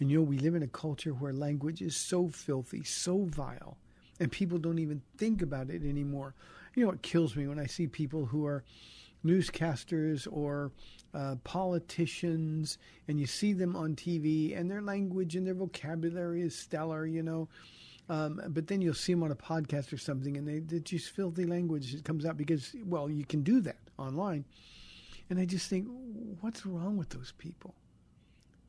And 0.00 0.10
you 0.10 0.18
know, 0.18 0.22
we 0.22 0.38
live 0.38 0.54
in 0.54 0.62
a 0.62 0.68
culture 0.68 1.10
where 1.10 1.32
language 1.32 1.82
is 1.82 1.96
so 1.96 2.28
filthy, 2.28 2.84
so 2.84 3.24
vile, 3.24 3.76
and 4.20 4.30
people 4.30 4.58
don't 4.58 4.78
even 4.78 5.02
think 5.16 5.42
about 5.42 5.70
it 5.70 5.82
anymore. 5.82 6.34
You 6.74 6.84
know, 6.84 6.92
it 6.92 7.02
kills 7.02 7.36
me 7.36 7.46
when 7.46 7.58
I 7.58 7.66
see 7.66 7.86
people 7.86 8.26
who 8.26 8.46
are 8.46 8.64
newscasters 9.24 10.26
or 10.30 10.70
uh, 11.14 11.36
politicians, 11.44 12.78
and 13.06 13.18
you 13.18 13.26
see 13.26 13.52
them 13.52 13.74
on 13.74 13.96
TV, 13.96 14.58
and 14.58 14.70
their 14.70 14.82
language 14.82 15.36
and 15.36 15.46
their 15.46 15.54
vocabulary 15.54 16.42
is 16.42 16.56
stellar, 16.56 17.06
you 17.06 17.22
know. 17.22 17.48
Um, 18.10 18.40
but 18.48 18.66
then 18.68 18.80
you'll 18.80 18.94
see 18.94 19.12
them 19.12 19.22
on 19.22 19.30
a 19.30 19.36
podcast 19.36 19.92
or 19.92 19.98
something, 19.98 20.36
and 20.36 20.46
they, 20.46 20.60
they 20.60 20.80
just 20.80 21.10
filthy 21.10 21.44
language 21.44 21.92
that 21.92 22.04
comes 22.04 22.24
out 22.24 22.36
because, 22.36 22.74
well, 22.84 23.10
you 23.10 23.24
can 23.24 23.42
do 23.42 23.60
that 23.60 23.76
online. 23.98 24.44
And 25.30 25.38
I 25.38 25.44
just 25.44 25.68
think, 25.68 25.86
what's 26.40 26.64
wrong 26.64 26.96
with 26.96 27.10
those 27.10 27.32
people? 27.36 27.74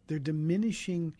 They're 0.07 0.19
diminishing 0.19 1.13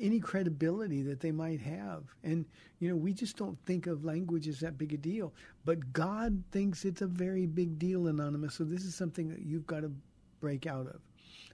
any 0.00 0.20
credibility 0.20 1.02
that 1.02 1.20
they 1.20 1.32
might 1.32 1.60
have. 1.60 2.04
And, 2.22 2.44
you 2.78 2.88
know, 2.88 2.96
we 2.96 3.12
just 3.12 3.36
don't 3.36 3.58
think 3.66 3.86
of 3.86 4.04
language 4.04 4.48
as 4.48 4.60
that 4.60 4.78
big 4.78 4.92
a 4.92 4.96
deal. 4.96 5.32
But 5.64 5.92
God 5.92 6.42
thinks 6.52 6.84
it's 6.84 7.02
a 7.02 7.06
very 7.06 7.46
big 7.46 7.78
deal, 7.78 8.08
Anonymous. 8.08 8.54
So 8.54 8.64
this 8.64 8.84
is 8.84 8.94
something 8.94 9.28
that 9.28 9.40
you've 9.40 9.66
got 9.66 9.80
to 9.80 9.92
break 10.40 10.66
out 10.66 10.86
of. 10.86 11.00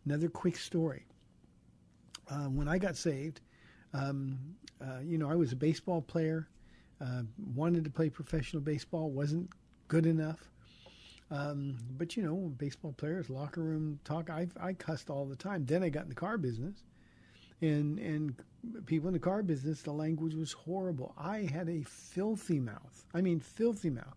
Another 0.05 0.29
quick 0.29 0.57
story. 0.57 1.07
Uh, 2.29 2.47
when 2.47 2.69
I 2.69 2.79
got 2.79 2.97
saved, 2.97 3.41
um, 3.95 4.39
uh, 4.81 5.01
you 5.05 5.19
know, 5.19 5.31
I 5.31 5.35
was 5.35 5.53
a 5.53 5.57
baseball 5.57 6.03
player, 6.03 6.49
uh, 7.01 7.23
wanted 7.55 7.85
to 7.85 7.91
play 7.91 8.09
professional 8.11 8.63
baseball, 8.63 9.11
wasn't 9.11 9.51
good 9.89 10.07
enough. 10.07 10.51
Um, 11.31 11.79
but 11.97 12.17
you 12.17 12.23
know, 12.23 12.53
baseball 12.59 12.93
players, 12.93 13.31
locker 13.31 13.63
room 13.63 13.99
talk. 14.05 14.29
I 14.29 14.49
I 14.61 14.75
cussed 14.75 15.09
all 15.09 15.25
the 15.25 15.37
time. 15.37 15.65
Then 15.65 15.83
I 15.83 15.89
got 15.89 16.03
in 16.03 16.11
the 16.11 16.15
car 16.15 16.37
business, 16.37 16.85
and 17.63 17.99
and 17.99 18.35
people 18.87 19.09
in 19.09 19.15
the 19.15 19.19
car 19.19 19.43
business, 19.43 19.83
the 19.83 19.93
language 19.93 20.35
was 20.35 20.53
horrible. 20.53 21.15
I 21.17 21.49
had 21.53 21.69
a 21.69 21.83
filthy 21.83 22.61
mouth. 22.61 23.07
I 23.15 23.21
mean, 23.21 23.41
filthy 23.41 23.91
mouth. 23.91 24.17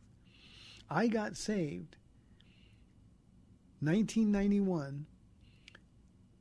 I 0.89 1.07
got 1.07 1.37
saved. 1.37 1.95
1991, 3.81 5.05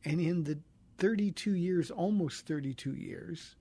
and 0.05 0.21
in 0.21 0.45
the 0.45 0.59
32 0.99 1.55
years, 1.55 1.91
almost 1.91 2.47
32 2.47 2.95
years 2.95 3.57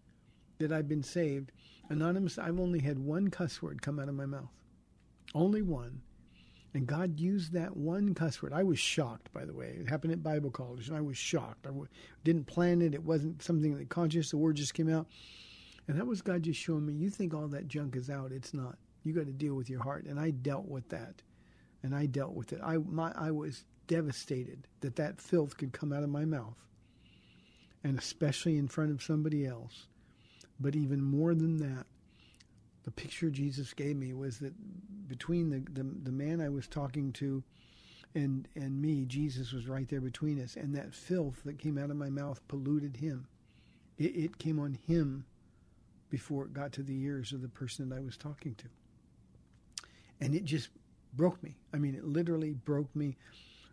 that 0.60 0.72
I've 0.72 0.88
been 0.88 1.04
saved, 1.04 1.52
anonymous, 1.90 2.38
I've 2.38 2.60
only 2.60 2.80
had 2.80 3.00
one 3.00 3.30
cuss 3.30 3.62
word 3.62 3.82
come 3.82 4.00
out 4.00 4.10
of 4.10 4.16
my 4.16 4.26
mouth. 4.26 4.52
Only 5.34 5.62
one. 5.62 6.02
And 6.74 6.88
God 6.88 7.20
used 7.20 7.54
that 7.54 7.78
one 7.78 8.16
cuss 8.16 8.42
word. 8.42 8.52
I 8.52 8.64
was 8.64 8.80
shocked, 8.80 9.32
by 9.32 9.46
the 9.46 9.54
way. 9.54 9.78
It 9.80 9.88
happened 9.88 10.14
at 10.14 10.24
Bible 10.24 10.50
college, 10.50 10.88
and 10.88 10.98
I 10.98 11.02
was 11.02 11.18
shocked. 11.18 11.68
I 11.68 11.70
w- 11.70 11.88
didn't 12.24 12.46
plan 12.46 12.82
it. 12.82 12.96
It 12.96 13.04
wasn't 13.04 13.44
something 13.44 13.78
that 13.78 13.90
conscious. 13.90 14.32
The 14.32 14.38
word 14.38 14.56
just 14.56 14.74
came 14.74 14.90
out. 14.90 15.08
And 15.88 16.00
that 16.00 16.08
was 16.08 16.22
God 16.22 16.44
just 16.44 16.60
showing 16.60 16.86
me, 16.86 16.94
you 16.94 17.10
think 17.10 17.34
all 17.34 17.48
that 17.50 17.68
junk 17.68 17.96
is 17.96 18.10
out. 18.10 18.32
It's 18.32 18.54
not. 18.54 18.78
You 19.04 19.14
got 19.14 19.26
to 19.26 19.34
deal 19.34 19.54
with 19.54 19.70
your 19.70 19.84
heart. 19.84 20.06
And 20.06 20.20
I 20.20 20.32
dealt 20.32 20.68
with 20.68 20.90
that. 20.90 21.22
And 21.84 21.94
I 21.94 22.06
dealt 22.06 22.34
with 22.34 22.54
it. 22.54 22.62
I, 22.64 22.78
my, 22.78 23.12
I 23.16 23.32
was 23.32 23.66
devastated 23.86 24.68
that 24.80 24.96
that 24.96 25.20
filth 25.20 25.58
could 25.58 25.74
come 25.74 25.92
out 25.94 26.04
of 26.04 26.10
my 26.10 26.26
mouth. 26.26 26.58
And 27.84 28.00
especially 28.00 28.58
in 28.58 28.68
front 28.68 28.92
of 28.92 29.04
somebody 29.04 29.46
else. 29.46 29.88
But 30.60 30.76
even 30.76 31.04
more 31.04 31.36
than 31.36 31.58
that, 31.58 31.86
the 32.84 32.92
picture 32.92 33.30
Jesus 33.30 33.74
gave 33.74 33.96
me 33.96 34.14
was 34.14 34.40
that 34.40 34.54
between 35.08 35.50
the, 35.50 35.60
the, 35.72 35.88
the 36.04 36.12
man 36.12 36.42
I 36.42 36.50
was 36.50 36.68
talking 36.68 37.12
to 37.14 37.44
and 38.16 38.48
and 38.56 38.82
me, 38.82 39.06
Jesus 39.06 39.52
was 39.52 39.68
right 39.68 39.88
there 39.90 40.02
between 40.02 40.42
us, 40.42 40.56
and 40.56 40.76
that 40.76 40.94
filth 40.94 41.42
that 41.46 41.58
came 41.60 41.78
out 41.78 41.90
of 41.90 41.98
my 41.98 42.10
mouth 42.10 42.40
polluted 42.48 42.98
him. 42.98 43.28
It, 43.98 44.16
it 44.16 44.38
came 44.38 44.60
on 44.60 44.78
him 44.88 45.26
before 46.10 46.46
it 46.46 46.54
got 46.54 46.72
to 46.74 46.84
the 46.84 47.02
ears 47.02 47.32
of 47.32 47.42
the 47.42 47.50
person 47.50 47.90
that 47.90 47.98
I 47.98 48.02
was 48.02 48.18
talking 48.18 48.56
to, 48.56 48.66
and 50.22 50.36
it 50.36 50.46
just 50.46 50.70
broke 51.14 51.42
me. 51.42 51.56
I 51.74 51.78
mean, 51.78 51.96
it 51.96 52.06
literally 52.06 52.54
broke 52.54 52.96
me, 52.96 53.18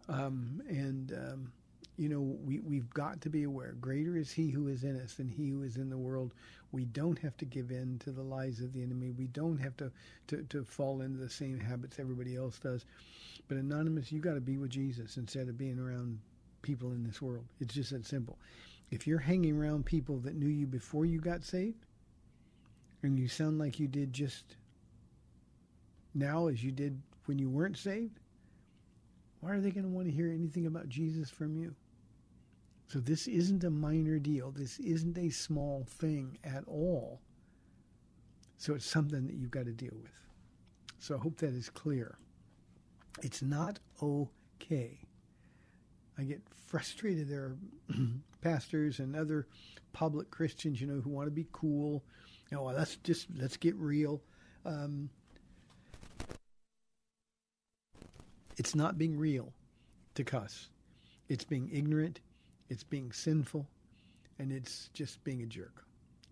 um, 0.08 0.62
and 0.68 1.12
um, 1.12 1.52
you 2.00 2.08
know, 2.08 2.20
we, 2.46 2.60
we've 2.60 2.88
got 2.94 3.20
to 3.20 3.28
be 3.28 3.42
aware. 3.42 3.74
Greater 3.78 4.16
is 4.16 4.32
he 4.32 4.48
who 4.48 4.68
is 4.68 4.84
in 4.84 4.98
us 4.98 5.12
than 5.12 5.28
he 5.28 5.50
who 5.50 5.62
is 5.62 5.76
in 5.76 5.90
the 5.90 5.98
world. 5.98 6.32
We 6.72 6.86
don't 6.86 7.18
have 7.18 7.36
to 7.36 7.44
give 7.44 7.70
in 7.70 7.98
to 7.98 8.10
the 8.10 8.22
lies 8.22 8.60
of 8.60 8.72
the 8.72 8.82
enemy. 8.82 9.10
We 9.10 9.26
don't 9.26 9.58
have 9.58 9.76
to, 9.76 9.92
to, 10.28 10.42
to 10.44 10.64
fall 10.64 11.02
into 11.02 11.18
the 11.18 11.28
same 11.28 11.60
habits 11.60 11.98
everybody 11.98 12.36
else 12.36 12.58
does. 12.58 12.86
But 13.48 13.58
Anonymous, 13.58 14.10
you 14.10 14.18
got 14.18 14.32
to 14.32 14.40
be 14.40 14.56
with 14.56 14.70
Jesus 14.70 15.18
instead 15.18 15.50
of 15.50 15.58
being 15.58 15.78
around 15.78 16.18
people 16.62 16.92
in 16.92 17.04
this 17.04 17.20
world. 17.20 17.44
It's 17.60 17.74
just 17.74 17.90
that 17.90 18.06
simple. 18.06 18.38
If 18.90 19.06
you're 19.06 19.18
hanging 19.18 19.60
around 19.60 19.84
people 19.84 20.20
that 20.20 20.36
knew 20.36 20.48
you 20.48 20.66
before 20.66 21.04
you 21.04 21.20
got 21.20 21.44
saved, 21.44 21.84
and 23.02 23.18
you 23.18 23.28
sound 23.28 23.58
like 23.58 23.78
you 23.78 23.88
did 23.88 24.14
just 24.14 24.56
now 26.14 26.46
as 26.46 26.64
you 26.64 26.72
did 26.72 26.98
when 27.26 27.38
you 27.38 27.50
weren't 27.50 27.76
saved, 27.76 28.20
why 29.40 29.50
are 29.50 29.60
they 29.60 29.70
going 29.70 29.84
to 29.84 29.90
want 29.90 30.06
to 30.06 30.12
hear 30.12 30.32
anything 30.32 30.64
about 30.64 30.88
Jesus 30.88 31.28
from 31.28 31.56
you? 31.56 31.74
So 32.90 32.98
this 32.98 33.28
isn't 33.28 33.62
a 33.62 33.70
minor 33.70 34.18
deal. 34.18 34.50
This 34.50 34.80
isn't 34.80 35.16
a 35.16 35.30
small 35.30 35.86
thing 35.88 36.38
at 36.42 36.64
all. 36.66 37.20
So 38.56 38.74
it's 38.74 38.84
something 38.84 39.28
that 39.28 39.34
you've 39.34 39.52
got 39.52 39.66
to 39.66 39.72
deal 39.72 39.94
with. 40.02 40.10
So 40.98 41.14
I 41.14 41.18
hope 41.18 41.36
that 41.36 41.54
is 41.54 41.70
clear. 41.70 42.18
It's 43.22 43.42
not 43.42 43.78
okay. 44.02 44.98
I 46.18 46.24
get 46.24 46.42
frustrated. 46.66 47.28
There 47.28 47.42
are 47.42 47.56
pastors 48.40 48.98
and 48.98 49.14
other 49.14 49.46
public 49.92 50.28
Christians, 50.32 50.80
you 50.80 50.88
know, 50.88 51.00
who 51.00 51.10
want 51.10 51.28
to 51.28 51.32
be 51.32 51.46
cool. 51.52 52.02
You 52.50 52.56
know, 52.56 52.64
let's 52.64 52.96
just 52.96 53.28
let's 53.38 53.56
get 53.56 53.76
real. 53.76 54.20
Um, 54.66 55.10
it's 58.56 58.74
not 58.74 58.98
being 58.98 59.16
real 59.16 59.52
to 60.16 60.24
cuss. 60.24 60.70
It's 61.28 61.44
being 61.44 61.70
ignorant 61.72 62.18
it's 62.70 62.84
being 62.84 63.12
sinful, 63.12 63.66
and 64.38 64.52
it's 64.52 64.88
just 64.94 65.22
being 65.24 65.42
a 65.42 65.46
jerk. 65.46 65.84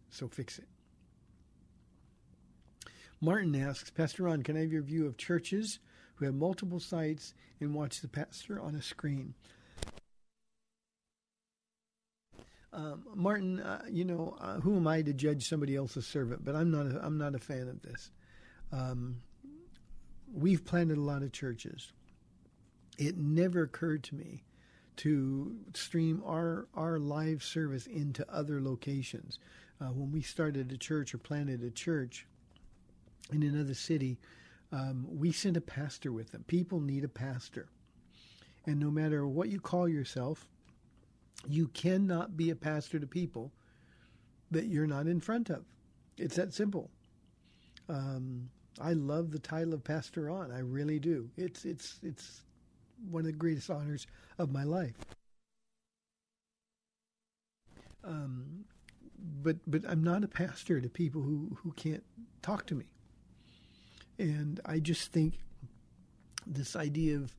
So 0.09 0.28
fix 0.28 0.59
it. 0.59 0.68
Martin 3.20 3.55
asks, 3.57 3.91
Pastor 3.91 4.22
Ron, 4.22 4.43
can 4.45 4.57
I 4.57 4.61
have 4.61 4.72
your 4.72 4.82
view 4.82 5.07
of 5.07 5.16
churches 5.16 5.80
who 6.14 6.24
have 6.24 6.34
multiple 6.34 6.78
sites 6.78 7.34
and 7.61 7.74
watch 7.74 8.01
the 8.01 8.09
pastor 8.09 8.61
on 8.61 8.76
a 8.76 8.82
screen? 8.82 9.34
Um, 12.72 13.03
Martin, 13.14 13.59
uh, 13.61 13.82
you 13.91 14.05
know, 14.05 14.36
uh, 14.41 14.61
who 14.61 14.76
am 14.76 14.86
I 14.86 15.03
to 15.03 15.12
judge 15.12 15.49
somebody 15.49 15.74
else's 15.74 16.07
servant? 16.07 16.45
But 16.45 16.55
I'm 16.55 16.70
not. 16.70 16.86
A, 16.86 17.05
I'm 17.05 17.18
not 17.18 17.34
a 17.34 17.39
fan 17.39 17.66
of 17.66 17.82
this. 17.82 18.11
Um, 18.70 19.22
we've 20.32 20.64
planted 20.64 20.99
a 20.99 21.01
lot 21.03 21.22
of 21.22 21.32
churches. 21.32 21.93
It 22.99 23.16
never 23.16 23.62
occurred 23.62 24.05
to 24.05 24.14
me 24.14 24.45
to 24.99 25.57
stream 25.74 26.22
our 26.26 26.66
our 26.74 26.99
live 26.99 27.42
service 27.42 27.86
into 27.86 28.26
other 28.30 28.61
locations. 28.61 29.38
Uh, 29.80 29.86
when 29.86 30.11
we 30.11 30.20
started 30.20 30.72
a 30.72 30.76
church 30.76 31.14
or 31.14 31.18
planted 31.18 31.62
a 31.62 31.70
church 31.70 32.26
in 33.32 33.42
another 33.42 33.74
city, 33.74 34.18
um, 34.72 35.07
we 35.09 35.30
sent 35.30 35.57
a 35.57 35.61
pastor 35.61 36.12
with 36.12 36.32
them. 36.32 36.44
People 36.46 36.80
need 36.80 37.05
a 37.05 37.09
pastor, 37.09 37.68
and 38.66 38.78
no 38.78 38.90
matter 38.90 39.26
what 39.26 39.49
you 39.49 39.61
call 39.61 39.88
yourself, 39.88 40.49
you 41.49 41.68
cannot 41.68 42.36
be 42.36 42.51
a 42.51 42.57
pastor 42.57 42.99
to 42.99 43.07
people 43.07 43.53
that 44.51 44.66
you're 44.66 44.86
not 44.86 45.07
in 45.07 45.20
front 45.20 45.51
of. 45.51 45.64
It's 46.16 46.36
that 46.36 46.53
simple. 46.53 46.90
Um, 47.88 48.51
I 48.80 48.94
love 48.94 49.30
the 49.30 49.38
title 49.38 49.74
of 49.74 49.84
pastor 49.84 50.30
on. 50.30 50.51
I 50.51 50.61
really 50.61 50.99
do. 50.99 51.30
It's 51.36 51.64
it's 51.64 52.01
it's 52.03 52.42
one 53.11 53.20
of 53.20 53.26
the 53.26 53.32
greatest 53.32 53.70
honors 53.70 54.07
of 54.38 54.53
my 54.53 54.64
life. 54.64 54.94
Um, 58.05 58.64
but 59.42 59.57
but 59.66 59.82
I'm 59.88 60.03
not 60.03 60.24
a 60.24 60.28
pastor 60.28 60.80
to 60.80 60.88
people 60.88 61.22
who, 61.22 61.57
who 61.62 61.72
can't 61.72 62.05
talk 62.42 62.66
to 62.66 62.74
me. 62.74 62.86
And 64.18 64.61
I 64.64 64.78
just 64.78 65.12
think 65.12 65.34
this 66.46 66.76
idea 66.76 67.16
of 67.16 67.34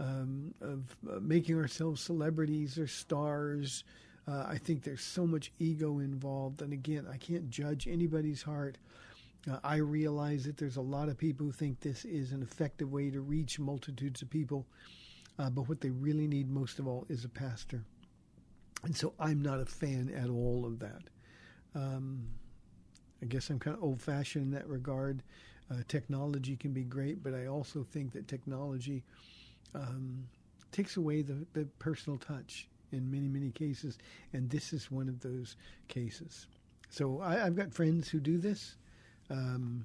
um, 0.00 0.54
of 0.60 0.96
uh, 1.10 1.18
making 1.20 1.56
ourselves 1.56 2.00
celebrities 2.00 2.78
or 2.78 2.86
stars, 2.86 3.84
uh, 4.26 4.44
I 4.48 4.58
think 4.58 4.82
there's 4.82 5.02
so 5.02 5.26
much 5.26 5.52
ego 5.58 5.98
involved. 5.98 6.62
And 6.62 6.72
again, 6.72 7.06
I 7.12 7.16
can't 7.16 7.50
judge 7.50 7.88
anybody's 7.88 8.42
heart. 8.42 8.78
Uh, 9.50 9.58
I 9.64 9.76
realize 9.76 10.44
that 10.44 10.56
there's 10.56 10.76
a 10.76 10.82
lot 10.82 11.08
of 11.08 11.16
people 11.16 11.46
who 11.46 11.52
think 11.52 11.80
this 11.80 12.04
is 12.04 12.32
an 12.32 12.42
effective 12.42 12.90
way 12.90 13.10
to 13.10 13.20
reach 13.20 13.58
multitudes 13.58 14.22
of 14.22 14.30
people. 14.30 14.66
Uh, 15.38 15.50
but 15.50 15.68
what 15.68 15.80
they 15.80 15.90
really 15.90 16.26
need 16.26 16.50
most 16.50 16.78
of 16.78 16.88
all 16.88 17.06
is 17.08 17.24
a 17.24 17.28
pastor. 17.28 17.84
And 18.84 18.96
so 18.96 19.14
I'm 19.18 19.40
not 19.40 19.60
a 19.60 19.66
fan 19.66 20.12
at 20.16 20.28
all 20.28 20.64
of 20.66 20.78
that. 20.80 21.02
Um, 21.74 22.26
I 23.22 23.26
guess 23.26 23.50
I'm 23.50 23.58
kind 23.58 23.76
of 23.76 23.82
old 23.82 24.00
fashioned 24.00 24.44
in 24.44 24.50
that 24.52 24.68
regard. 24.68 25.22
Uh, 25.70 25.76
technology 25.86 26.56
can 26.56 26.72
be 26.72 26.84
great, 26.84 27.22
but 27.22 27.34
I 27.34 27.46
also 27.46 27.84
think 27.84 28.12
that 28.12 28.26
technology 28.26 29.04
um, 29.74 30.26
takes 30.72 30.96
away 30.96 31.22
the, 31.22 31.46
the 31.52 31.66
personal 31.78 32.18
touch 32.18 32.68
in 32.92 33.10
many, 33.10 33.28
many 33.28 33.50
cases. 33.50 33.98
And 34.32 34.48
this 34.48 34.72
is 34.72 34.90
one 34.90 35.08
of 35.08 35.20
those 35.20 35.56
cases. 35.88 36.46
So 36.90 37.20
I, 37.20 37.36
have 37.36 37.56
got 37.56 37.72
friends 37.72 38.08
who 38.08 38.18
do 38.18 38.38
this. 38.38 38.76
Um, 39.30 39.84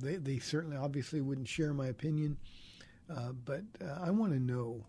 they, 0.00 0.16
they 0.16 0.38
certainly, 0.38 0.76
obviously, 0.76 1.20
wouldn't 1.20 1.48
share 1.48 1.72
my 1.72 1.88
opinion. 1.88 2.36
Uh, 3.10 3.32
but 3.44 3.62
uh, 3.84 3.98
I 4.04 4.10
want 4.10 4.32
to 4.32 4.38
know 4.38 4.84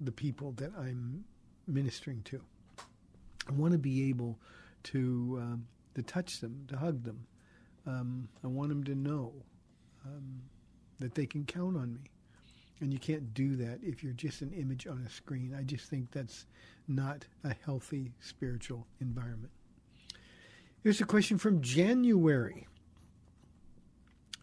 the 0.00 0.12
people 0.12 0.52
that 0.52 0.72
I'm 0.78 1.24
ministering 1.66 2.22
to. 2.26 2.40
I 3.48 3.52
want 3.52 3.72
to 3.72 3.78
be 3.78 4.08
able 4.08 4.38
to 4.84 5.38
um, 5.40 5.66
to 5.94 6.02
touch 6.02 6.40
them, 6.40 6.64
to 6.68 6.76
hug 6.76 7.02
them. 7.02 7.26
Um, 7.86 8.28
I 8.44 8.46
want 8.46 8.68
them 8.68 8.84
to 8.84 8.94
know 8.94 9.32
um, 10.04 10.42
that 11.00 11.14
they 11.14 11.26
can 11.26 11.44
count 11.44 11.76
on 11.76 11.94
me. 11.94 12.10
And 12.80 12.92
you 12.92 12.98
can't 13.00 13.34
do 13.34 13.56
that 13.56 13.80
if 13.82 14.04
you're 14.04 14.12
just 14.12 14.40
an 14.40 14.52
image 14.52 14.86
on 14.86 15.02
a 15.04 15.10
screen. 15.10 15.56
I 15.58 15.62
just 15.62 15.90
think 15.90 16.12
that's 16.12 16.46
not 16.86 17.24
a 17.42 17.54
healthy 17.64 18.12
spiritual 18.20 18.86
environment. 19.00 19.50
Here's 20.88 21.02
a 21.02 21.04
question 21.04 21.36
from 21.36 21.60
January 21.60 22.66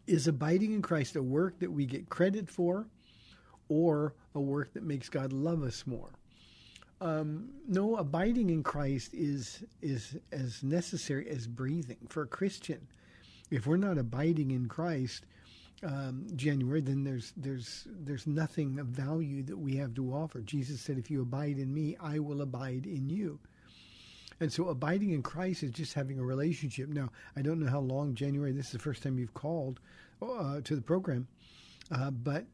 Is 0.05 0.27
abiding 0.27 0.73
in 0.73 0.83
Christ 0.83 1.15
a 1.15 1.23
work 1.23 1.57
that 1.57 1.71
we 1.71 1.87
get 1.87 2.07
credit 2.07 2.47
for 2.47 2.85
or 3.67 4.13
a 4.35 4.39
work 4.39 4.71
that 4.75 4.83
makes 4.83 5.09
God 5.09 5.33
love 5.33 5.63
us 5.63 5.87
more? 5.87 6.11
Um, 7.01 7.49
no, 7.67 7.95
abiding 7.95 8.51
in 8.51 8.61
Christ 8.61 9.15
is 9.15 9.63
is 9.81 10.17
as 10.31 10.61
necessary 10.61 11.27
as 11.29 11.47
breathing 11.47 12.05
for 12.09 12.21
a 12.21 12.27
Christian. 12.27 12.89
If 13.49 13.65
we're 13.65 13.77
not 13.77 13.97
abiding 13.97 14.51
in 14.51 14.67
Christ, 14.67 15.25
um, 15.81 16.27
January, 16.35 16.81
then 16.81 17.03
there's 17.03 17.33
there's 17.35 17.87
there's 17.87 18.27
nothing 18.27 18.77
of 18.77 18.85
value 18.85 19.41
that 19.41 19.57
we 19.57 19.77
have 19.77 19.95
to 19.95 20.13
offer. 20.13 20.41
Jesus 20.41 20.79
said, 20.79 20.99
"If 20.99 21.09
you 21.09 21.23
abide 21.23 21.57
in 21.57 21.73
me, 21.73 21.97
I 21.99 22.19
will 22.19 22.43
abide 22.43 22.85
in 22.85 23.09
you." 23.09 23.39
And 24.39 24.51
so, 24.51 24.67
abiding 24.67 25.11
in 25.11 25.23
Christ 25.23 25.63
is 25.63 25.71
just 25.71 25.93
having 25.93 26.19
a 26.19 26.23
relationship. 26.23 26.89
Now, 26.89 27.09
I 27.35 27.41
don't 27.41 27.59
know 27.59 27.69
how 27.69 27.79
long 27.79 28.15
January. 28.15 28.51
This 28.51 28.67
is 28.67 28.71
the 28.73 28.79
first 28.79 29.03
time 29.03 29.17
you've 29.17 29.33
called 29.33 29.79
uh, 30.21 30.61
to 30.61 30.75
the 30.75 30.81
program, 30.81 31.27
uh, 31.91 32.11
but 32.11 32.45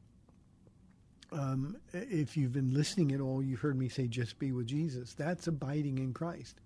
um, 1.32 1.78
if 1.94 2.36
you've 2.38 2.54
been 2.54 2.74
listening 2.74 3.14
at 3.14 3.22
all, 3.22 3.42
you've 3.42 3.62
heard 3.62 3.78
me 3.78 3.90
say, 3.90 4.08
"Just 4.08 4.38
be 4.38 4.52
with 4.52 4.68
Jesus." 4.68 5.14
That's 5.14 5.48
abiding 5.48 5.98
in 5.98 6.14
Christ. 6.14 6.62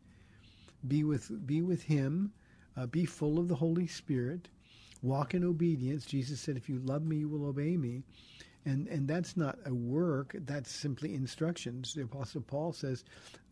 Be 0.87 1.03
with 1.03 1.47
be 1.47 1.61
with 1.61 1.83
Him. 1.83 2.33
Uh, 2.75 2.85
be 2.87 3.05
full 3.05 3.39
of 3.39 3.47
the 3.47 3.55
Holy 3.55 3.87
Spirit 3.87 4.49
walk 5.01 5.33
in 5.33 5.43
obedience. 5.43 6.05
Jesus 6.05 6.41
said, 6.41 6.57
"If 6.57 6.67
you 6.67 6.79
love 6.79 7.05
me, 7.05 7.17
you 7.17 7.29
will 7.29 7.45
obey 7.45 7.77
me," 7.77 8.03
and 8.65 8.87
and 8.87 9.07
that's 9.07 9.37
not 9.37 9.57
a 9.65 9.73
work. 9.73 10.35
That's 10.39 10.71
simply 10.71 11.13
instructions. 11.13 11.93
The 11.93 12.03
Apostle 12.03 12.41
Paul 12.41 12.73
says, 12.73 13.03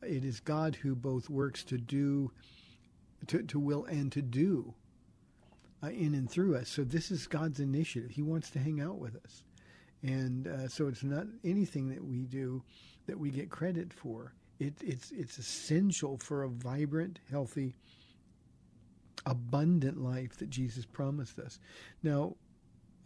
"It 0.02 0.26
is 0.26 0.40
God 0.40 0.76
who 0.76 0.96
both 0.96 1.30
works 1.30 1.64
to 1.66 1.78
do, 1.78 2.32
to 3.28 3.44
to 3.44 3.60
will 3.60 3.86
and 3.86 4.12
to 4.12 4.22
do." 4.22 4.74
Uh, 5.84 5.90
in 5.90 6.14
and 6.14 6.32
through 6.32 6.56
us. 6.56 6.70
So 6.70 6.86
this 6.86 7.12
is 7.12 7.28
God's 7.28 7.60
initiative. 7.60 8.10
He 8.12 8.22
wants 8.22 8.50
to 8.52 8.60
hang 8.60 8.80
out 8.80 9.00
with 9.00 9.18
us. 9.18 9.44
And 10.02 10.48
uh, 10.48 10.68
so 10.70 10.88
it's 10.88 11.04
not 11.04 11.28
anything 11.44 11.90
that 11.90 12.02
we 12.02 12.24
do 12.24 12.64
that 13.06 13.20
we 13.20 13.30
get 13.30 13.50
credit 13.50 13.92
for. 13.92 14.34
It, 14.60 14.76
it's 14.82 15.12
it's 15.12 15.38
essential 15.38 16.18
for 16.18 16.44
a 16.44 16.50
vibrant, 16.50 17.20
healthy, 17.30 17.76
abundant 19.26 19.98
life 19.98 20.38
that 20.38 20.50
Jesus 20.50 20.86
promised 20.86 21.38
us. 21.38 21.60
Now, 22.02 22.38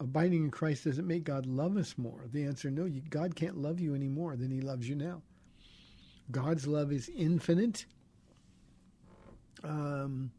abiding 0.00 0.44
in 0.44 0.50
Christ 0.50 0.84
doesn't 0.84 1.06
make 1.06 1.24
God 1.24 1.46
love 1.46 1.76
us 1.76 1.96
more. 1.98 2.26
The 2.32 2.44
answer 2.44 2.70
no, 2.70 2.84
you, 2.84 3.02
God 3.08 3.34
can't 3.34 3.56
love 3.56 3.80
you 3.80 3.94
any 3.94 4.08
more 4.08 4.36
than 4.36 4.50
he 4.50 4.60
loves 4.60 4.88
you 4.88 4.94
now. 4.94 5.22
God's 6.30 6.66
love 6.66 6.92
is 6.92 7.10
infinite. 7.16 7.86
Um, 9.64 10.30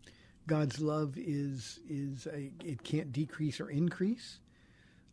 God's 0.48 0.80
love 0.80 1.16
is 1.18 1.80
is 1.88 2.28
a, 2.28 2.52
it 2.64 2.84
can't 2.84 3.12
decrease 3.12 3.60
or 3.60 3.70
increase. 3.70 4.40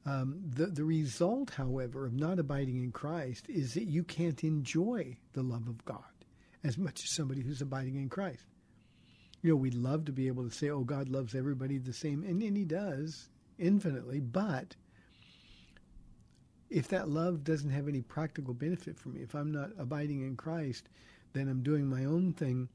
Um, 0.05 0.41
the 0.47 0.67
the 0.67 0.85
result, 0.85 1.51
however, 1.51 2.07
of 2.07 2.13
not 2.13 2.39
abiding 2.39 2.77
in 2.77 2.93
Christ 2.93 3.47
is 3.49 3.75
that 3.75 3.85
you 3.85 4.05
can't 4.05 4.45
enjoy 4.45 5.17
the 5.33 5.43
love 5.43 5.67
of 5.69 5.85
God 5.85 6.05
as 6.63 6.79
much 6.79 7.05
as 7.05 7.11
somebody 7.11 7.43
who's 7.43 7.61
abiding 7.63 7.97
in 7.97 8.09
Christ 8.09 8.45
you 9.43 9.53
know, 9.53 9.57
we'd 9.57 9.75
love 9.75 10.05
to 10.07 10.13
be 10.13 10.27
able 10.27 10.43
to 10.43 10.51
say, 10.51 10.71
oh, 10.71 10.81
God 10.81 11.09
loves 11.09 11.35
everybody 11.35 11.79
the 11.79 11.93
same, 11.93 12.25
and, 12.25 12.43
and 12.43 12.57
He 12.57 12.65
does 12.65 13.29
infinitely, 13.59 14.21
but 14.21 14.77
if 16.71 16.89
that 16.89 17.09
love 17.09 17.45
doesn't 17.45 17.71
have 17.71 17.89
any 17.89 18.03
practical 18.03 18.55
benefit 18.55 18.99
for 18.99 19.11
me, 19.11 19.23
if 19.23 19.35
I'm 19.35 19.53
not 19.53 19.71
abiding 19.79 20.23
in 20.23 20.37
Christ, 20.37 20.89
then 21.33 21.49
I'm 21.49 21.63
doing 21.63 21.87
my 21.87 22.05
own 22.05 22.33
thing, 22.33 22.69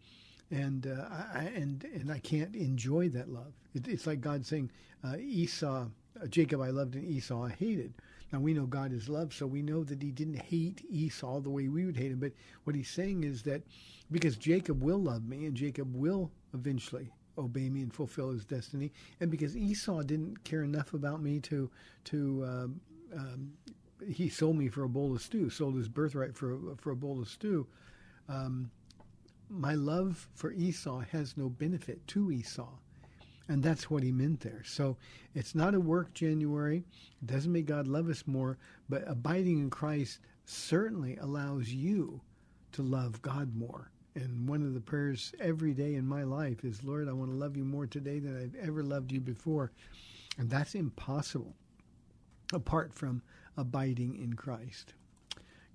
and 0.50 0.88
uh, 0.88 1.06
I, 1.34 1.52
and 1.56 1.84
and 1.84 2.12
I 2.12 2.20
can't 2.20 2.56
enjoy 2.56 3.10
that 3.10 3.30
love. 3.30 3.54
It, 3.74 3.88
it's 3.88 4.08
like 4.08 4.22
God 4.22 4.46
saying, 4.46 4.72
uh, 5.04 5.18
Esau, 5.18 5.88
uh, 6.22 6.28
Jacob 6.28 6.62
I 6.62 6.70
loved 6.70 6.96
and 6.96 7.06
Esau 7.06 7.44
I 7.44 7.50
hated. 7.52 7.94
Now 8.32 8.40
we 8.40 8.54
know 8.54 8.66
God 8.66 8.94
is 8.94 9.10
love, 9.10 9.34
so 9.34 9.46
we 9.46 9.62
know 9.62 9.84
that 9.84 10.02
He 10.02 10.12
didn't 10.12 10.40
hate 10.40 10.86
Esau 10.90 11.42
the 11.42 11.50
way 11.50 11.68
we 11.68 11.86
would 11.86 11.98
hate 11.98 12.12
him. 12.12 12.20
But 12.20 12.34
what 12.64 12.76
He's 12.76 12.90
saying 12.90 13.24
is 13.24 13.44
that 13.44 13.62
because 14.12 14.38
Jacob 14.38 14.82
will 14.82 15.00
love 15.00 15.28
me 15.28 15.46
and 15.46 15.56
Jacob 15.56 15.94
will 15.96 16.32
eventually 16.54 17.12
obey 17.38 17.70
me 17.70 17.82
and 17.82 17.94
fulfill 17.94 18.32
his 18.32 18.46
destiny. 18.46 18.92
And 19.20 19.32
because 19.32 19.56
Esau 19.56 20.02
didn't 20.04 20.44
care 20.44 20.64
enough 20.64 20.94
about 20.94 21.22
me 21.22 21.40
to 21.42 21.70
to 22.06 22.46
um, 22.46 22.82
um, 23.16 23.54
he 24.08 24.30
sold 24.30 24.58
me 24.58 24.68
for 24.68 24.84
a 24.84 24.90
bowl 24.90 25.14
of 25.14 25.22
stew, 25.22 25.50
sold 25.50 25.76
his 25.76 25.90
birthright 25.90 26.36
for 26.36 26.58
for 26.78 26.92
a 26.92 26.96
bowl 26.96 27.22
of 27.22 27.28
stew. 27.28 27.68
Um, 28.28 28.72
my 29.50 29.74
love 29.74 30.30
for 30.34 30.52
Esau 30.54 31.00
has 31.12 31.36
no 31.36 31.50
benefit 31.50 32.06
to 32.08 32.32
Esau. 32.32 32.70
And 33.50 33.62
that's 33.62 33.90
what 33.90 34.02
he 34.02 34.12
meant 34.14 34.40
there. 34.40 34.62
So 34.64 34.96
it's 35.36 35.56
not 35.56 35.76
a 35.76 35.80
work 35.80 36.14
January. 36.14 36.86
It 37.22 37.28
doesn't 37.28 37.52
make 37.52 37.66
God 37.66 37.86
love 37.86 38.08
us 38.08 38.24
more, 38.26 38.58
but 38.88 39.04
abiding 39.08 39.60
in 39.60 39.70
Christ 39.70 40.20
certainly 40.46 41.18
allows 41.18 41.68
you 41.68 42.22
to 42.72 42.82
love 42.82 43.22
God 43.22 43.54
more. 43.54 43.92
And 44.16 44.48
one 44.48 44.62
of 44.62 44.74
the 44.74 44.82
prayers 44.82 45.34
every 45.40 45.74
day 45.74 45.96
in 45.96 46.06
my 46.06 46.24
life 46.24 46.66
is, 46.66 46.84
Lord, 46.84 47.08
I 47.08 47.14
want 47.14 47.32
to 47.32 47.38
love 47.38 47.56
you 47.56 47.64
more 47.64 47.88
today 47.88 48.20
than 48.20 48.38
I've 48.38 48.68
ever 48.68 48.84
loved 48.84 49.12
you 49.12 49.22
before. 49.22 49.72
And 50.38 50.50
that's 50.50 50.76
impossible 50.76 51.56
apart 52.54 52.94
from 52.94 53.22
abiding 53.58 54.18
in 54.22 54.34
Christ. 54.34 54.94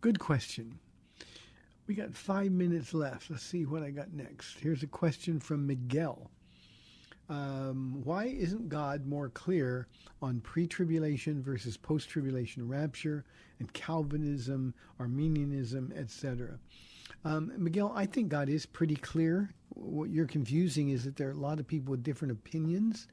Good 0.01 0.19
question. 0.19 0.79
We 1.87 1.95
got 1.95 2.15
five 2.15 2.53
minutes 2.53 2.93
left. 2.93 3.31
Let's 3.31 3.43
see 3.43 3.65
what 3.65 3.83
I 3.83 3.91
got 3.91 4.13
next. 4.13 4.59
Here's 4.59 4.83
a 4.83 4.89
question 4.89 5.41
from 5.41 5.67
Miguel. 5.67 6.31
Um, 7.29 8.03
why 8.05 8.27
isn't 8.27 8.69
God 8.69 9.07
more 9.07 9.31
clear 9.31 9.89
on 10.23 10.41
pre 10.41 10.67
tribulation 10.67 11.43
versus 11.43 11.77
post 11.77 12.09
tribulation 12.09 12.69
rapture 12.69 13.25
and 13.59 13.73
Calvinism, 13.73 14.75
Arminianism, 15.01 15.93
etc.? 15.97 16.59
Um, 17.25 17.53
Miguel, 17.57 17.93
I 17.95 18.07
think 18.07 18.29
God 18.29 18.49
is 18.49 18.67
pretty 18.67 18.97
clear. 18.97 19.51
What 19.71 20.11
you're 20.11 20.27
confusing 20.27 20.91
is 20.91 21.05
that 21.05 21.17
there 21.17 21.29
are 21.29 21.33
a 21.33 21.35
lot 21.35 21.59
of 21.59 21.67
people 21.67 21.91
with 21.91 22.03
different 22.03 22.33
opinions. 22.33 23.09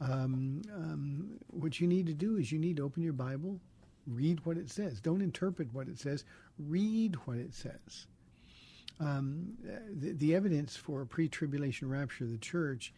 Um, 0.00 0.62
um, 0.74 1.30
what 1.48 1.80
you 1.80 1.86
need 1.86 2.06
to 2.06 2.14
do 2.14 2.36
is 2.36 2.52
you 2.52 2.58
need 2.58 2.76
to 2.76 2.82
open 2.82 3.02
your 3.02 3.12
Bible, 3.12 3.58
read 4.06 4.44
what 4.44 4.58
it 4.58 4.70
says. 4.70 5.00
Don't 5.00 5.22
interpret 5.22 5.72
what 5.72 5.88
it 5.88 5.98
says, 5.98 6.24
read 6.58 7.16
what 7.26 7.38
it 7.38 7.54
says. 7.54 8.06
Um, 9.00 9.54
the, 9.92 10.12
the, 10.12 10.34
evidence 10.34 10.76
for 10.76 11.00
a 11.00 11.06
pre 11.06 11.28
tribulation 11.28 11.88
rapture 11.88 12.24
of 12.24 12.30
the 12.30 12.38
church 12.38 12.92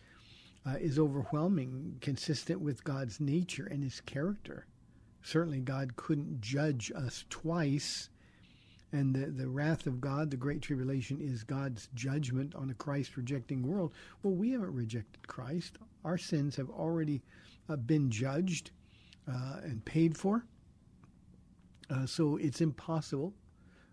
uh, 0.67 0.77
is 0.79 0.99
overwhelming, 0.99 1.97
consistent 2.01 2.61
with 2.61 2.85
God's 2.85 3.19
nature 3.19 3.67
and 3.67 3.83
his 3.83 4.01
character. 4.03 4.67
Certainly, 5.23 5.61
God 5.61 5.97
couldn't 5.97 6.41
judge 6.41 6.93
us 6.95 7.25
twice 7.31 8.11
and 8.93 9.15
the, 9.15 9.27
the 9.27 9.49
wrath 9.49 9.87
of 9.87 10.01
God, 10.01 10.31
the 10.31 10.37
great 10.37 10.63
tribulation, 10.63 11.21
is 11.21 11.43
God's 11.43 11.89
judgment 11.95 12.55
on 12.55 12.71
a 12.71 12.75
Christ 12.75 13.17
rejecting 13.17 13.67
world. 13.67 13.93
Well, 14.23 14.35
we 14.35 14.53
haven't 14.53 14.75
rejected 14.75 15.27
Christ. 15.27 15.79
Our 16.05 16.19
sins 16.19 16.57
have 16.57 16.71
already 16.71 17.23
uh, 17.69 17.77
been 17.77 18.11
judged 18.11 18.71
uh, 19.29 19.61
and 19.63 19.85
paid 19.85 20.17
for. 20.17 20.45
Uh, 21.91 22.07
so 22.07 22.37
it's 22.37 22.61
impossible, 22.61 23.33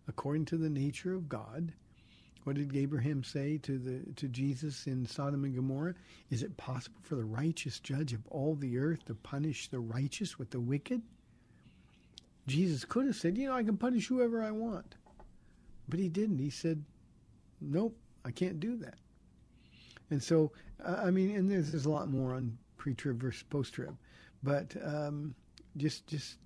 according 0.07 0.45
to 0.45 0.57
the 0.57 0.69
nature 0.69 1.13
of 1.13 1.29
God. 1.29 1.73
What 2.43 2.57
did 2.57 2.75
Abraham 2.75 3.23
say 3.23 3.57
to 3.59 3.77
the 3.77 4.13
to 4.15 4.27
Jesus 4.27 4.85
in 4.87 5.05
Sodom 5.05 5.45
and 5.45 5.55
Gomorrah? 5.55 5.95
Is 6.29 6.43
it 6.43 6.57
possible 6.57 6.99
for 7.01 7.15
the 7.15 7.23
righteous 7.23 7.79
judge 7.79 8.11
of 8.11 8.27
all 8.27 8.55
the 8.55 8.77
earth 8.77 9.05
to 9.05 9.15
punish 9.15 9.69
the 9.69 9.79
righteous 9.79 10.37
with 10.37 10.49
the 10.49 10.59
wicked? 10.59 11.01
Jesus 12.47 12.85
could 12.85 13.05
have 13.05 13.15
said, 13.15 13.37
you 13.37 13.47
know, 13.47 13.55
I 13.55 13.63
can 13.63 13.77
punish 13.77 14.07
whoever 14.07 14.43
I 14.43 14.51
want. 14.51 14.95
But 15.87 15.99
he 15.99 16.09
didn't. 16.09 16.39
He 16.39 16.49
said, 16.49 16.83
nope, 17.61 17.97
I 18.25 18.31
can't 18.31 18.59
do 18.59 18.75
that. 18.77 18.95
And 20.09 20.21
so, 20.21 20.51
uh, 20.83 21.01
I 21.03 21.11
mean, 21.11 21.35
and 21.35 21.49
there's, 21.49 21.71
there's 21.71 21.85
a 21.85 21.89
lot 21.89 22.09
more 22.09 22.33
on 22.33 22.57
pre-trib 22.77 23.21
versus 23.21 23.43
post-trib, 23.43 23.95
but 24.43 24.75
um, 24.83 25.33
just 25.77 26.05
just 26.07 26.37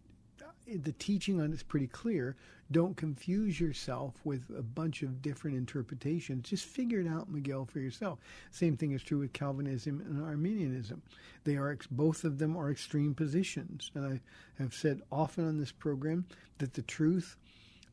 the 0.76 0.92
teaching 0.94 1.40
on 1.42 1.54
it's 1.54 1.64
pretty 1.64 1.88
clear. 1.88 2.36
Don't 2.72 2.98
confuse 2.98 3.60
yourself 3.60 4.14
with 4.26 4.44
a 4.58 4.62
bunch 4.62 5.02
of 5.02 5.22
different 5.22 5.56
interpretations. 5.56 6.50
Just 6.50 6.66
figure 6.66 7.00
it 7.00 7.08
out, 7.08 7.30
Miguel, 7.30 7.66
for 7.66 7.80
yourself. 7.80 8.20
Same 8.52 8.76
thing 8.76 8.92
is 8.92 9.02
true 9.02 9.20
with 9.20 9.34
Calvinism 9.34 10.02
and 10.02 10.24
Arminianism. 10.24 11.02
They 11.46 11.56
are 11.56 11.78
both 11.92 12.24
of 12.24 12.38
them 12.38 12.58
are 12.58 12.70
extreme 12.70 13.14
positions, 13.14 13.92
and 13.96 14.06
I 14.06 14.62
have 14.62 14.74
said 14.74 15.02
often 15.12 15.48
on 15.48 15.58
this 15.58 15.72
program 15.72 16.26
that 16.58 16.74
the 16.74 16.82
truth. 16.82 17.38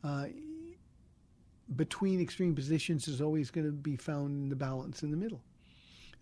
Uh, 0.02 0.26
between 1.76 2.20
extreme 2.20 2.54
positions 2.54 3.08
is 3.08 3.22
always 3.22 3.50
going 3.50 3.66
to 3.66 3.72
be 3.72 3.96
found 3.96 4.30
in 4.42 4.48
the 4.50 4.56
balance 4.56 5.02
in 5.02 5.10
the 5.10 5.16
middle. 5.16 5.40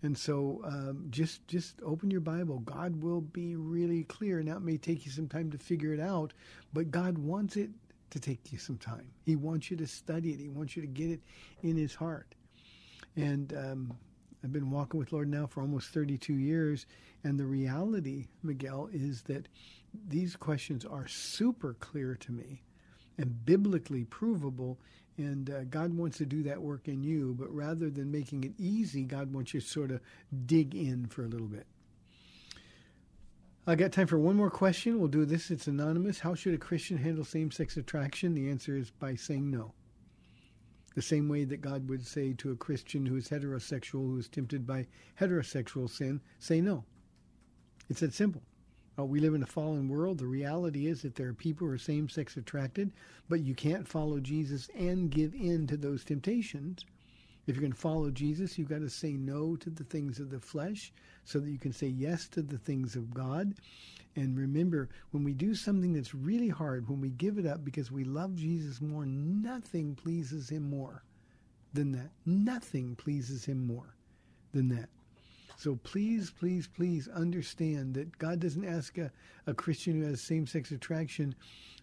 And 0.03 0.17
so 0.17 0.61
um, 0.65 1.07
just 1.09 1.47
just 1.47 1.81
open 1.81 2.11
your 2.11 2.21
Bible. 2.21 2.59
God 2.59 3.01
will 3.01 3.21
be 3.21 3.55
really 3.55 4.03
clear. 4.03 4.43
Now 4.43 4.57
it 4.57 4.61
may 4.61 4.77
take 4.77 5.05
you 5.05 5.11
some 5.11 5.29
time 5.29 5.49
to 5.51 5.57
figure 5.57 5.93
it 5.93 5.99
out, 5.99 6.33
but 6.73 6.91
God 6.91 7.17
wants 7.17 7.55
it 7.55 7.69
to 8.09 8.19
take 8.19 8.51
you 8.51 8.59
some 8.59 8.77
time. 8.77 9.07
He 9.25 9.35
wants 9.37 9.71
you 9.71 9.77
to 9.77 9.87
study 9.87 10.31
it. 10.31 10.39
He 10.39 10.49
wants 10.49 10.75
you 10.75 10.81
to 10.81 10.87
get 10.87 11.09
it 11.09 11.21
in 11.63 11.77
His 11.77 11.95
heart. 11.95 12.35
And 13.15 13.53
um, 13.53 13.93
I've 14.43 14.51
been 14.51 14.69
walking 14.69 14.99
with 14.99 15.13
Lord 15.13 15.29
now 15.29 15.47
for 15.47 15.61
almost 15.61 15.89
32 15.89 16.33
years, 16.33 16.85
and 17.23 17.39
the 17.39 17.45
reality, 17.45 18.27
Miguel, 18.43 18.89
is 18.91 19.21
that 19.23 19.47
these 20.09 20.35
questions 20.35 20.83
are 20.83 21.07
super 21.07 21.75
clear 21.75 22.15
to 22.15 22.31
me 22.31 22.61
and 23.17 23.45
biblically 23.45 24.05
provable 24.05 24.79
and 25.17 25.49
uh, 25.49 25.63
God 25.65 25.95
wants 25.95 26.17
to 26.17 26.25
do 26.25 26.43
that 26.43 26.61
work 26.61 26.87
in 26.87 27.03
you, 27.03 27.35
but 27.37 27.53
rather 27.53 27.89
than 27.89 28.11
making 28.11 28.43
it 28.43 28.53
easy, 28.57 29.03
God 29.03 29.33
wants 29.33 29.53
you 29.53 29.61
to 29.61 29.67
sort 29.67 29.91
of 29.91 30.01
dig 30.45 30.73
in 30.73 31.05
for 31.05 31.23
a 31.23 31.27
little 31.27 31.47
bit. 31.47 31.67
I 33.65 33.75
got 33.75 33.91
time 33.91 34.07
for 34.07 34.17
one 34.17 34.35
more 34.35 34.49
question. 34.49 34.99
We'll 34.99 35.07
do 35.07 35.23
this. 35.23 35.51
It's 35.51 35.67
anonymous. 35.67 36.19
How 36.19 36.35
should 36.35 36.53
a 36.53 36.57
Christian 36.57 36.97
handle 36.97 37.23
same 37.23 37.51
sex 37.51 37.77
attraction? 37.77 38.33
The 38.33 38.49
answer 38.49 38.75
is 38.75 38.89
by 38.89 39.15
saying 39.15 39.49
no. 39.49 39.73
The 40.95 41.01
same 41.01 41.29
way 41.29 41.45
that 41.45 41.61
God 41.61 41.87
would 41.89 42.05
say 42.05 42.33
to 42.33 42.51
a 42.51 42.55
Christian 42.55 43.05
who 43.05 43.15
is 43.15 43.29
heterosexual, 43.29 44.07
who 44.07 44.17
is 44.17 44.27
tempted 44.27 44.67
by 44.67 44.87
heterosexual 45.19 45.89
sin, 45.89 46.21
say 46.39 46.59
no. 46.59 46.83
It's 47.89 48.01
that 48.01 48.13
simple. 48.13 48.41
Uh, 48.97 49.05
we 49.05 49.19
live 49.19 49.33
in 49.33 49.43
a 49.43 49.47
fallen 49.47 49.89
world. 49.89 50.19
The 50.19 50.27
reality 50.27 50.87
is 50.87 51.01
that 51.01 51.15
there 51.15 51.29
are 51.29 51.33
people 51.33 51.67
who 51.67 51.73
are 51.73 51.77
same 51.77 52.09
sex 52.09 52.37
attracted, 52.37 52.91
but 53.27 53.41
you 53.41 53.55
can't 53.55 53.87
follow 53.87 54.19
Jesus 54.19 54.69
and 54.77 55.09
give 55.09 55.33
in 55.33 55.65
to 55.67 55.77
those 55.77 56.03
temptations. 56.03 56.85
If 57.45 57.55
you're 57.55 57.61
going 57.61 57.73
to 57.73 57.77
follow 57.77 58.09
Jesus, 58.11 58.57
you've 58.57 58.69
got 58.69 58.79
to 58.79 58.89
say 58.89 59.13
no 59.13 59.55
to 59.57 59.69
the 59.69 59.83
things 59.83 60.19
of 60.19 60.29
the 60.29 60.39
flesh 60.39 60.93
so 61.25 61.39
that 61.39 61.49
you 61.49 61.57
can 61.57 61.73
say 61.73 61.87
yes 61.87 62.27
to 62.29 62.41
the 62.41 62.57
things 62.57 62.95
of 62.95 63.13
God. 63.13 63.55
And 64.15 64.37
remember, 64.37 64.89
when 65.11 65.23
we 65.23 65.33
do 65.33 65.55
something 65.55 65.93
that's 65.93 66.13
really 66.13 66.49
hard, 66.49 66.87
when 66.87 67.01
we 67.01 67.09
give 67.09 67.37
it 67.37 67.45
up 67.45 67.65
because 67.65 67.91
we 67.91 68.03
love 68.03 68.35
Jesus 68.35 68.79
more, 68.79 69.05
nothing 69.05 69.95
pleases 69.95 70.49
him 70.49 70.69
more 70.69 71.03
than 71.73 71.91
that. 71.93 72.11
Nothing 72.25 72.95
pleases 72.95 73.45
him 73.45 73.65
more 73.65 73.95
than 74.53 74.69
that. 74.69 74.89
So 75.63 75.79
please, 75.81 76.29
please, 76.29 76.67
please 76.67 77.07
understand 77.07 77.93
that 77.93 78.17
God 78.17 78.41
doesn't 78.41 78.65
ask 78.65 78.97
a, 78.97 79.09
a 79.47 79.53
Christian 79.53 80.01
who 80.01 80.05
has 80.09 80.19
same 80.19 80.45
sex 80.45 80.71
attraction 80.71 81.33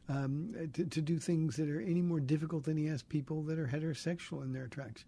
um, 0.07 0.55
to, 0.74 0.85
to 0.85 1.01
do 1.01 1.18
things 1.18 1.57
that 1.57 1.70
are 1.70 1.81
any 1.81 2.03
more 2.03 2.20
difficult 2.20 2.64
than 2.64 2.76
He 2.76 2.91
asks 2.91 3.05
people 3.09 3.43
that 3.45 3.59
are 3.59 3.68
heterosexual 3.68 4.43
in 4.43 4.53
their 4.53 4.64
attractions. 4.64 5.07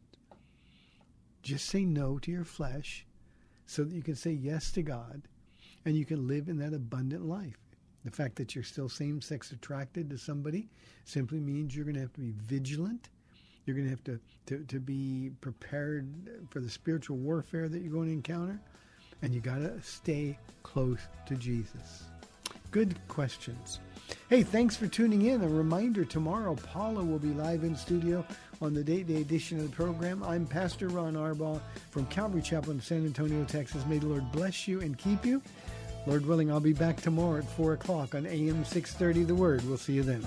Just 1.43 1.67
say 1.67 1.85
no 1.85 2.19
to 2.21 2.31
your 2.31 2.47
flesh 2.47 3.05
so 3.67 3.85
that 3.85 3.95
you 3.95 4.03
can 4.03 4.17
say 4.17 4.31
yes 4.31 4.73
to 4.73 4.81
God 4.81 5.21
and 5.85 5.95
you 5.95 6.07
can 6.07 6.27
live 6.27 6.49
in 6.49 6.57
that 6.61 6.73
abundant 6.73 7.27
life. 7.27 7.59
The 8.07 8.11
fact 8.11 8.37
that 8.37 8.55
you're 8.55 8.65
still 8.65 8.89
same 8.89 9.21
sex 9.21 9.53
attracted 9.53 10.09
to 10.09 10.17
somebody 10.17 10.71
simply 11.05 11.41
means 11.41 11.77
you're 11.77 11.85
going 11.85 11.97
to 11.97 12.01
have 12.01 12.15
to 12.15 12.21
be 12.21 12.33
vigilant 12.39 13.11
you're 13.65 13.77
going 13.77 13.87
to 13.87 13.91
have 13.91 14.05
to, 14.05 14.21
to, 14.47 14.65
to 14.65 14.81
be 14.81 15.31
prepared 15.41 16.09
for 16.51 16.61
the 16.61 16.71
spiritual 16.71 17.17
warfare 17.17 17.69
that 17.69 17.81
you're 17.81 17.93
going 17.93 18.09
to 18.09 18.13
encounter. 18.13 18.61
And 19.23 19.33
you 19.33 19.41
got 19.41 19.59
to 19.59 19.81
stay 19.83 20.39
close 20.63 20.99
to 21.27 21.37
Jesus. 21.37 22.05
Good 22.73 22.97
questions. 23.07 23.79
Hey, 24.29 24.43
thanks 24.43 24.77
for 24.77 24.87
tuning 24.89 25.23
in. 25.23 25.43
A 25.43 25.49
reminder 25.49 26.05
tomorrow, 26.05 26.57
Paula 26.57 27.05
will 27.05 27.19
be 27.19 27.29
live 27.29 27.63
in 27.63 27.77
studio 27.77 28.25
on 28.61 28.75
the 28.75 28.83
Date 28.83 29.07
Day 29.07 29.21
edition 29.21 29.59
of 29.59 29.71
the 29.71 29.77
program. 29.77 30.23
I'm 30.23 30.47
Pastor 30.47 30.89
Ron 30.89 31.15
Arbaugh 31.15 31.61
from 31.91 32.07
Calvary 32.07 32.43
Chapel 32.43 32.73
in 32.73 32.81
San 32.81 33.05
Antonio, 33.05 33.45
Texas. 33.45 33.87
May 33.87 33.99
the 33.99 34.07
Lord 34.07 34.31
bless 34.33 34.67
you 34.67 34.81
and 34.81 34.99
keep 34.99 35.25
you. 35.25 35.41
Lord 36.07 36.27
willing, 36.27 36.51
I'll 36.51 36.61
be 36.61 36.73
back 36.73 37.01
tomorrow 37.01 37.39
at 37.39 37.45
4 37.45 37.75
o'clock 37.75 38.15
on 38.15 38.27
AM 38.27 38.65
630 38.65 39.25
The 39.25 39.35
Word. 39.35 39.63
We'll 39.69 39.77
see 39.77 39.93
you 39.93 40.03
then. 40.03 40.27